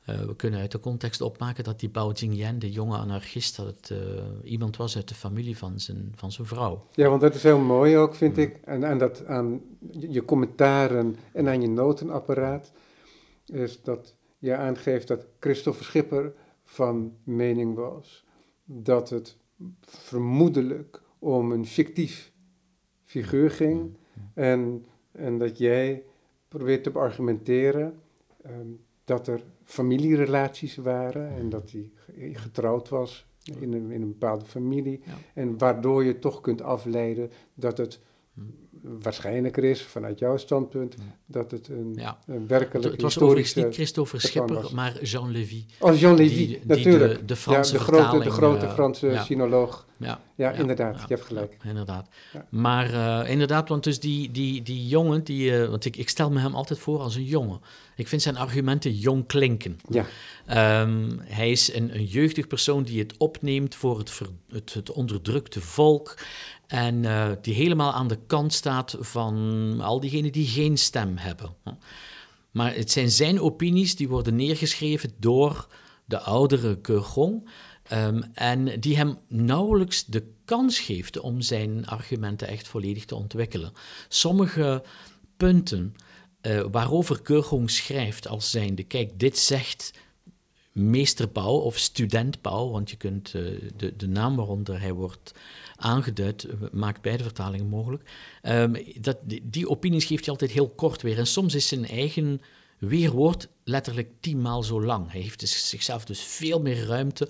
Uh, 0.09 0.19
we 0.19 0.35
kunnen 0.35 0.59
uit 0.59 0.71
de 0.71 0.79
context 0.79 1.21
opmaken 1.21 1.63
dat 1.63 1.79
die 1.79 1.89
Bao 1.89 2.11
Jingyan, 2.11 2.59
de 2.59 2.71
jonge 2.71 2.97
anarchist, 2.97 3.55
dat 3.55 3.65
het 3.65 3.89
uh, 3.89 3.99
iemand 4.43 4.77
was 4.77 4.95
uit 4.95 5.07
de 5.07 5.15
familie 5.15 5.57
van 5.57 5.79
zijn, 5.79 6.11
van 6.15 6.31
zijn 6.31 6.47
vrouw. 6.47 6.87
Ja, 6.93 7.09
want 7.09 7.21
dat 7.21 7.35
is 7.35 7.43
heel 7.43 7.59
mooi 7.59 7.97
ook, 7.97 8.15
vind 8.15 8.37
ik. 8.37 8.59
En 8.63 8.85
aan, 8.85 8.97
dat, 8.97 9.25
aan 9.25 9.61
je 9.99 10.25
commentaren 10.25 11.15
en 11.33 11.47
aan 11.47 11.61
je 11.61 11.67
notenapparaat. 11.67 12.71
Is 13.45 13.81
dat 13.81 14.15
je 14.39 14.55
aangeeft 14.55 15.07
dat 15.07 15.25
Christopher 15.39 15.85
Schipper 15.85 16.33
van 16.63 17.13
mening 17.23 17.75
was 17.75 18.23
dat 18.65 19.09
het 19.09 19.37
vermoedelijk 19.81 21.01
om 21.19 21.51
een 21.51 21.65
fictief 21.65 22.31
figuur 23.03 23.51
ging. 23.51 23.97
En, 24.33 24.85
en 25.11 25.37
dat 25.37 25.57
jij 25.57 26.03
probeert 26.47 26.83
te 26.83 26.91
beargumenteren 26.91 27.99
ehm, 28.41 28.67
dat 29.03 29.27
er 29.27 29.43
familierelaties 29.63 30.75
waren 30.75 31.29
en 31.29 31.49
dat 31.49 31.71
hij 31.71 31.89
getrouwd 32.33 32.89
was 32.89 33.25
in 33.59 33.73
een, 33.73 33.91
in 33.91 34.01
een 34.01 34.11
bepaalde 34.11 34.45
familie. 34.45 35.01
En 35.33 35.57
waardoor 35.57 36.03
je 36.03 36.19
toch 36.19 36.41
kunt 36.41 36.61
afleiden 36.61 37.31
dat 37.53 37.77
het 37.77 37.99
waarschijnlijker 38.81 39.63
is, 39.63 39.81
vanuit 39.81 40.19
jouw 40.19 40.37
standpunt, 40.37 40.95
dat 41.25 41.51
het 41.51 41.67
een, 41.67 41.93
ja. 41.95 42.19
een 42.25 42.47
werkelijk 42.47 42.83
Het, 42.83 42.91
het 42.93 43.01
was 43.01 43.19
overigens 43.19 43.53
niet 43.53 43.73
Christopher 43.73 44.21
Schipper, 44.21 44.69
maar 44.73 45.03
Jean 45.03 45.31
Lévy. 45.31 45.65
Oh, 45.79 45.99
Jean 45.99 46.15
Lévy, 46.15 46.59
natuurlijk. 46.63 47.19
De, 47.19 47.25
de, 47.25 47.35
Franse 47.35 47.73
ja, 47.73 47.79
de 47.79 47.83
grote, 47.83 48.23
de 48.23 48.29
grote 48.29 48.65
uh, 48.65 48.73
Franse 48.73 49.21
sinoloog. 49.25 49.85
Ja, 50.01 50.21
ja, 50.35 50.51
inderdaad, 50.51 50.99
je 50.99 51.05
hebt 51.07 51.25
gelijk. 51.25 51.57
inderdaad. 51.63 52.07
Maar 52.49 52.93
uh, 52.93 53.29
inderdaad, 53.29 53.69
want 53.69 53.83
dus 53.83 53.99
die, 53.99 54.31
die, 54.31 54.61
die 54.61 54.87
jongen, 54.87 55.23
die, 55.23 55.51
uh, 55.51 55.67
want 55.67 55.85
ik, 55.85 55.97
ik 55.97 56.09
stel 56.09 56.31
me 56.31 56.39
hem 56.39 56.55
altijd 56.55 56.79
voor 56.79 56.99
als 56.99 57.15
een 57.15 57.23
jongen. 57.23 57.61
Ik 57.95 58.07
vind 58.07 58.21
zijn 58.21 58.37
argumenten 58.37 58.95
jong 58.95 59.27
klinken. 59.27 59.79
Ja. 59.89 60.05
Um, 60.81 61.19
hij 61.23 61.51
is 61.51 61.73
een, 61.73 61.95
een 61.95 62.05
jeugdig 62.05 62.47
persoon 62.47 62.83
die 62.83 62.99
het 62.99 63.17
opneemt 63.17 63.75
voor 63.75 63.97
het, 63.97 64.09
ver, 64.09 64.27
het, 64.49 64.73
het 64.73 64.91
onderdrukte 64.91 65.61
volk. 65.61 66.17
En 66.67 67.03
uh, 67.03 67.27
die 67.41 67.53
helemaal 67.53 67.93
aan 67.93 68.07
de 68.07 68.19
kant 68.27 68.53
staat 68.53 68.95
van 68.99 69.77
al 69.81 69.99
diegenen 69.99 70.31
die 70.31 70.47
geen 70.47 70.77
stem 70.77 71.17
hebben. 71.17 71.55
Maar 72.51 72.75
het 72.75 72.91
zijn 72.91 73.11
zijn 73.11 73.39
opinies 73.39 73.95
die 73.95 74.09
worden 74.09 74.35
neergeschreven 74.35 75.11
door 75.19 75.67
de 76.05 76.19
oudere 76.19 76.77
Keurgong. 76.77 77.49
Um, 77.93 78.23
en 78.33 78.79
die 78.79 78.97
hem 78.97 79.17
nauwelijks 79.27 80.05
de 80.05 80.23
kans 80.45 80.79
geeft 80.79 81.19
om 81.19 81.41
zijn 81.41 81.87
argumenten 81.87 82.47
echt 82.47 82.67
volledig 82.67 83.05
te 83.05 83.15
ontwikkelen. 83.15 83.71
Sommige 84.07 84.83
punten 85.37 85.95
uh, 86.41 86.65
waarover 86.71 87.21
Keurgong 87.21 87.69
schrijft 87.69 88.27
als 88.27 88.51
zijnde, 88.51 88.83
kijk, 88.83 89.19
dit 89.19 89.37
zegt 89.37 89.93
meester 90.71 91.27
Pauw 91.27 91.57
of 91.57 91.77
student 91.77 92.41
Pauw, 92.41 92.69
want 92.69 92.89
je 92.89 92.95
kunt 92.95 93.33
uh, 93.33 93.69
de, 93.77 93.95
de 93.95 94.07
naam 94.07 94.35
waaronder 94.35 94.81
hij 94.81 94.93
wordt 94.93 95.33
aangeduid, 95.75 96.43
eh, 96.43 96.53
maakt 96.71 97.01
beide 97.01 97.23
vertalingen 97.23 97.67
mogelijk. 97.67 98.09
Um, 98.43 98.77
dat, 99.01 99.17
die, 99.23 99.41
die, 99.43 99.69
opinies 99.69 100.05
geeft 100.05 100.25
hij 100.25 100.33
altijd 100.33 100.51
heel 100.51 100.69
kort 100.69 101.01
weer. 101.01 101.17
En 101.17 101.27
soms 101.27 101.55
is 101.55 101.67
zijn 101.67 101.87
eigen 101.87 102.41
weerwoord 102.77 103.47
letterlijk 103.63 104.11
tienmaal 104.19 104.63
zo 104.63 104.83
lang. 104.83 105.11
Hij 105.11 105.21
heeft 105.21 105.39
dus 105.39 105.69
zichzelf 105.69 106.05
dus 106.05 106.21
veel 106.21 106.61
meer 106.61 106.85
ruimte 106.85 107.29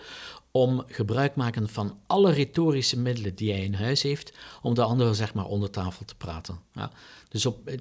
om 0.52 0.84
gebruik 0.88 1.36
maken 1.36 1.70
van 1.70 1.98
alle 2.08 2.32
retorische 2.32 3.00
middelen 3.00 3.36
die 3.36 3.52
hij 3.52 3.64
in 3.64 3.74
huis 3.74 4.02
heeft, 4.02 4.34
om 4.62 4.74
de 4.74 4.84
anderen 4.84 5.16
zeg 5.16 5.34
maar 5.34 5.46
onder 5.46 5.70
tafel 5.70 6.06
te 6.06 6.16
praten. 6.16 6.60
Ja. 6.74 6.92
Dus 7.30 7.46
op, 7.46 7.68
eh, 7.68 7.78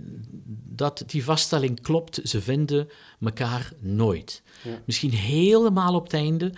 dat, 0.67 1.03
die 1.07 1.25
vaststelling 1.25 1.81
klopt, 1.81 2.21
ze 2.25 2.41
vinden 2.41 2.89
elkaar 3.21 3.73
nooit. 3.79 4.43
Ja. 4.63 4.81
Misschien 4.85 5.13
helemaal 5.13 5.95
op 5.95 6.03
het 6.03 6.13
einde 6.13 6.53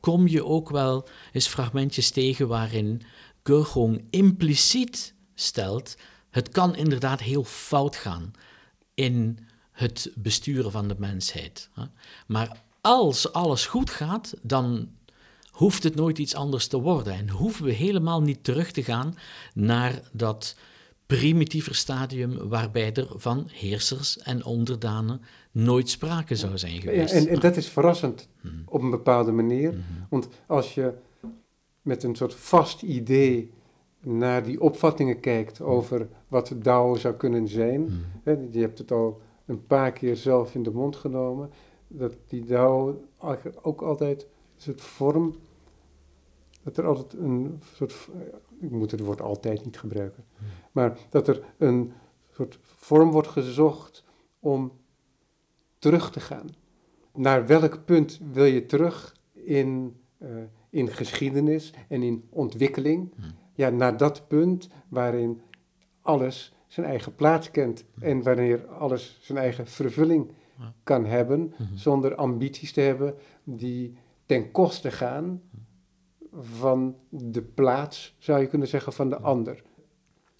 kom 0.00 0.28
je 0.28 0.44
ook 0.44 0.70
wel 0.70 1.08
eens 1.32 1.46
fragmentjes 1.46 2.10
tegen 2.10 2.48
waarin 2.48 3.02
Keurgong 3.42 4.04
impliciet 4.10 5.14
stelt, 5.34 5.96
het 6.30 6.48
kan 6.48 6.76
inderdaad 6.76 7.20
heel 7.20 7.44
fout 7.44 7.96
gaan 7.96 8.32
in 8.94 9.38
het 9.72 10.10
besturen 10.14 10.70
van 10.70 10.88
de 10.88 10.94
mensheid. 10.98 11.68
Maar 12.26 12.62
als 12.80 13.32
alles 13.32 13.66
goed 13.66 13.90
gaat, 13.90 14.34
dan 14.42 14.88
hoeft 15.54 15.82
het 15.82 15.94
nooit 15.94 16.18
iets 16.18 16.34
anders 16.34 16.66
te 16.66 16.80
worden. 16.80 17.12
En 17.12 17.28
hoeven 17.28 17.64
we 17.64 17.72
helemaal 17.72 18.22
niet 18.22 18.44
terug 18.44 18.70
te 18.70 18.82
gaan 18.82 19.16
naar 19.54 20.02
dat 20.12 20.56
primitiever 21.06 21.74
stadium 21.74 22.48
waarbij 22.48 22.94
er 22.94 23.08
van 23.16 23.46
heersers 23.52 24.18
en 24.18 24.44
onderdanen 24.44 25.20
nooit 25.50 25.88
sprake 25.88 26.36
zou 26.36 26.58
zijn 26.58 26.80
geweest. 26.80 27.12
Ja, 27.12 27.20
en, 27.20 27.28
en, 27.28 27.40
dat 27.40 27.56
is 27.56 27.68
verrassend 27.68 28.28
hmm. 28.40 28.62
op 28.66 28.82
een 28.82 28.90
bepaalde 28.90 29.32
manier. 29.32 29.70
Hmm. 29.70 29.82
Want 30.08 30.28
als 30.46 30.74
je 30.74 30.92
met 31.82 32.02
een 32.02 32.16
soort 32.16 32.34
vast 32.34 32.82
idee 32.82 33.50
naar 34.00 34.44
die 34.44 34.60
opvattingen 34.60 35.20
kijkt 35.20 35.60
over 35.60 36.08
wat 36.28 36.54
Dao 36.56 36.94
zou 36.94 37.14
kunnen 37.14 37.48
zijn. 37.48 38.04
Hè, 38.22 38.36
je 38.50 38.60
hebt 38.60 38.78
het 38.78 38.92
al 38.92 39.20
een 39.46 39.66
paar 39.66 39.92
keer 39.92 40.16
zelf 40.16 40.54
in 40.54 40.62
de 40.62 40.70
mond 40.70 40.96
genomen. 40.96 41.50
Dat 41.88 42.14
die 42.28 42.44
Dao 42.44 43.04
ook 43.62 43.82
altijd 43.82 44.26
soort 44.64 44.80
vorm. 44.80 45.34
Dat 46.62 46.76
er 46.76 46.86
altijd 46.86 47.22
een 47.22 47.60
soort. 47.74 48.08
Ik 48.60 48.70
moet 48.70 48.90
het 48.90 49.00
woord 49.00 49.20
altijd 49.20 49.64
niet 49.64 49.78
gebruiken. 49.78 50.24
Mm. 50.38 50.46
Maar 50.72 50.98
dat 51.10 51.28
er 51.28 51.42
een 51.58 51.92
soort 52.30 52.58
vorm 52.62 53.10
wordt 53.10 53.28
gezocht 53.28 54.04
om 54.40 54.72
terug 55.78 56.10
te 56.10 56.20
gaan. 56.20 56.48
Naar 57.12 57.46
welk 57.46 57.84
punt 57.84 58.20
wil 58.32 58.44
je 58.44 58.66
terug 58.66 59.16
in. 59.32 59.96
Uh, 60.18 60.28
in 60.74 60.88
geschiedenis 60.88 61.72
en 61.88 62.02
in 62.02 62.24
ontwikkeling. 62.30 63.12
Hmm. 63.16 63.24
Ja, 63.54 63.70
naar 63.70 63.96
dat 63.96 64.28
punt 64.28 64.68
waarin 64.88 65.40
alles 66.02 66.54
zijn 66.66 66.86
eigen 66.86 67.14
plaats 67.14 67.50
kent 67.50 67.84
hmm. 67.94 68.02
en 68.02 68.22
wanneer 68.22 68.66
alles 68.66 69.18
zijn 69.20 69.38
eigen 69.38 69.66
vervulling 69.66 70.30
kan 70.82 71.04
hebben, 71.04 71.54
hmm. 71.56 71.76
zonder 71.76 72.14
ambities 72.14 72.72
te 72.72 72.80
hebben 72.80 73.14
die 73.44 73.96
ten 74.26 74.50
koste 74.50 74.90
gaan 74.90 75.42
van 76.32 76.96
de 77.08 77.42
plaats, 77.42 78.14
zou 78.18 78.40
je 78.40 78.46
kunnen 78.46 78.68
zeggen, 78.68 78.92
van 78.92 79.08
de 79.08 79.18
ander. 79.18 79.62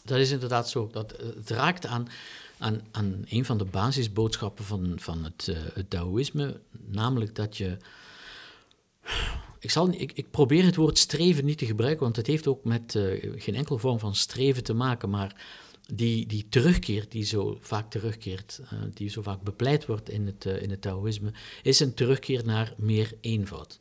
Dat 0.05 0.19
is 0.19 0.31
inderdaad 0.31 0.69
zo. 0.69 0.89
Dat, 0.93 1.17
het 1.37 1.51
raakt 1.51 1.87
aan, 1.87 2.09
aan, 2.59 2.81
aan 2.91 3.23
een 3.25 3.45
van 3.45 3.59
de 3.59 3.65
basisboodschappen 3.65 4.65
van, 4.65 4.93
van 4.97 5.25
het, 5.25 5.47
uh, 5.51 5.57
het 5.75 5.91
Taoïsme, 5.91 6.61
namelijk 6.87 7.35
dat 7.35 7.57
je 7.57 7.77
ik, 9.59 9.71
zal, 9.71 9.89
ik, 9.89 10.13
ik, 10.13 10.31
probeer 10.31 10.65
het 10.65 10.77
woord 10.77 10.99
streven 10.99 11.45
niet 11.45 11.59
te 11.59 11.67
gebruiken, 11.67 12.03
want 12.03 12.17
het 12.17 12.27
heeft 12.27 12.47
ook 12.47 12.65
met 12.65 12.95
uh, 12.95 13.33
geen 13.37 13.55
enkele 13.55 13.79
vorm 13.79 13.99
van 13.99 14.15
streven 14.15 14.65
te 14.65 14.75
maken, 14.75 15.11
maar 15.11 15.47
die, 15.93 16.27
die 16.27 16.47
terugkeer 16.49 17.07
die 17.09 17.25
zo 17.25 17.59
vaak 17.61 17.91
terugkeert, 17.91 18.61
uh, 18.63 18.79
die 18.95 19.09
zo 19.09 19.23
vaak 19.23 19.43
bepleit 19.43 19.87
wordt 19.87 20.09
in 20.09 20.27
het, 20.27 20.45
uh, 20.45 20.63
in 20.63 20.71
het 20.71 20.81
Taoïsme, 20.81 21.33
is 21.63 21.81
een 21.81 21.95
terugkeer 21.95 22.45
naar 22.45 22.75
meer 22.77 23.15
eenvoud. 23.21 23.81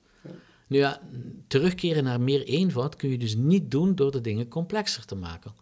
Nu 0.67 0.77
ja, 0.77 1.01
terugkeren 1.47 2.03
naar 2.03 2.21
meer 2.21 2.43
eenvoud 2.43 2.95
kun 2.95 3.09
je 3.09 3.17
dus 3.17 3.35
niet 3.35 3.71
doen 3.71 3.95
door 3.95 4.11
de 4.11 4.21
dingen 4.21 4.47
complexer 4.47 5.05
te 5.05 5.15
maken. 5.15 5.53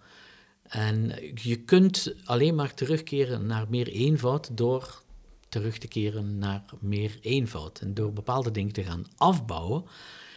En 0.64 1.12
je 1.36 1.56
kunt 1.56 2.14
alleen 2.24 2.56
maar 2.56 2.74
terugkeren 2.74 3.46
naar 3.46 3.66
meer 3.70 3.88
eenvoud 3.88 4.58
door 4.58 5.02
terug 5.50 5.78
te 5.78 5.88
keren 5.88 6.38
naar 6.38 6.64
meer 6.80 7.18
eenvoud. 7.22 7.80
En 7.80 7.94
door 7.94 8.14
bepaalde 8.14 8.52
dingen 8.52 8.74
te 8.74 8.84
gaan 8.84 9.06
afbouwen, 9.18 9.84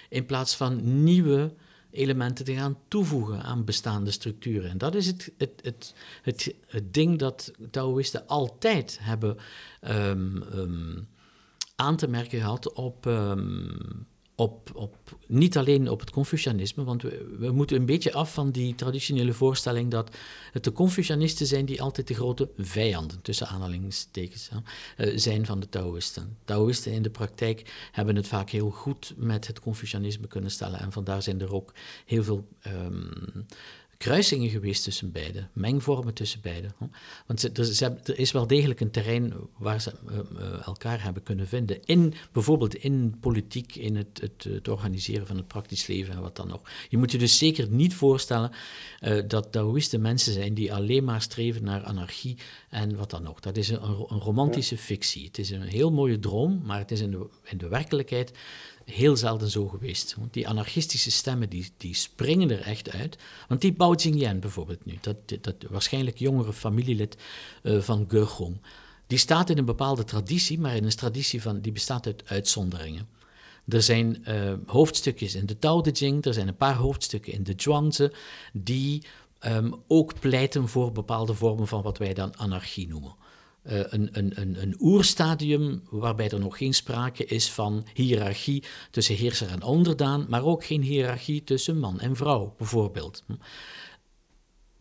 in 0.09 0.27
plaats 0.27 0.57
van 0.57 1.03
nieuwe 1.05 1.55
elementen 1.95 2.45
te 2.45 2.55
gaan 2.55 2.79
toevoegen 2.89 3.43
aan 3.43 3.65
bestaande 3.65 4.11
structuren. 4.11 4.71
En 4.71 4.79
dat 4.79 4.95
is 4.95 5.07
het, 5.07 5.33
het, 5.39 5.61
het, 6.23 6.55
het, 6.67 6.95
ding 6.95 7.19
dat 7.19 7.53
Taoïsten 7.71 8.27
altijd 8.27 8.99
hebben 9.03 9.37
um, 9.81 10.43
um, 10.55 11.09
aan 11.77 11.97
te 11.97 12.09
merken 12.09 12.41
gehad 12.41 12.73
op 12.73 13.07
um, 13.07 14.07
op, 14.37 14.71
op, 14.75 14.97
niet 15.27 15.57
alleen 15.57 15.89
op 15.91 16.01
het 16.01 16.11
Confucianisme, 16.11 16.85
want 16.85 17.03
we, 17.03 17.37
we, 17.39 17.51
moeten 17.51 17.77
een 17.77 17.87
beetje 17.87 18.13
af 18.13 18.35
van 18.35 18.51
die 18.51 18.75
traditionele 18.75 19.33
voorstelling 19.33 19.91
dat 19.91 20.17
het 20.53 20.65
de 20.65 20.73
Confucianisten 20.73 21.47
zijn 21.47 21.65
die 21.65 21.83
altijd 21.83 22.09
de 22.09 22.15
grote 22.15 22.51
vijanden, 22.57 23.23
tussen 23.23 23.47
aanhalingstekens, 23.47 24.51
uh, 24.97 25.13
zijn 25.17 25.47
van 25.47 25.61
de 25.61 25.69
Taoïsten. 25.69 26.37
Taoïsten 26.45 26.93
in 26.93 27.03
de 27.03 27.11
praktijk 27.11 27.89
hebben 27.93 28.17
het 28.17 28.29
vaak 28.29 28.51
heel 28.51 28.71
goed 28.71 29.15
met 29.17 29.47
het 29.47 29.61
Confucianisme 29.61 30.27
kunnen 30.27 30.51
stellen 30.51 30.81
en 30.81 30.93
vandaar 30.93 31.23
zijn 31.23 31.41
er 31.41 31.55
ook 31.55 31.73
heel 32.07 32.23
veel 32.23 32.49
um, 32.67 33.47
kruisingen 34.05 34.51
geweest 34.51 34.85
tussen 34.85 35.13
beide, 35.13 35.47
mengvormen 35.53 36.15
tussen 36.15 36.41
beide. 36.41 36.69
Want 37.27 37.41
ze, 37.41 37.51
er, 37.85 37.99
er, 38.05 38.19
is 38.19 38.33
wel 38.33 38.47
degelijk 38.47 38.81
een 38.81 38.91
terrein 38.91 39.33
waar 39.59 39.81
ze 39.81 39.93
uh, 40.11 40.19
uh, 40.41 40.67
elkaar 40.67 41.03
hebben 41.03 41.23
kunnen 41.23 41.47
vinden. 41.47 41.85
In, 41.85 42.15
bijvoorbeeld 42.33 42.75
in 42.75 43.17
politiek, 43.21 43.75
in 43.75 43.97
het, 43.97 44.21
het, 44.21 44.45
het, 44.53 44.69
organiseren 44.69 45.27
van 45.27 45.37
het 45.37 45.47
praktisch 45.47 45.87
leven 45.87 46.15
en 46.15 46.21
wat 46.21 46.37
dan 46.37 46.49
nog. 46.49 46.61
Je 46.89 46.99
moet 46.99 47.13
je 47.13 47.19
dus 47.19 47.39
zeker 47.39 47.69
niet 47.71 47.95
voorstellen 47.95 48.51
uh, 49.01 49.23
dat 49.29 49.53
Taoïsten 49.53 50.01
mensen 50.01 50.33
zijn 50.33 50.55
die 50.55 50.75
alleen 50.75 51.05
maar 51.05 51.23
streven 51.23 51.65
naar 51.65 51.83
anarchie 51.83 52.37
en 52.69 52.97
wat 52.97 53.11
dan 53.11 53.23
nog. 53.23 53.41
Dat 53.41 53.57
is 53.57 53.69
een, 53.69 53.83
een 53.83 54.21
romantische 54.21 54.77
fictie. 54.77 55.25
Het 55.25 55.39
is 55.39 55.51
een 55.51 55.63
heel 55.63 55.93
mooie 55.93 56.19
droom, 56.19 56.63
maar 56.65 56.79
het 56.79 56.91
is 56.91 57.01
in 57.01 57.11
de, 57.11 57.27
in 57.45 57.59
de 57.59 57.69
werkelijkheid 57.69 58.33
heel 58.85 59.17
zelden 59.17 59.51
zo 59.51 59.69
geweest. 59.69 60.15
Want 60.19 60.33
die 60.33 60.49
anarchistische 60.49 61.11
stemmen 61.11 61.49
die, 61.49 61.73
die 61.77 61.95
springen 61.95 62.51
er 62.51 62.61
echt 62.61 62.91
uit. 62.91 63.19
Want 63.49 63.61
die 63.61 63.73
Bao 63.73 63.95
Jingyan 63.95 64.41
bijvoorbeeld 64.41 64.85
nu, 64.85 64.99
dat, 65.01 65.17
dat 65.41 65.55
waarschijnlijk 65.71 66.19
jongere 66.19 66.53
familielid 66.53 67.17
uh, 67.63 67.81
van 67.81 68.07
Gong, 68.11 68.57
die 69.07 69.19
staat 69.19 69.51
in 69.51 69.59
een 69.59 69.65
bepaalde 69.65 70.05
traditie, 70.05 70.61
maar 70.61 70.77
in 70.77 70.85
een 70.85 70.91
traditie 70.91 71.43
van, 71.43 71.61
die 71.61 71.73
bestaat 71.73 72.07
uit 72.07 72.23
uitzonderingen. 72.27 73.09
Er 73.69 73.83
zijn 73.83 74.25
uh, 74.29 74.53
hoofdstukjes 74.67 75.35
in 75.35 75.47
de 75.47 75.59
Tao 75.59 75.81
Te 75.81 75.91
Ching, 75.91 76.25
er 76.25 76.35
zijn 76.35 76.49
een 76.49 76.57
paar 76.57 76.75
hoofdstukken 76.75 77.33
in 77.33 77.43
de 77.43 77.55
Zhuangzi, 77.57 78.09
die 78.53 79.03
ehm, 79.39 79.73
ook 79.87 80.21
pleiten 80.21 80.69
voor 80.69 80.93
bepaalde 80.93 81.35
vormen 81.35 81.69
van 81.69 81.83
wat 81.83 81.99
wij 81.99 82.15
dan 82.15 82.37
anarchie 82.37 82.89
noemen. 82.89 83.15
Uh, 83.67 83.79
een, 83.85 84.09
een, 84.13 84.41
een, 84.41 84.63
een 84.63 84.77
oerstadium 84.81 85.83
waarbij 85.91 86.29
er 86.29 86.41
nog 86.41 86.57
geen 86.57 86.75
sprake 86.75 87.25
is 87.25 87.51
van 87.51 87.87
hiërarchie 87.95 88.63
tussen 88.91 89.15
heerser 89.15 89.51
en 89.51 89.63
onderdaan, 89.63 90.27
maar 90.29 90.45
ook 90.45 90.65
geen 90.65 90.83
hiërarchie 90.83 91.45
tussen 91.45 91.79
man 91.79 92.01
en 92.01 92.17
vrouw, 92.17 92.55
bijvoorbeeld. 92.59 93.25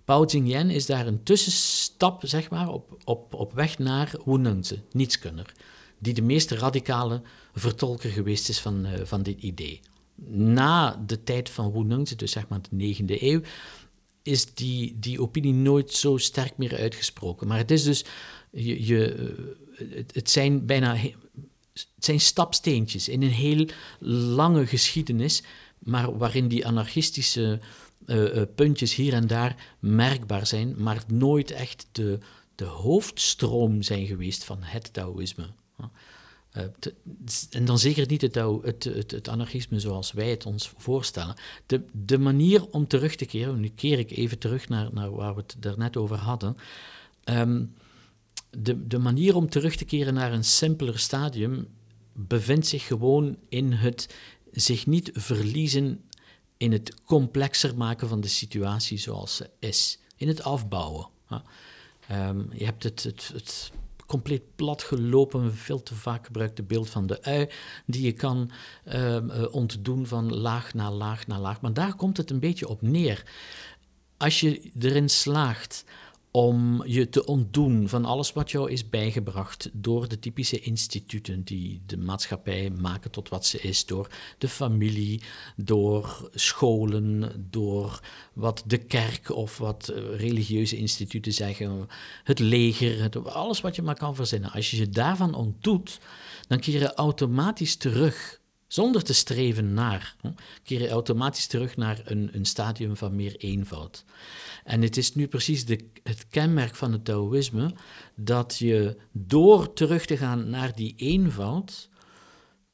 Pao 0.05 0.25
Jingyan 0.25 0.69
is 0.69 0.85
daar 0.85 1.07
een 1.07 1.23
tussenstap, 1.23 2.21
zeg 2.25 2.49
maar, 2.49 2.69
op, 2.69 2.97
op, 3.03 3.33
op 3.33 3.53
weg 3.53 3.77
naar 3.77 4.15
Wu 4.25 4.37
Nengzi, 4.37 4.81
nietskunner, 4.91 5.53
die 5.99 6.13
de 6.13 6.21
meest 6.21 6.51
radicale 6.51 7.21
vertolker 7.53 8.09
geweest 8.09 8.49
is 8.49 8.59
van, 8.59 8.85
uh, 8.85 8.91
van 9.03 9.23
dit 9.23 9.41
idee. 9.41 9.79
Na 10.25 11.03
de 11.05 11.23
tijd 11.23 11.49
van 11.49 11.71
Wu 11.71 11.83
Nengzi, 11.83 12.15
dus 12.15 12.31
zeg 12.31 12.47
maar 12.47 12.59
de 12.69 12.95
9e 12.95 13.21
eeuw, 13.21 13.41
is 14.23 14.53
die, 14.53 14.99
die 14.99 15.21
opinie 15.21 15.53
nooit 15.53 15.93
zo 15.93 16.17
sterk 16.17 16.57
meer 16.57 16.77
uitgesproken. 16.77 17.47
Maar 17.47 17.57
het 17.57 17.71
is 17.71 17.83
dus, 17.83 18.05
je, 18.53 19.13
eh, 19.77 20.03
het, 20.13 20.29
zijn 20.29 20.65
bijna 20.65 20.95
het 20.95 21.15
zijn 21.97 22.19
stapsteentjes 22.19 23.09
in 23.09 23.21
een 23.21 23.29
heel 23.29 23.67
lange 24.35 24.67
geschiedenis, 24.67 25.43
maar 25.79 26.17
waarin 26.17 26.47
die 26.47 26.67
anarchistische 26.67 27.59
uh, 28.05 28.41
puntjes 28.55 28.95
hier 28.95 29.13
en 29.13 29.27
daar 29.27 29.75
merkbaar 29.79 30.47
zijn, 30.47 30.75
maar 30.77 31.03
nooit 31.07 31.51
echt 31.51 31.87
de, 31.91 32.19
de 32.55 32.65
hoofdstroom 32.65 33.81
zijn 33.81 34.05
geweest 34.05 34.43
van 34.43 34.57
het 34.61 34.93
Taoïsme. 34.93 35.45
En 37.49 37.65
dan 37.65 37.79
zeker 37.79 38.07
niet 38.07 38.21
het, 38.21 38.35
het, 38.35 39.11
het, 39.11 39.27
anarchisme 39.27 39.79
zoals 39.79 40.11
wij 40.11 40.29
het 40.29 40.45
ons 40.45 40.71
voorstellen. 40.77 41.35
De, 41.65 41.81
de 41.91 42.17
manier 42.17 42.65
om 42.65 42.87
terug 42.87 43.15
te 43.15 43.25
keren, 43.25 43.59
nu 43.59 43.69
keer 43.69 43.99
ik 43.99 44.11
even 44.11 44.39
terug 44.39 44.69
naar, 44.69 44.89
naar 44.93 45.11
waar 45.11 45.35
we 45.35 45.41
het 45.41 45.55
daarnet 45.59 45.97
over 45.97 46.17
hadden. 46.17 46.57
Um, 47.25 47.73
de, 48.57 48.87
de 48.87 48.97
manier 48.97 49.35
om 49.35 49.49
terug 49.49 49.75
te 49.75 49.85
keren 49.85 50.13
naar 50.13 50.33
een 50.33 50.43
simpeler 50.43 50.99
stadium 50.99 51.67
bevindt 52.13 52.67
zich 52.67 52.87
gewoon 52.87 53.37
in 53.49 53.71
het 53.71 54.15
zich 54.51 54.85
niet 54.85 55.09
verliezen 55.13 56.03
in 56.57 56.71
het 56.71 56.93
complexer 57.03 57.77
maken 57.77 58.07
van 58.07 58.21
de 58.21 58.27
situatie 58.27 58.97
zoals 58.97 59.35
ze 59.35 59.49
is, 59.59 59.99
in 60.15 60.27
het 60.27 60.43
afbouwen. 60.43 61.07
Um, 62.11 62.49
je 62.53 62.65
hebt 62.65 62.83
het, 62.83 63.03
het, 63.03 63.31
het 63.33 63.71
compleet 64.05 64.55
platgelopen, 64.55 65.55
veel 65.55 65.83
te 65.83 65.95
vaak 65.95 66.25
gebruikte 66.25 66.63
beeld 66.63 66.89
van 66.89 67.07
de 67.07 67.23
ui, 67.23 67.49
die 67.85 68.01
je 68.01 68.11
kan 68.11 68.51
um, 68.93 69.31
ontdoen 69.31 70.07
van 70.07 70.33
laag 70.33 70.73
naar 70.73 70.91
laag 70.91 71.27
naar 71.27 71.39
laag. 71.39 71.61
Maar 71.61 71.73
daar 71.73 71.95
komt 71.95 72.17
het 72.17 72.29
een 72.29 72.39
beetje 72.39 72.67
op 72.67 72.81
neer. 72.81 73.23
Als 74.17 74.39
je 74.39 74.71
erin 74.79 75.09
slaagt 75.09 75.83
om 76.35 76.83
je 76.85 77.09
te 77.09 77.25
ontdoen 77.25 77.89
van 77.89 78.05
alles 78.05 78.33
wat 78.33 78.51
jou 78.51 78.71
is 78.71 78.89
bijgebracht 78.89 79.69
door 79.73 80.07
de 80.07 80.19
typische 80.19 80.59
instituten 80.59 81.43
die 81.43 81.81
de 81.85 81.97
maatschappij 81.97 82.69
maken 82.69 83.11
tot 83.11 83.29
wat 83.29 83.45
ze 83.45 83.59
is, 83.59 83.85
door 83.85 84.07
de 84.37 84.47
familie, 84.47 85.21
door 85.55 86.29
scholen, 86.33 87.31
door 87.49 87.99
wat 88.33 88.63
de 88.65 88.77
kerk 88.77 89.29
of 89.29 89.57
wat 89.57 89.87
eh, 89.87 90.15
religieuze 90.15 90.77
instituten 90.77 91.33
zeggen, 91.33 91.87
het 92.23 92.39
leger, 92.39 93.01
het, 93.01 93.25
alles 93.25 93.61
wat 93.61 93.75
je 93.75 93.81
maar 93.81 93.97
kan 93.97 94.15
verzinnen. 94.15 94.51
Als 94.51 94.71
je 94.71 94.77
je 94.77 94.89
daarvan 94.89 95.33
ontdoet, 95.33 95.99
dan 96.47 96.59
keer 96.59 96.79
je 96.79 96.93
automatisch 96.93 97.75
terug 97.75 98.41
zonder 98.73 99.03
te 99.03 99.13
streven 99.13 99.73
naar, 99.73 100.15
keer 100.63 100.81
je 100.81 100.89
automatisch 100.89 101.47
terug 101.47 101.77
naar 101.77 102.01
een, 102.03 102.29
een 102.31 102.45
stadium 102.45 102.97
van 102.97 103.15
meer 103.15 103.35
eenvoud. 103.35 104.05
En 104.63 104.81
het 104.81 104.97
is 104.97 105.15
nu 105.15 105.27
precies 105.27 105.65
de, 105.65 105.89
het 106.03 106.27
kenmerk 106.27 106.75
van 106.75 106.91
het 106.91 107.05
Taoïsme 107.05 107.73
dat 108.15 108.57
je 108.57 108.97
door 109.11 109.73
terug 109.73 110.05
te 110.05 110.17
gaan 110.17 110.49
naar 110.49 110.75
die 110.75 110.93
eenvoud, 110.97 111.89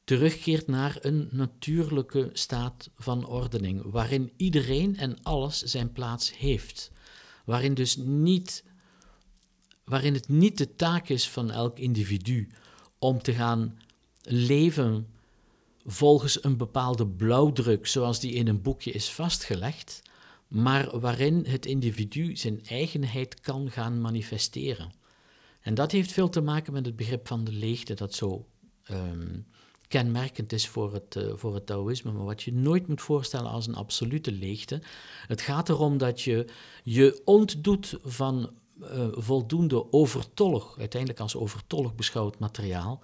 terugkeert 0.03 0.67
naar 0.67 0.97
een 1.01 1.27
natuurlijke 1.31 2.29
staat 2.33 2.89
van 2.95 3.25
ordening, 3.27 3.81
waarin 3.91 4.31
iedereen 4.37 4.97
en 4.97 5.23
alles 5.23 5.61
zijn 5.61 5.91
plaats 5.91 6.37
heeft. 6.37 6.91
Waarin 7.45 7.73
dus 7.73 7.95
niet, 7.95 8.63
waarin 9.83 10.13
het 10.13 10.27
niet 10.27 10.57
de 10.57 10.75
taak 10.75 11.09
is 11.09 11.29
van 11.29 11.51
elk 11.51 11.79
individu 11.79 12.49
om 12.99 13.21
te 13.21 13.33
gaan 13.33 13.79
leven 14.21 15.07
volgens 15.91 16.43
een 16.43 16.57
bepaalde 16.57 17.07
blauwdruk, 17.07 17.87
zoals 17.87 18.19
die 18.19 18.33
in 18.33 18.47
een 18.47 18.61
boekje 18.61 18.91
is 18.91 19.11
vastgelegd, 19.11 20.01
maar 20.47 20.99
waarin 20.99 21.45
het 21.47 21.65
individu 21.65 22.35
zijn 22.35 22.65
eigenheid 22.65 23.39
kan 23.41 23.71
gaan 23.71 24.01
manifesteren. 24.01 24.91
En 25.61 25.73
dat 25.73 25.91
heeft 25.91 26.11
veel 26.11 26.29
te 26.29 26.41
maken 26.41 26.73
met 26.73 26.85
het 26.85 26.95
begrip 26.95 27.27
van 27.27 27.43
de 27.43 27.51
leegte, 27.51 27.93
dat 27.93 28.13
zo 28.13 28.45
um, 28.91 29.45
kenmerkend 29.87 30.53
is 30.53 30.67
voor 30.67 30.93
het, 30.93 31.15
uh, 31.15 31.31
voor 31.35 31.53
het 31.53 31.65
Taoïsme, 31.65 32.11
maar 32.11 32.25
wat 32.25 32.43
je 32.43 32.53
nooit 32.53 32.87
moet 32.87 33.01
voorstellen 33.01 33.51
als 33.51 33.67
een 33.67 33.75
absolute 33.75 34.31
leegte. 34.31 34.81
Het 35.27 35.41
gaat 35.41 35.69
erom 35.69 35.97
dat 35.97 36.21
je 36.21 36.45
je 36.83 37.21
ontdoet 37.25 37.97
van 38.03 38.51
uh, 38.81 39.07
voldoende 39.11 39.91
overtollig, 39.93 40.77
uiteindelijk 40.77 41.21
als 41.21 41.35
overtollig 41.35 41.95
beschouwd 41.95 42.39
materiaal, 42.39 43.01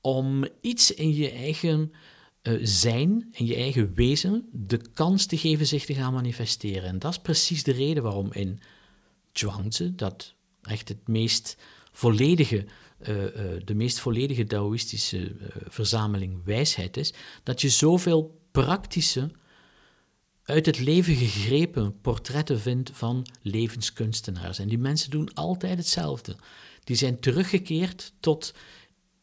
om 0.00 0.46
iets 0.60 0.94
in 0.94 1.14
je 1.14 1.30
eigen 1.30 1.92
uh, 2.42 2.58
zijn, 2.62 3.28
in 3.32 3.46
je 3.46 3.54
eigen 3.54 3.94
wezen, 3.94 4.48
de 4.52 4.80
kans 4.94 5.26
te 5.26 5.38
geven 5.38 5.66
zich 5.66 5.84
te 5.84 5.94
gaan 5.94 6.12
manifesteren. 6.12 6.88
En 6.88 6.98
dat 6.98 7.10
is 7.10 7.18
precies 7.18 7.62
de 7.62 7.72
reden 7.72 8.02
waarom 8.02 8.32
in 8.32 8.60
Zhuangzi, 9.32 9.94
dat 9.94 10.34
echt 10.62 10.88
het 10.88 11.08
meest 11.08 11.56
volledige, 11.92 12.66
uh, 13.08 13.22
uh, 13.22 13.30
de 13.64 13.74
meest 13.74 13.98
volledige 13.98 14.44
Taoïstische 14.44 15.36
verzameling 15.68 16.44
wijsheid 16.44 16.96
is, 16.96 17.12
dat 17.42 17.60
je 17.60 17.68
zoveel 17.68 18.40
praktische, 18.50 19.30
uit 20.42 20.66
het 20.66 20.78
leven 20.78 21.14
gegrepen 21.14 22.00
portretten 22.00 22.60
vindt 22.60 22.90
van 22.92 23.26
levenskunstenaars. 23.42 24.58
En 24.58 24.68
die 24.68 24.78
mensen 24.78 25.10
doen 25.10 25.34
altijd 25.34 25.78
hetzelfde. 25.78 26.36
Die 26.84 26.96
zijn 26.96 27.20
teruggekeerd 27.20 28.12
tot 28.20 28.54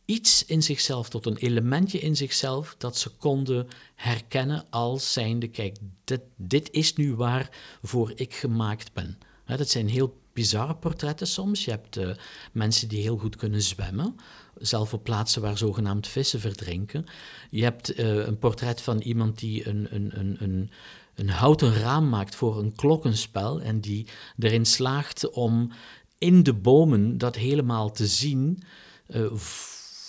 iets 0.07 0.45
in 0.45 0.63
zichzelf, 0.63 1.09
tot 1.09 1.25
een 1.25 1.37
elementje 1.37 1.99
in 1.99 2.15
zichzelf, 2.15 2.75
dat 2.77 2.97
ze 2.97 3.09
konden 3.09 3.67
herkennen 3.95 4.65
als 4.69 5.13
zijnde, 5.13 5.47
kijk, 5.47 5.77
dit, 6.03 6.21
dit 6.35 6.71
is 6.71 6.93
nu 6.93 7.15
waarvoor 7.15 8.11
ik 8.15 8.33
gemaakt 8.33 8.93
ben. 8.93 9.17
dat 9.45 9.69
zijn 9.69 9.89
heel 9.89 10.17
bizarre 10.33 10.75
portretten 10.75 11.27
soms. 11.27 11.65
Je 11.65 11.71
hebt 11.71 11.97
uh, 11.97 12.09
mensen 12.51 12.87
die 12.87 13.01
heel 13.01 13.17
goed 13.17 13.35
kunnen 13.35 13.61
zwemmen, 13.61 14.15
zelf 14.57 14.93
op 14.93 15.03
plaatsen 15.03 15.41
waar 15.41 15.57
zogenaamd 15.57 16.07
vissen 16.07 16.39
verdrinken. 16.39 17.05
Je 17.49 17.63
hebt 17.63 17.99
uh, 17.99 18.25
een 18.25 18.37
portret 18.37 18.81
van 18.81 18.99
iemand 18.99 19.39
die 19.39 19.67
een, 19.67 19.87
een, 19.89 20.19
een, 20.19 20.37
een, 20.39 20.71
een 21.15 21.29
houten 21.29 21.73
raam 21.73 22.09
maakt 22.09 22.35
voor 22.35 22.59
een 22.59 22.75
klokkenspel 22.75 23.61
en 23.61 23.79
die 23.79 24.07
erin 24.39 24.65
slaagt 24.65 25.29
om 25.29 25.71
in 26.17 26.43
de 26.43 26.53
bomen 26.53 27.17
dat 27.17 27.35
helemaal 27.35 27.91
te 27.91 28.07
zien. 28.07 28.63
Uh, 29.07 29.31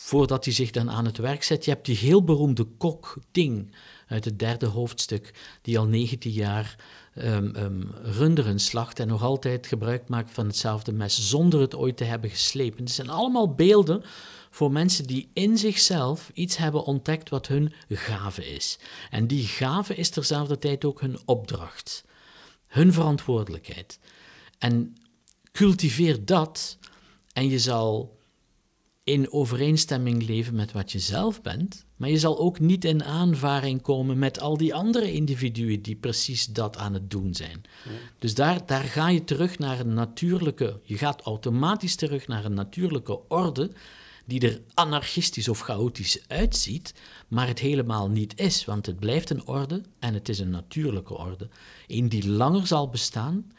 voordat 0.09 0.44
hij 0.44 0.54
zich 0.54 0.70
dan 0.70 0.90
aan 0.90 1.04
het 1.04 1.16
werk 1.16 1.42
zet. 1.42 1.64
Je 1.64 1.70
hebt 1.70 1.86
die 1.86 1.96
heel 1.96 2.24
beroemde 2.24 2.64
kok 2.64 3.18
Ding 3.32 3.74
uit 4.06 4.24
het 4.24 4.38
derde 4.38 4.66
hoofdstuk, 4.66 5.34
die 5.62 5.78
al 5.78 5.86
19 5.86 6.30
jaar 6.30 6.76
um, 7.14 7.56
um, 7.56 7.90
runderen 8.02 8.59
slacht 8.59 9.00
en 9.00 9.09
nog 9.09 9.22
altijd 9.22 9.66
gebruik 9.66 10.09
maakt 10.09 10.30
van 10.30 10.46
hetzelfde 10.46 10.92
mes, 10.92 11.28
zonder 11.28 11.61
het 11.61 11.74
ooit 11.74 11.96
te 11.96 12.04
hebben 12.04 12.30
geslepen. 12.30 12.84
Het 12.84 12.90
zijn 12.92 13.11
allemaal 13.11 13.54
beelden 13.54 14.02
voor 14.50 14.72
mensen 14.72 15.06
die 15.06 15.30
in 15.32 15.59
zichzelf 15.59 16.30
iets 16.34 16.56
hebben 16.56 16.84
ontdekt 16.84 17.28
wat 17.28 17.46
hun 17.46 17.72
gave 17.88 18.54
is. 18.54 18.78
En 19.11 19.26
die 19.26 19.46
gave 19.46 19.94
is 19.94 20.11
terzelfde 20.11 20.59
tijd 20.59 20.84
ook 20.84 21.00
hun 21.00 21.18
opdracht, 21.24 22.04
hun 22.66 22.92
verantwoordelijkheid. 22.92 23.98
En 24.59 24.96
cultiveer 25.52 26.24
dat 26.24 26.78
en 27.32 27.48
je 27.48 27.59
zal 27.59 28.17
in 29.09 29.32
overeenstemming 29.32 30.26
leven 30.26 30.54
met 30.54 30.72
wat 30.72 30.92
je 30.92 30.98
zelf 30.98 31.42
bent, 31.42 31.84
maar 31.96 32.09
je 32.09 32.18
zal 32.18 32.38
ook 32.38 32.61
niet 32.61 32.84
in 32.84 33.04
aanvaring 33.04 33.82
komen 33.82 34.18
met 34.18 34.40
al 34.40 34.56
die 34.56 34.74
andere 34.74 35.12
individuen 35.12 35.82
die 35.82 35.96
precies 35.96 36.46
dat 36.46 36.76
aan 36.76 36.94
het 36.94 37.11
doen 37.11 37.34
zijn. 37.34 37.62
Dus 38.18 38.34
daar, 38.34 38.66
daar 38.66 38.84
ga 38.84 39.09
je 39.09 39.24
terug 39.24 39.59
naar 39.59 39.80
een 39.80 39.94
natuurlijke, 39.94 40.80
je 40.82 40.98
gaat 40.98 41.22
automatisch 41.22 41.94
terug 41.94 42.26
naar 42.26 42.44
een 42.44 42.54
natuurlijke 42.54 43.28
orde 43.28 43.70
die 44.24 44.40
er 44.40 44.61
anarchistisch 44.74 45.48
of 45.48 45.61
chaotisch 45.61 46.20
uitziet, 46.26 46.94
maar 47.28 47.46
het 47.46 47.59
helemaal 47.59 48.09
niet 48.11 48.40
is, 48.40 48.64
want 48.64 48.86
het 48.86 48.98
blijft 48.98 49.30
een 49.30 49.46
orde 49.46 49.82
en 49.98 50.14
het 50.14 50.28
is 50.28 50.38
een 50.38 50.50
natuurlijke 50.50 51.14
orde. 51.14 51.48
Een 51.86 52.09
die 52.09 52.28
langer 52.28 52.66
zal 52.66 52.88
bestaan 52.88 53.52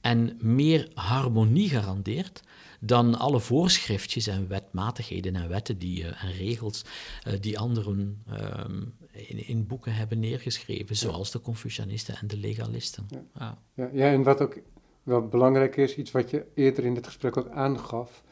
en 0.00 0.36
meer 0.40 0.88
harmonie 0.94 1.68
garandeert 1.68 2.42
dan 2.80 3.18
alle 3.18 3.40
voorschriftjes 3.40 4.26
en 4.26 4.48
wetmatigheden 4.48 5.36
en 5.36 5.48
wetten 5.48 5.78
die, 5.78 6.02
uh, 6.02 6.24
en 6.24 6.32
regels 6.32 6.84
uh, 7.26 7.32
die 7.40 7.58
anderen 7.58 8.22
ehm, 8.26 8.82
in, 9.12 9.46
in, 9.46 9.66
boeken 9.66 9.94
hebben 9.94 10.18
neergeschreven, 10.18 10.96
zoals 10.96 11.30
de 11.30 11.40
Confucianisten 11.40 12.16
en 12.16 12.26
de 12.26 12.36
legalisten. 12.36 13.06
Ja. 13.08 13.58
Ja. 13.74 13.90
ja, 13.92 14.06
en 14.06 14.22
wat 14.22 14.40
ook 14.40 14.58
wel 15.02 15.28
belangrijk 15.28 15.76
is, 15.76 15.96
iets 15.96 16.10
wat 16.10 16.30
je 16.30 16.46
eerder 16.54 16.84
in 16.84 16.94
het 16.94 17.06
gesprek 17.06 17.36
ook 17.36 17.48
aangaf, 17.48 18.22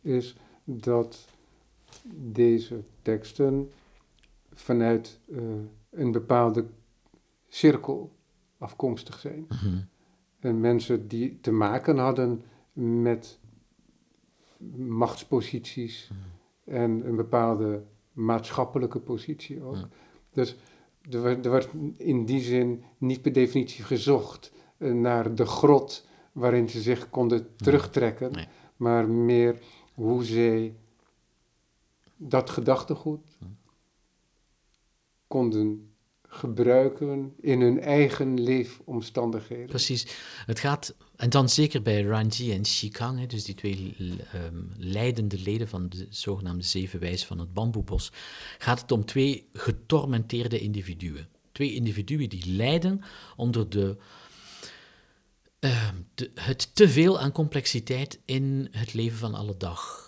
is 0.00 0.34
dat 0.64 1.28
deze 2.14 2.82
teksten 3.02 3.70
vanuit 4.52 5.18
uh, 5.26 5.40
een 5.90 6.12
bepaalde 6.12 6.66
cirkel 7.48 8.16
afkomstig 8.58 9.18
zijn. 9.18 9.46
Mhm. 9.48 9.78
En 10.40 10.60
mensen 10.60 11.08
die 11.08 11.38
te 11.40 11.50
maken 11.50 11.98
hadden 11.98 12.42
met 12.72 13.38
machtsposities 14.76 16.10
en 16.64 17.06
een 17.06 17.16
bepaalde 17.16 17.84
maatschappelijke 18.12 18.98
positie 19.00 19.62
ook. 19.62 19.74
Mhm. 19.74 19.86
Dus 20.30 20.56
er 21.10 21.22
werd, 21.22 21.44
er 21.44 21.50
werd 21.50 21.68
in 21.96 22.24
die 22.24 22.40
zin 22.40 22.84
niet 22.98 23.22
per 23.22 23.32
definitie 23.32 23.84
gezocht 23.84 24.52
eh, 24.78 24.92
naar 24.92 25.34
de 25.34 25.46
grot 25.46 26.06
waarin 26.32 26.68
ze 26.68 26.80
zich 26.80 27.10
konden 27.10 27.56
terugtrekken, 27.56 28.32
Nee. 28.32 28.46
maar 28.76 29.08
meer 29.08 29.58
hoe 29.94 30.24
zij 30.24 30.76
dat 32.16 32.50
gedachtegoed 32.50 33.38
konden 35.26 35.95
gebruiken 36.36 37.34
in 37.40 37.60
hun 37.60 37.80
eigen 37.80 38.40
leefomstandigheden. 38.40 39.66
Precies. 39.66 40.06
Het 40.46 40.58
gaat, 40.58 40.96
en 41.16 41.30
dan 41.30 41.48
zeker 41.48 41.82
bij 41.82 42.02
Ranji 42.02 42.52
en 42.52 42.66
Shikang, 42.66 43.18
hè, 43.18 43.26
dus 43.26 43.44
die 43.44 43.54
twee 43.54 43.94
ehm, 44.32 44.62
leidende 44.76 45.38
leden 45.38 45.68
van 45.68 45.88
de 45.88 46.06
zogenaamde 46.10 46.64
zeven 46.64 47.00
wijzen 47.00 47.26
van 47.26 47.38
het 47.38 47.52
bamboebos, 47.52 48.12
gaat 48.58 48.80
het 48.80 48.92
om 48.92 49.04
twee 49.04 49.48
getormenteerde 49.52 50.58
individuen. 50.58 51.28
Twee 51.52 51.74
individuen 51.74 52.28
die 52.28 52.52
lijden 52.52 53.00
onder 53.36 53.68
de, 53.68 53.96
uh, 55.60 55.88
de, 56.14 56.30
het 56.34 56.74
te 56.74 56.88
veel 56.88 57.20
aan 57.20 57.32
complexiteit 57.32 58.20
in 58.24 58.68
het 58.70 58.94
leven 58.94 59.18
van 59.18 59.34
alle 59.34 59.56
dag. 59.56 60.06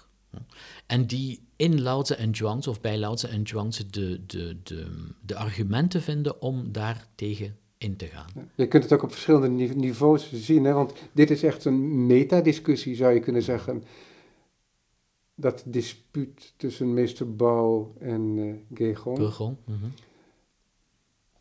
En 0.89 1.07
die 1.07 1.41
in 1.57 1.81
Lao 1.81 2.03
en 2.03 2.35
Zhuangzi, 2.35 2.69
of 2.69 2.81
bij 2.81 2.99
Lao 2.99 3.15
en 3.15 3.47
Zhuangzi, 3.47 3.87
de, 3.91 4.27
de, 4.27 4.57
de, 4.63 4.87
de 5.27 5.37
argumenten 5.37 6.03
vinden 6.03 6.43
om 6.43 6.73
daar 6.73 7.09
tegen 7.15 7.57
in 7.79 7.97
te 7.97 8.07
gaan. 8.07 8.51
Je 8.55 8.69
kunt 8.69 8.83
het 8.83 8.93
ook 8.93 9.03
op 9.03 9.11
verschillende 9.11 9.49
niveaus 9.75 10.33
zien, 10.33 10.65
hè? 10.65 10.73
want 10.73 10.93
dit 11.13 11.31
is 11.31 11.43
echt 11.43 11.65
een 11.65 12.07
metadiscussie, 12.07 12.95
zou 12.95 13.15
je 13.15 13.21
kunnen 13.21 13.43
zeggen. 13.43 13.85
Dat 15.35 15.63
dispuut 15.67 16.53
tussen 16.57 16.95
meester 16.95 17.37
Bao 17.37 17.95
en 17.99 18.37
uh, 18.37 18.55
Gegong. 18.75 19.19
Gegong. 19.19 19.57
Mm 19.65 19.77
-hmm. 19.81 19.93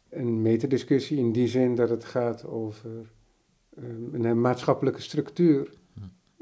Een 0.10 0.42
metadiscussie 0.42 1.18
in 1.18 1.32
die 1.32 1.48
zin 1.48 1.76
dat 1.76 1.90
het 1.90 2.06
gaat 2.06 2.46
over 2.46 2.90
um, 3.78 4.26
een 4.26 4.42
maatschappelijke 4.42 5.02
structuur. 5.02 5.70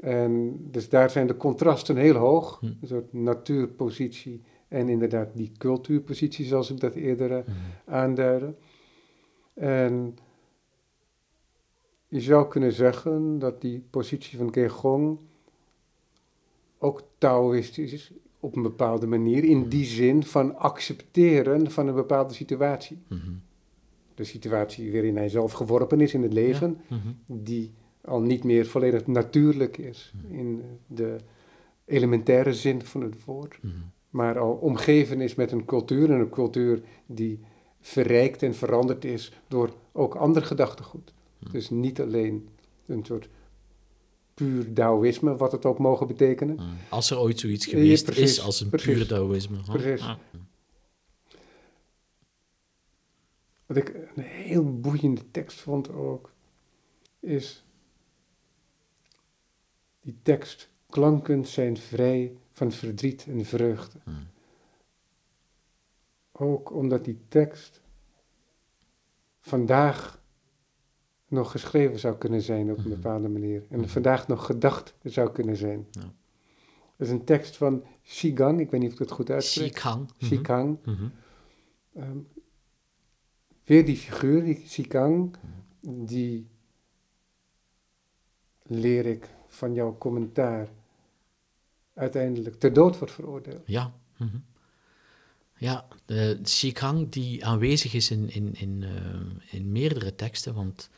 En 0.00 0.58
dus 0.70 0.88
daar 0.88 1.10
zijn 1.10 1.26
de 1.26 1.36
contrasten 1.36 1.96
heel 1.96 2.14
hoog, 2.14 2.58
Hm. 2.60 2.66
een 2.66 2.76
soort 2.82 3.12
natuurpositie 3.12 4.42
en 4.68 4.88
inderdaad 4.88 5.28
die 5.34 5.52
cultuurpositie, 5.58 6.44
zoals 6.46 6.70
ik 6.70 6.80
dat 6.80 6.94
eerder 6.94 7.30
uh, 7.30 7.38
aanduidde. 7.84 8.54
En 9.54 10.16
je 12.08 12.20
zou 12.20 12.48
kunnen 12.48 12.72
zeggen 12.72 13.38
dat 13.38 13.60
die 13.60 13.84
positie 13.90 14.38
van 14.38 14.52
Gegong 14.52 15.18
ook 16.78 17.02
Taoïstisch 17.18 17.92
is 17.92 18.12
op 18.40 18.56
een 18.56 18.62
bepaalde 18.62 19.06
manier, 19.06 19.44
in 19.44 19.58
Mm. 19.58 19.68
die 19.68 19.84
zin 19.84 20.24
van 20.24 20.56
accepteren 20.56 21.70
van 21.70 21.86
een 21.88 21.94
bepaalde 21.94 22.34
situatie. 22.34 22.98
Mm 23.08 23.18
-hmm. 23.18 23.40
De 24.14 24.24
situatie 24.24 24.92
waarin 24.92 25.16
hij 25.16 25.28
zelf 25.28 25.52
geworpen 25.52 26.00
is 26.00 26.14
in 26.14 26.22
het 26.22 26.32
leven, 26.32 26.80
ja. 26.88 26.96
mm 26.96 27.02
-hmm. 27.02 27.42
die 27.44 27.72
al 28.06 28.20
niet 28.20 28.44
meer 28.44 28.66
volledig 28.66 29.06
natuurlijk 29.06 29.78
is 29.78 30.12
in 30.28 30.62
de 30.86 31.16
elementaire 31.84 32.54
zin 32.54 32.82
van 32.82 33.00
het 33.00 33.24
woord, 33.24 33.58
mm 33.60 33.70
-hmm. 33.70 33.90
maar 34.10 34.38
al 34.38 34.52
omgeven 34.52 35.20
is 35.20 35.34
met 35.34 35.52
een 35.52 35.64
cultuur 35.64 36.10
en 36.10 36.20
een 36.20 36.30
cultuur 36.30 36.82
die 37.06 37.40
verrijkt 37.80 38.42
en 38.42 38.54
veranderd 38.54 39.04
is 39.04 39.32
door 39.48 39.74
ook 39.92 40.14
ander 40.14 40.42
gedachtegoed. 40.42 41.12
Mm. 41.38 41.52
Dus 41.52 41.70
niet 41.70 42.00
alleen 42.00 42.48
een 42.86 43.04
soort 43.04 43.28
puur 44.34 44.72
Taoïsme, 44.72 45.36
wat 45.36 45.52
het 45.52 45.64
ook 45.64 45.78
mogen 45.78 46.06
betekenen. 46.06 46.56
Mm. 46.56 46.76
Als 46.88 47.10
er 47.10 47.18
ooit 47.18 47.40
zoiets 47.40 47.66
geweest 47.66 48.06
ja, 48.06 48.12
precies, 48.12 48.38
is 48.38 48.44
als 48.44 48.60
een 48.60 48.68
precies, 48.68 48.94
puur 48.94 49.06
Taoïsme. 49.06 49.56
Huh? 49.56 49.74
Precies. 49.74 50.06
Ah. 50.06 50.16
Wat 53.66 53.76
ik 53.76 53.94
een 54.14 54.22
heel 54.22 54.80
boeiende 54.80 55.30
tekst 55.30 55.60
vond 55.60 55.92
ook, 55.92 56.32
is 57.20 57.64
die 60.06 60.18
tekst. 60.22 60.68
Klanken 60.90 61.44
zijn 61.46 61.76
vrij 61.76 62.36
van 62.50 62.72
verdriet 62.72 63.26
en 63.28 63.44
vreugde. 63.44 63.98
Mm. 64.04 64.26
Ook 66.32 66.72
omdat 66.72 67.04
die 67.04 67.18
tekst 67.28 67.80
vandaag 69.40 70.22
nog 71.28 71.50
geschreven 71.50 71.98
zou 71.98 72.16
kunnen 72.16 72.42
zijn 72.42 72.70
op 72.70 72.78
een 72.78 72.88
bepaalde 72.88 73.28
manier. 73.28 73.64
En 73.70 73.78
Mhm. 73.78 73.88
vandaag 73.88 74.28
nog 74.28 74.46
gedacht 74.46 74.94
zou 75.02 75.32
kunnen 75.32 75.56
zijn. 75.56 75.86
Ja. 75.90 76.00
Dat 76.96 77.06
is 77.06 77.10
een 77.10 77.24
tekst 77.24 77.56
van 77.56 77.84
Shigang, 78.02 78.60
ik 78.60 78.70
weet 78.70 78.80
niet 78.80 78.88
of 78.88 78.94
ik 78.94 79.00
het 79.00 79.10
goed 79.10 79.30
uitspreek. 79.30 79.76
Shikang. 79.76 80.10
Shikang. 80.24 80.78
Mm 80.84 80.94
-hmm. 80.94 81.12
um, 82.02 82.28
weer 83.64 83.84
die 83.84 83.96
figuur, 83.96 84.44
die 84.44 84.68
Shikang, 84.68 85.36
die 85.80 86.46
leer 88.62 89.06
ik 89.06 89.28
van 89.56 89.74
jouw 89.74 89.96
commentaar 89.98 90.68
uiteindelijk 91.94 92.58
ter 92.58 92.72
dood 92.72 92.98
wordt 92.98 93.14
veroordeeld. 93.14 93.62
Ja. 93.66 93.92
Mm. 94.16 94.44
Ja, 95.58 95.86
de 96.04 96.40
die 97.08 97.46
aanwezig 97.46 97.94
is 97.94 98.10
in, 98.10 98.30
in, 98.30 98.54
in, 98.54 98.82
uh, 98.82 98.90
in 99.50 99.72
meerdere 99.72 100.14
teksten, 100.14 100.54
want 100.54 100.90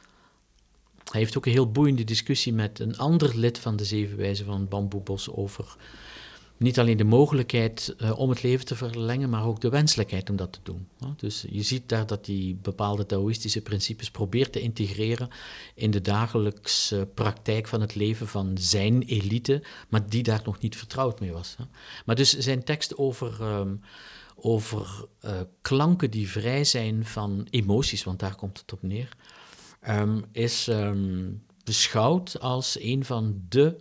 hij 1.11 1.21
heeft 1.21 1.37
ook 1.37 1.47
een 1.47 1.53
heel 1.53 1.71
boeiende 1.71 2.05
discussie 2.05 2.53
met 2.53 2.79
een 2.79 2.97
ander 2.97 3.39
lid 3.39 3.59
van 3.59 3.77
de 3.77 3.85
Zeven 3.85 4.17
Wijzen 4.17 4.47
van 4.47 4.61
het 4.61 4.69
Bamboebos 4.69 5.31
over 5.31 5.77
niet 6.59 6.79
alleen 6.79 6.97
de 6.97 7.05
mogelijkheid 7.05 7.95
uh, 7.99 8.19
om 8.19 8.31
het 8.31 8.43
leven 8.43 8.67
te 8.67 8.77
verlengen, 8.77 9.31
maar 9.31 9.47
ook 9.47 9.61
de 9.61 9.69
wenselijkheid 9.69 10.31
om 10.31 10.37
dat 10.37 10.53
te 10.53 10.59
doen. 10.63 10.89
Dus 11.17 11.45
je 11.51 11.63
ziet 11.63 11.89
daar 11.89 12.07
dat 12.07 12.27
hij 12.27 12.57
bepaalde 12.63 13.07
Taoïstische 13.07 13.61
principes 13.61 14.11
probeert 14.11 14.53
te 14.53 14.61
integreren 14.61 15.29
in 15.75 15.91
de 15.91 16.01
dagelijkse 16.01 17.09
praktijk 17.15 17.67
van 17.67 17.81
het 17.81 17.95
leven 17.95 18.29
van 18.29 18.57
zijn 18.59 19.03
elite, 19.03 19.63
maar 19.89 20.09
die 20.09 20.23
daar 20.23 20.43
nog 20.45 20.59
niet 20.61 20.77
vertrouwd 20.77 21.21
mee 21.21 21.33
was. 21.33 21.57
Maar 22.05 22.17
dus 22.17 22.39
zijn 22.39 22.65
tekst 22.65 22.97
over. 22.97 23.43
Um, 23.43 23.81
over 24.41 25.07
uh, 25.25 25.41
klanken 25.61 26.11
die 26.11 26.29
vrij 26.29 26.65
zijn 26.65 27.05
van 27.05 27.47
emoties, 27.51 28.05
want 28.05 28.19
daar 28.19 28.35
komt 28.35 28.59
het 28.59 28.73
op 28.73 28.83
neer, 28.83 29.09
um, 29.89 30.25
is 30.33 30.67
um, 30.67 31.43
beschouwd 31.65 32.41
als 32.41 32.81
een 32.81 33.05
van 33.05 33.43
de 33.49 33.77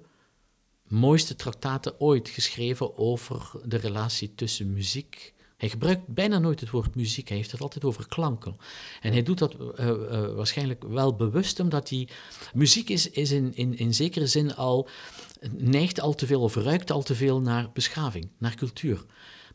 mooiste 0.88 1.36
traktaten 1.36 2.00
ooit 2.00 2.30
geschreven 2.30 2.98
over 2.98 3.52
de 3.64 3.78
relatie 3.78 4.36
tussen 4.36 4.74
muziek. 4.74 5.34
Hij 5.58 5.70
gebruikt 5.70 6.08
bijna 6.08 6.40
nooit 6.40 6.60
het 6.60 6.70
woord 6.70 6.96
muziek, 6.96 7.28
hij 7.28 7.38
heeft 7.38 7.52
het 7.52 7.62
altijd 7.62 7.84
over 7.84 8.08
klanken. 8.08 8.58
En 9.02 9.12
hij 9.12 9.24
doet 9.24 9.38
dat 9.38 9.56
uh, 9.56 9.88
uh, 9.88 10.34
waarschijnlijk 10.36 10.84
wel 10.84 11.16
bewust, 11.16 11.60
omdat 11.60 11.90
hij. 11.90 12.08
Muziek 12.54 12.90
is, 12.90 13.10
is 13.10 13.32
in, 13.32 13.56
in, 13.56 13.78
in 13.78 13.94
zekere 13.94 14.28
zin 14.28 14.56
al. 14.56 14.90
neigt 15.52 16.02
al 16.02 16.16
te 16.16 16.26
veel 16.26 16.42
of 16.42 16.56
ruikt 16.56 16.92
al 16.92 17.04
te 17.04 17.16
veel 17.16 17.42
naar 17.42 17.72
beschaving, 17.74 18.30
naar 18.38 18.56
cultuur. 18.56 19.06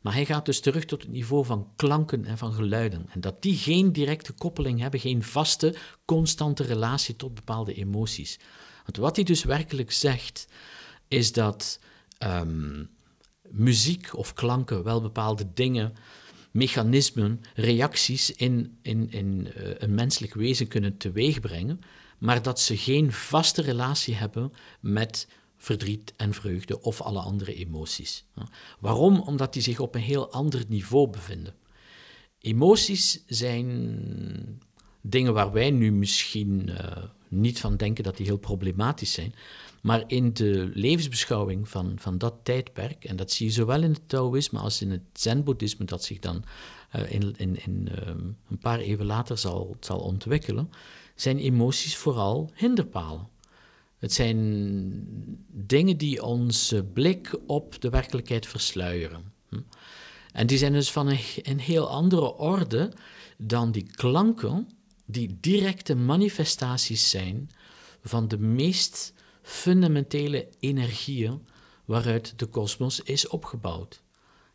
Maar 0.01 0.13
hij 0.13 0.25
gaat 0.25 0.47
dus 0.47 0.61
terug 0.61 0.85
tot 0.85 1.03
het 1.03 1.11
niveau 1.11 1.45
van 1.45 1.73
klanken 1.77 2.25
en 2.25 2.39
van 2.39 2.53
geluiden. 2.53 3.07
En 3.11 3.21
dat 3.21 3.43
die 3.43 3.57
geen 3.57 3.93
directe 3.93 4.33
koppeling 4.33 4.81
hebben, 4.81 5.01
geen 5.01 5.23
vaste, 5.23 5.75
constante 6.05 6.63
relatie 6.63 7.17
tot 7.17 7.35
bepaalde 7.35 7.75
emoties. 7.75 8.39
Want 8.85 8.97
wat 8.97 9.17
hij 9.17 9.25
dus 9.25 9.45
werkelijk 9.45 9.93
zegt, 9.93 10.47
is 11.13 11.33
dat 11.33 11.79
um, 12.19 12.91
muziek 13.49 14.17
of 14.17 14.33
klanken 14.33 14.83
wel 14.83 15.01
bepaalde 15.01 15.47
dingen, 15.55 15.93
mechanismen, 16.51 17.41
reacties 17.55 18.33
in, 18.33 18.79
in, 18.83 19.11
in 19.11 19.49
uh, 19.57 19.75
een 19.79 19.95
menselijk 19.95 20.35
wezen 20.35 20.69
kunnen 20.69 20.97
teweegbrengen, 20.97 21.81
maar 22.19 22.43
dat 22.43 22.61
ze 22.61 22.77
geen 22.77 23.13
vaste 23.13 23.63
relatie 23.63 24.15
hebben 24.15 24.53
met 24.81 25.29
verdriet 25.57 26.13
en 26.17 26.35
vreugde 26.35 26.81
of 26.81 27.01
alle 27.01 27.21
andere 27.21 27.55
emoties. 27.55 28.25
Waarom? 28.81 29.21
Omdat 29.21 29.53
die 29.53 29.63
zich 29.63 29.81
op 29.81 29.95
een 29.95 30.01
heel 30.01 30.33
ander 30.33 30.65
niveau 30.69 31.11
bevinden. 31.11 31.55
Emoties 32.39 33.23
zijn 33.27 34.61
dingen 35.01 35.35
waar 35.35 35.53
wij 35.53 35.71
nu 35.71 35.93
misschien 35.93 36.69
uh, 36.69 36.77
niet 37.29 37.61
van 37.61 37.77
denken 37.77 38.05
dat 38.05 38.17
die 38.17 38.27
heel 38.27 38.37
problematisch 38.37 39.13
zijn, 39.13 39.35
Maar 39.83 40.05
in 40.07 40.33
de 40.33 40.71
levensbeschouwing 40.75 41.69
van, 41.69 41.93
van 41.99 42.19
dat 42.19 42.35
tijdperk, 42.43 43.05
en 43.05 43.17
dat 43.17 43.31
zie 43.31 43.47
je 43.47 43.53
zowel 43.53 43.83
in 43.83 43.93
het 43.93 44.09
Taoïsme 44.09 44.59
als 44.59 44.83
in 44.83 44.91
het 44.91 45.03
Zen-boeddhisme, 45.13 45.85
dat 45.85 46.05
zich 46.05 46.19
dan 46.19 46.45
uh, 46.97 47.13
in, 47.13 47.35
in, 47.37 47.65
in 47.65 47.89
uh, 47.91 48.07
een 48.49 48.59
paar 48.61 48.79
eeuwen 48.79 49.07
later 49.07 49.39
zal, 49.39 49.77
zal 49.81 49.99
ontwikkelen, 49.99 50.71
zijn 51.15 51.39
emoties 51.39 51.97
vooral 51.97 52.51
hinderpalen. 52.55 53.29
Het 53.99 54.13
zijn 54.13 55.05
dingen 55.49 55.97
die 55.97 56.23
onze 56.23 56.85
blik 56.85 57.39
op 57.47 57.81
de 57.81 57.91
werkelijkheid 57.91 58.47
versluieren. 58.47 59.33
Hm? 59.49 59.61
En 60.33 60.47
die 60.47 60.59
zijn 60.59 60.73
dus 60.73 60.91
van 60.91 61.09
een, 61.09 61.21
een 61.43 61.61
heel 61.61 61.89
andere 61.89 62.35
orde 62.35 62.93
dan 63.39 63.73
die 63.73 63.87
klanken 63.95 64.69
die 65.05 65.37
directe 65.41 65.95
manifestaties 65.95 67.11
zijn 67.11 67.51
van 68.03 68.29
de 68.29 68.39
meest 68.39 69.13
fundamentele 69.43 70.49
energieën 70.61 71.47
waaruit 71.85 72.33
de 72.37 72.47
kosmos 72.47 73.01
is 73.01 73.29
opgebouwd. 73.29 74.03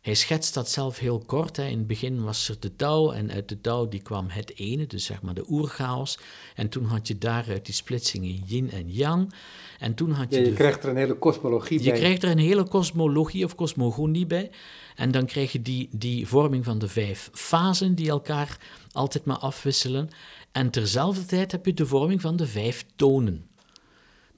Hij 0.00 0.14
schetst 0.14 0.54
dat 0.54 0.70
zelf 0.70 0.98
heel 0.98 1.22
kort. 1.26 1.56
Hè. 1.56 1.66
In 1.66 1.78
het 1.78 1.86
begin 1.86 2.24
was 2.24 2.48
er 2.48 2.56
de 2.60 2.70
dauw 2.76 3.12
en 3.12 3.30
uit 3.30 3.48
de 3.48 3.60
dauw 3.60 3.88
die 3.88 4.02
kwam 4.02 4.26
het 4.28 4.56
ene, 4.56 4.86
dus 4.86 5.04
zeg 5.04 5.22
maar 5.22 5.34
de 5.34 5.44
oerchaos. 5.48 6.18
En 6.54 6.68
toen 6.68 6.84
had 6.84 7.08
je 7.08 7.18
daaruit 7.18 7.64
die 7.64 7.74
splitsingen 7.74 8.42
yin 8.46 8.70
en 8.70 8.90
yang. 8.90 9.34
En 9.78 9.94
toen 9.94 10.10
had 10.10 10.30
je... 10.30 10.40
Ja, 10.40 10.46
je 10.46 10.52
krijgt 10.52 10.84
er 10.84 10.90
een 10.90 10.96
hele 10.96 11.14
kosmologie 11.14 11.78
je 11.78 11.84
bij. 11.84 11.92
Je 11.92 11.98
krijgt 11.98 12.22
er 12.22 12.30
een 12.30 12.38
hele 12.38 12.68
kosmologie 12.68 13.44
of 13.44 13.54
kosmogonie 13.54 14.26
bij. 14.26 14.50
En 14.94 15.10
dan 15.10 15.26
krijg 15.26 15.52
je 15.52 15.62
die, 15.62 15.88
die 15.92 16.26
vorming 16.26 16.64
van 16.64 16.78
de 16.78 16.88
vijf 16.88 17.30
fasen 17.32 17.94
die 17.94 18.08
elkaar 18.08 18.58
altijd 18.92 19.24
maar 19.24 19.38
afwisselen. 19.38 20.08
En 20.52 20.70
terzelfde 20.70 21.24
tijd 21.24 21.52
heb 21.52 21.66
je 21.66 21.74
de 21.74 21.86
vorming 21.86 22.20
van 22.20 22.36
de 22.36 22.46
vijf 22.46 22.84
tonen. 22.96 23.46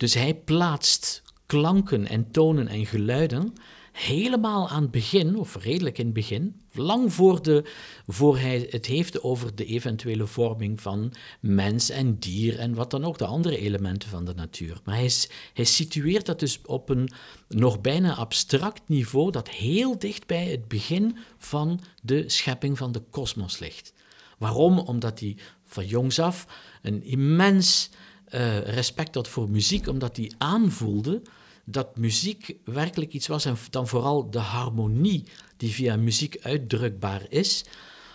Dus 0.01 0.15
hij 0.15 0.35
plaatst 0.35 1.23
klanken 1.47 2.07
en 2.07 2.31
tonen 2.31 2.69
en 2.69 2.87
geluiden 2.87 3.53
helemaal 3.93 4.69
aan 4.69 4.83
het 4.83 4.91
begin, 4.91 5.37
of 5.37 5.57
redelijk 5.57 5.99
in 5.99 6.05
het 6.05 6.15
begin, 6.15 6.61
lang 6.73 7.13
voor, 7.13 7.43
de, 7.43 7.65
voor 8.07 8.39
hij 8.39 8.67
het 8.71 8.87
heeft 8.87 9.23
over 9.23 9.55
de 9.55 9.65
eventuele 9.65 10.27
vorming 10.27 10.81
van 10.81 11.13
mens 11.41 11.91
en 11.91 12.19
dier 12.19 12.59
en 12.59 12.75
wat 12.75 12.91
dan 12.91 13.05
ook, 13.05 13.19
de 13.19 13.27
andere 13.27 13.59
elementen 13.59 14.09
van 14.09 14.25
de 14.25 14.35
natuur. 14.35 14.81
Maar 14.85 14.95
hij, 14.95 15.11
hij 15.55 15.65
situeert 15.65 16.27
dat 16.27 16.41
dus 16.41 16.61
op 16.65 16.89
een 16.89 17.11
nog 17.49 17.81
bijna 17.81 18.15
abstract 18.15 18.83
niveau 18.87 19.31
dat 19.31 19.49
heel 19.49 19.99
dicht 19.99 20.27
bij 20.27 20.45
het 20.45 20.69
begin 20.69 21.17
van 21.39 21.81
de 22.03 22.29
schepping 22.29 22.79
van 22.79 22.93
de 22.93 23.03
kosmos 23.11 23.59
ligt. 23.59 23.93
Waarom? 24.39 24.79
Omdat 24.79 25.21
hij 25.21 25.37
van 25.65 25.87
jongs 25.87 26.19
af 26.19 26.47
een 26.83 27.05
immens 27.05 27.91
uh, 28.35 28.59
respect 28.59 29.15
had 29.15 29.29
voor 29.29 29.51
muziek, 29.51 29.89
omdat 29.89 30.17
hij 30.17 30.33
aanvoelde 30.39 31.23
dat 31.65 31.97
muziek 31.97 32.57
werkelijk 32.65 33.13
iets 33.13 33.27
was, 33.27 33.45
en 33.45 33.57
dan 33.71 33.89
vooral 33.89 34.31
de 34.31 34.39
harmonie 34.39 35.25
die 35.57 35.71
via 35.71 35.97
muziek 35.97 36.39
uitdrukbaar 36.43 37.27
is, 37.29 37.65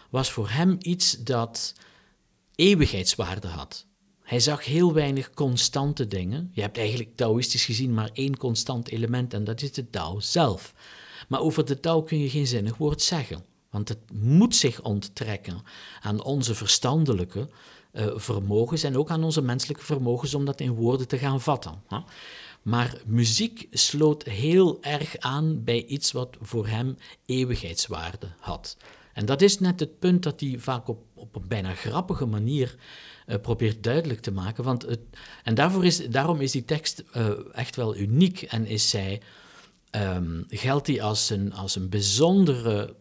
was 0.10 0.32
voor 0.32 0.50
hem 0.50 0.78
iets 0.80 1.12
dat 1.12 1.74
eeuwigheidswaarde 2.56 3.48
had. 3.48 3.86
Hij 4.26 4.40
zag 4.40 4.66
heel 4.66 4.94
weinig 4.94 5.30
constante 5.30 6.08
dingen. 6.08 6.50
Je 6.54 6.62
hebt 6.62 6.78
eigenlijk 6.78 7.16
Taoïstisch 7.16 7.66
gezien 7.66 7.94
maar 7.94 8.10
één 8.14 8.38
constant 8.38 8.90
element 8.90 9.34
en 9.34 9.44
dat 9.44 9.62
is 9.62 9.72
de 9.72 9.90
Tao 9.90 10.20
zelf. 10.20 10.74
Maar 11.28 11.40
over 11.40 11.66
de 11.66 11.80
Tao 11.80 12.04
kun 12.04 12.20
je 12.20 12.30
geen 12.30 12.48
zinnig 12.48 12.78
woord 12.78 13.02
zeggen, 13.02 13.46
want 13.70 13.90
het 13.90 14.00
moet 14.14 14.56
zich 14.56 14.82
onttrekken 14.82 15.62
aan 16.02 16.24
onze 16.24 16.56
verstandelijke 16.56 17.50
uh, 17.96 18.12
vermogens 18.16 18.84
en 18.84 18.98
ook 18.98 19.10
aan 19.10 19.24
onze 19.24 19.42
menselijke 19.42 19.84
vermogens 19.84 20.34
om 20.34 20.46
dat 20.46 20.62
in 20.62 20.72
woorden 20.72 21.08
te 21.08 21.18
gaan 21.18 21.42
vatten. 21.42 21.84
Maar 22.62 23.02
muziek 23.06 23.68
sloot 23.72 24.24
heel 24.24 24.78
erg 24.82 25.18
aan 25.18 25.64
bij 25.64 25.86
iets 25.86 26.12
wat 26.12 26.38
voor 26.42 26.68
hem 26.68 26.98
eeuwigheidswaarde 27.26 28.28
had. 28.40 28.78
En 29.14 29.26
dat 29.26 29.42
is 29.42 29.60
net 29.60 29.80
het 29.80 30.00
punt 30.00 30.24
dat 30.24 30.40
hij 30.40 30.56
vaak 30.60 30.88
op, 30.88 31.04
op 31.14 31.36
een 31.36 31.48
bijna 31.48 31.74
grappige 31.74 32.26
manier 32.26 32.76
uh, 33.28 33.36
probeert 33.42 33.84
duidelijk 33.84 34.20
te 34.20 34.32
maken. 34.32 34.64
Want 34.64 34.82
het, 34.82 35.00
en 35.44 35.56
daarvoor 35.56 35.86
is, 35.86 36.10
daarom 36.10 36.42
is 36.42 36.52
die 36.52 36.66
tekst 36.66 37.04
uh, 37.18 37.30
echt 37.52 37.76
wel 37.76 37.96
uniek 37.96 38.42
en 38.42 38.66
is 38.66 38.90
zij, 38.90 39.22
um, 39.92 40.46
geldt 40.48 40.86
die 40.86 41.04
als 41.04 41.30
een, 41.30 41.54
als 41.54 41.76
een 41.76 41.90
bijzondere 41.90 42.96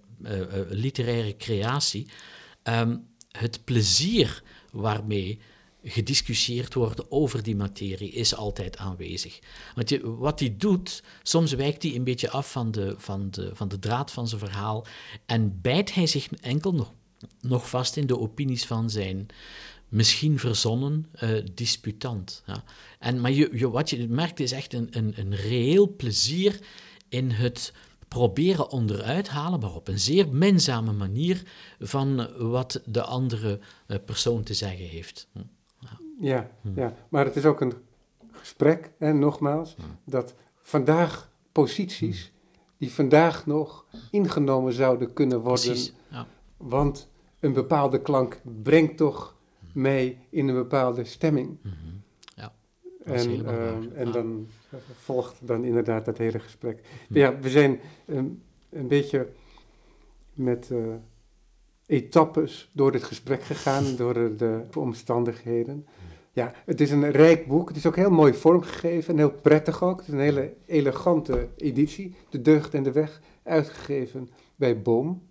literaire 0.69 1.37
creatie. 1.37 2.09
Um, 2.63 3.07
het 3.31 3.65
plezier 3.65 4.43
waarmee 4.75 5.39
gediscussieerd 5.85 6.75
wordt 6.75 7.11
over 7.11 7.43
die 7.43 7.57
materie 7.57 8.11
is 8.11 8.35
altijd 8.35 8.77
aanwezig. 8.77 9.39
Want 9.75 9.89
je, 9.89 10.17
wat 10.17 10.41
hij 10.41 10.55
doet, 10.59 11.03
soms 11.23 11.53
wijkt 11.53 11.83
hij 11.83 11.95
een 11.95 12.05
beetje 12.05 12.31
af 12.31 12.53
van 12.53 12.71
de, 12.71 12.95
van, 12.99 13.31
de, 13.31 13.51
van 13.55 13.69
de 13.69 13.79
draad 13.79 14.11
van 14.11 14.29
zijn 14.29 14.41
verhaal 14.41 14.87
en 15.27 15.61
bijt 15.61 15.95
hij 15.95 16.07
zich 16.07 16.29
enkel 16.41 16.75
nog, 16.75 16.93
nog 17.41 17.69
vast 17.69 17.97
in 17.97 18.07
de 18.07 18.19
opinies 18.19 18.67
van 18.67 18.91
zijn 18.91 19.27
misschien 19.89 20.39
verzonnen 20.39 21.07
uh, 21.23 21.45
disputant. 21.55 22.43
Ja. 22.47 22.65
En, 22.99 23.21
maar 23.21 23.33
je, 23.33 23.51
je, 23.53 23.71
wat 23.71 23.91
je 23.91 24.09
merkt 24.09 24.41
is 24.41 24.53
echt 24.53 24.73
een, 24.73 24.89
een, 24.91 25.13
een 25.17 25.37
reëel 25.37 25.95
plezier 25.97 26.59
in 27.09 27.31
het 27.31 27.73
proberen 28.15 28.71
onderuit 28.71 29.29
halen, 29.29 29.61
maar 29.61 29.75
op 29.75 29.89
een 29.89 29.99
zeer 29.99 30.29
minzame 30.29 30.93
manier, 30.93 31.43
van 31.81 32.29
wat 32.39 32.83
de 32.87 33.03
andere 33.03 33.59
uh, 33.87 33.97
persoon 34.05 34.43
te 34.43 34.55
zeggen 34.55 34.85
heeft. 34.85 35.29
Hm. 35.33 35.39
Ja, 36.21 36.51
ja, 36.75 36.95
maar 37.09 37.25
het 37.25 37.37
is 37.37 37.45
ook 37.45 37.61
een 37.61 37.73
gesprek, 38.33 38.93
hè, 38.99 39.13
nogmaals, 39.13 39.77
dat 40.05 40.35
vandaag 40.63 41.31
posities 41.53 42.33
die 42.79 42.93
vandaag 42.93 43.47
nog 43.47 43.85
ingenomen 44.11 44.73
zouden 44.73 45.13
kunnen 45.13 45.41
worden. 45.41 45.65
Precies, 45.65 45.93
ja. 46.11 46.27
Want 46.57 47.09
een 47.41 47.53
bepaalde 47.53 48.01
klank 48.01 48.41
brengt 48.63 48.97
toch 48.97 49.37
mee 49.73 50.19
in 50.31 50.49
een 50.49 50.55
bepaalde 50.55 51.05
stemming. 51.05 51.59
Mhm. 51.63 51.75
En 53.05 53.31
uh, 53.31 53.99
en 54.01 54.13
dan 54.13 54.47
volgt 54.93 55.47
dan 55.47 55.65
inderdaad 55.65 56.05
dat 56.05 56.19
hele 56.19 56.39
gesprek. 56.39 56.81
Ja, 57.09 57.39
we 57.39 57.51
zijn 57.51 57.81
een, 58.07 58.43
een 58.71 58.89
beetje 58.89 59.29
met 60.33 60.69
uh, 60.73 60.95
etappes 61.87 62.71
door 62.73 62.93
dit 62.93 63.03
gesprek 63.03 63.43
gegaan, 63.43 63.85
door 63.97 64.37
de 64.37 64.65
omstandigheden. 64.75 65.87
Ja, 66.33 66.53
het 66.65 66.81
is 66.81 66.91
een 66.91 67.11
rijk 67.11 67.47
boek. 67.47 67.69
Het 67.69 67.77
is 67.77 67.87
ook 67.87 67.97
heel 67.97 68.11
mooi 68.11 68.35
vormgegeven 68.35 69.13
en 69.13 69.19
heel 69.19 69.33
prettig 69.33 69.83
ook. 69.83 69.97
Het 69.97 70.07
is 70.07 70.13
een 70.13 70.21
hele 70.21 70.55
elegante 70.67 71.49
editie. 71.57 72.15
De 72.29 72.41
Deugd 72.41 72.75
en 72.75 72.83
de 72.83 72.93
Weg, 72.93 73.21
uitgegeven 73.43 74.31
bij 74.57 74.83
Boom. 74.83 75.23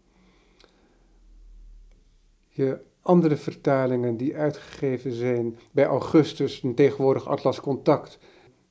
Je 2.47 2.79
andere 3.03 3.37
vertalingen 3.37 4.17
die 4.17 4.35
uitgegeven 4.35 5.11
zijn 5.11 5.57
bij 5.71 5.85
Augustus 5.85 6.61
en 6.61 6.73
tegenwoordig 6.73 7.27
Atlas 7.27 7.59
Contact, 7.59 8.19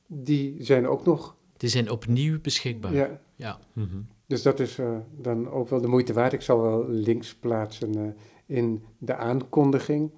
die 0.07 0.55
zijn 0.59 0.87
ook 0.87 1.05
nog. 1.05 1.35
Die 1.57 1.69
zijn 1.69 1.89
opnieuw 1.89 2.41
beschikbaar. 2.41 2.93
Ja. 2.93 3.19
ja. 3.35 3.59
Mm 3.73 3.87
-hmm. 3.89 4.07
Dus 4.27 4.41
dat 4.41 4.59
is 4.59 4.77
uh, 4.77 4.97
dan 5.17 5.49
ook 5.49 5.69
wel 5.69 5.81
de 5.81 5.87
moeite 5.87 6.13
waard. 6.13 6.33
Ik 6.33 6.41
zal 6.41 6.61
wel 6.61 6.89
links 6.89 7.35
plaatsen 7.35 7.97
uh, 7.97 8.07
in 8.45 8.83
de 8.97 9.15
aankondiging. 9.15 10.11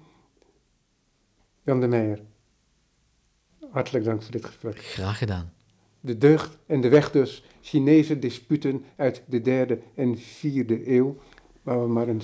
Jan 1.62 1.80
de 1.80 1.86
Meijer, 1.86 2.20
hartelijk 3.70 4.04
dank 4.04 4.22
voor 4.22 4.32
dit 4.32 4.44
gesprek. 4.44 4.78
Graag 4.78 5.18
gedaan. 5.18 5.52
De 6.00 6.18
deugd 6.18 6.58
en 6.66 6.80
de 6.80 6.88
weg 6.88 7.10
dus, 7.10 7.44
Chinese 7.60 8.18
disputen 8.18 8.84
uit 8.96 9.22
de 9.26 9.40
derde 9.40 9.78
en 9.94 10.18
vierde 10.18 10.90
eeuw, 10.94 11.16
waar 11.62 11.82
we 11.82 11.88
maar 11.88 12.08
een 12.08 12.22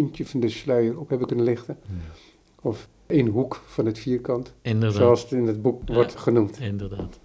puntje 0.00 0.26
van 0.26 0.40
de 0.40 0.48
sluier 0.48 0.98
op 0.98 1.08
hebben 1.08 1.26
kunnen 1.26 1.44
lichten. 1.44 1.78
Ja. 1.86 1.94
Of 2.68 2.88
één 3.06 3.26
hoek 3.26 3.62
van 3.66 3.86
het 3.86 3.98
vierkant, 3.98 4.54
Inderdaad. 4.62 4.98
zoals 4.98 5.22
het 5.22 5.32
in 5.32 5.46
het 5.46 5.62
boek 5.62 5.82
Ja, 5.88 5.94
wordt 5.94 6.16
genoemd. 6.16 6.60
Inderdaad. 6.60 7.20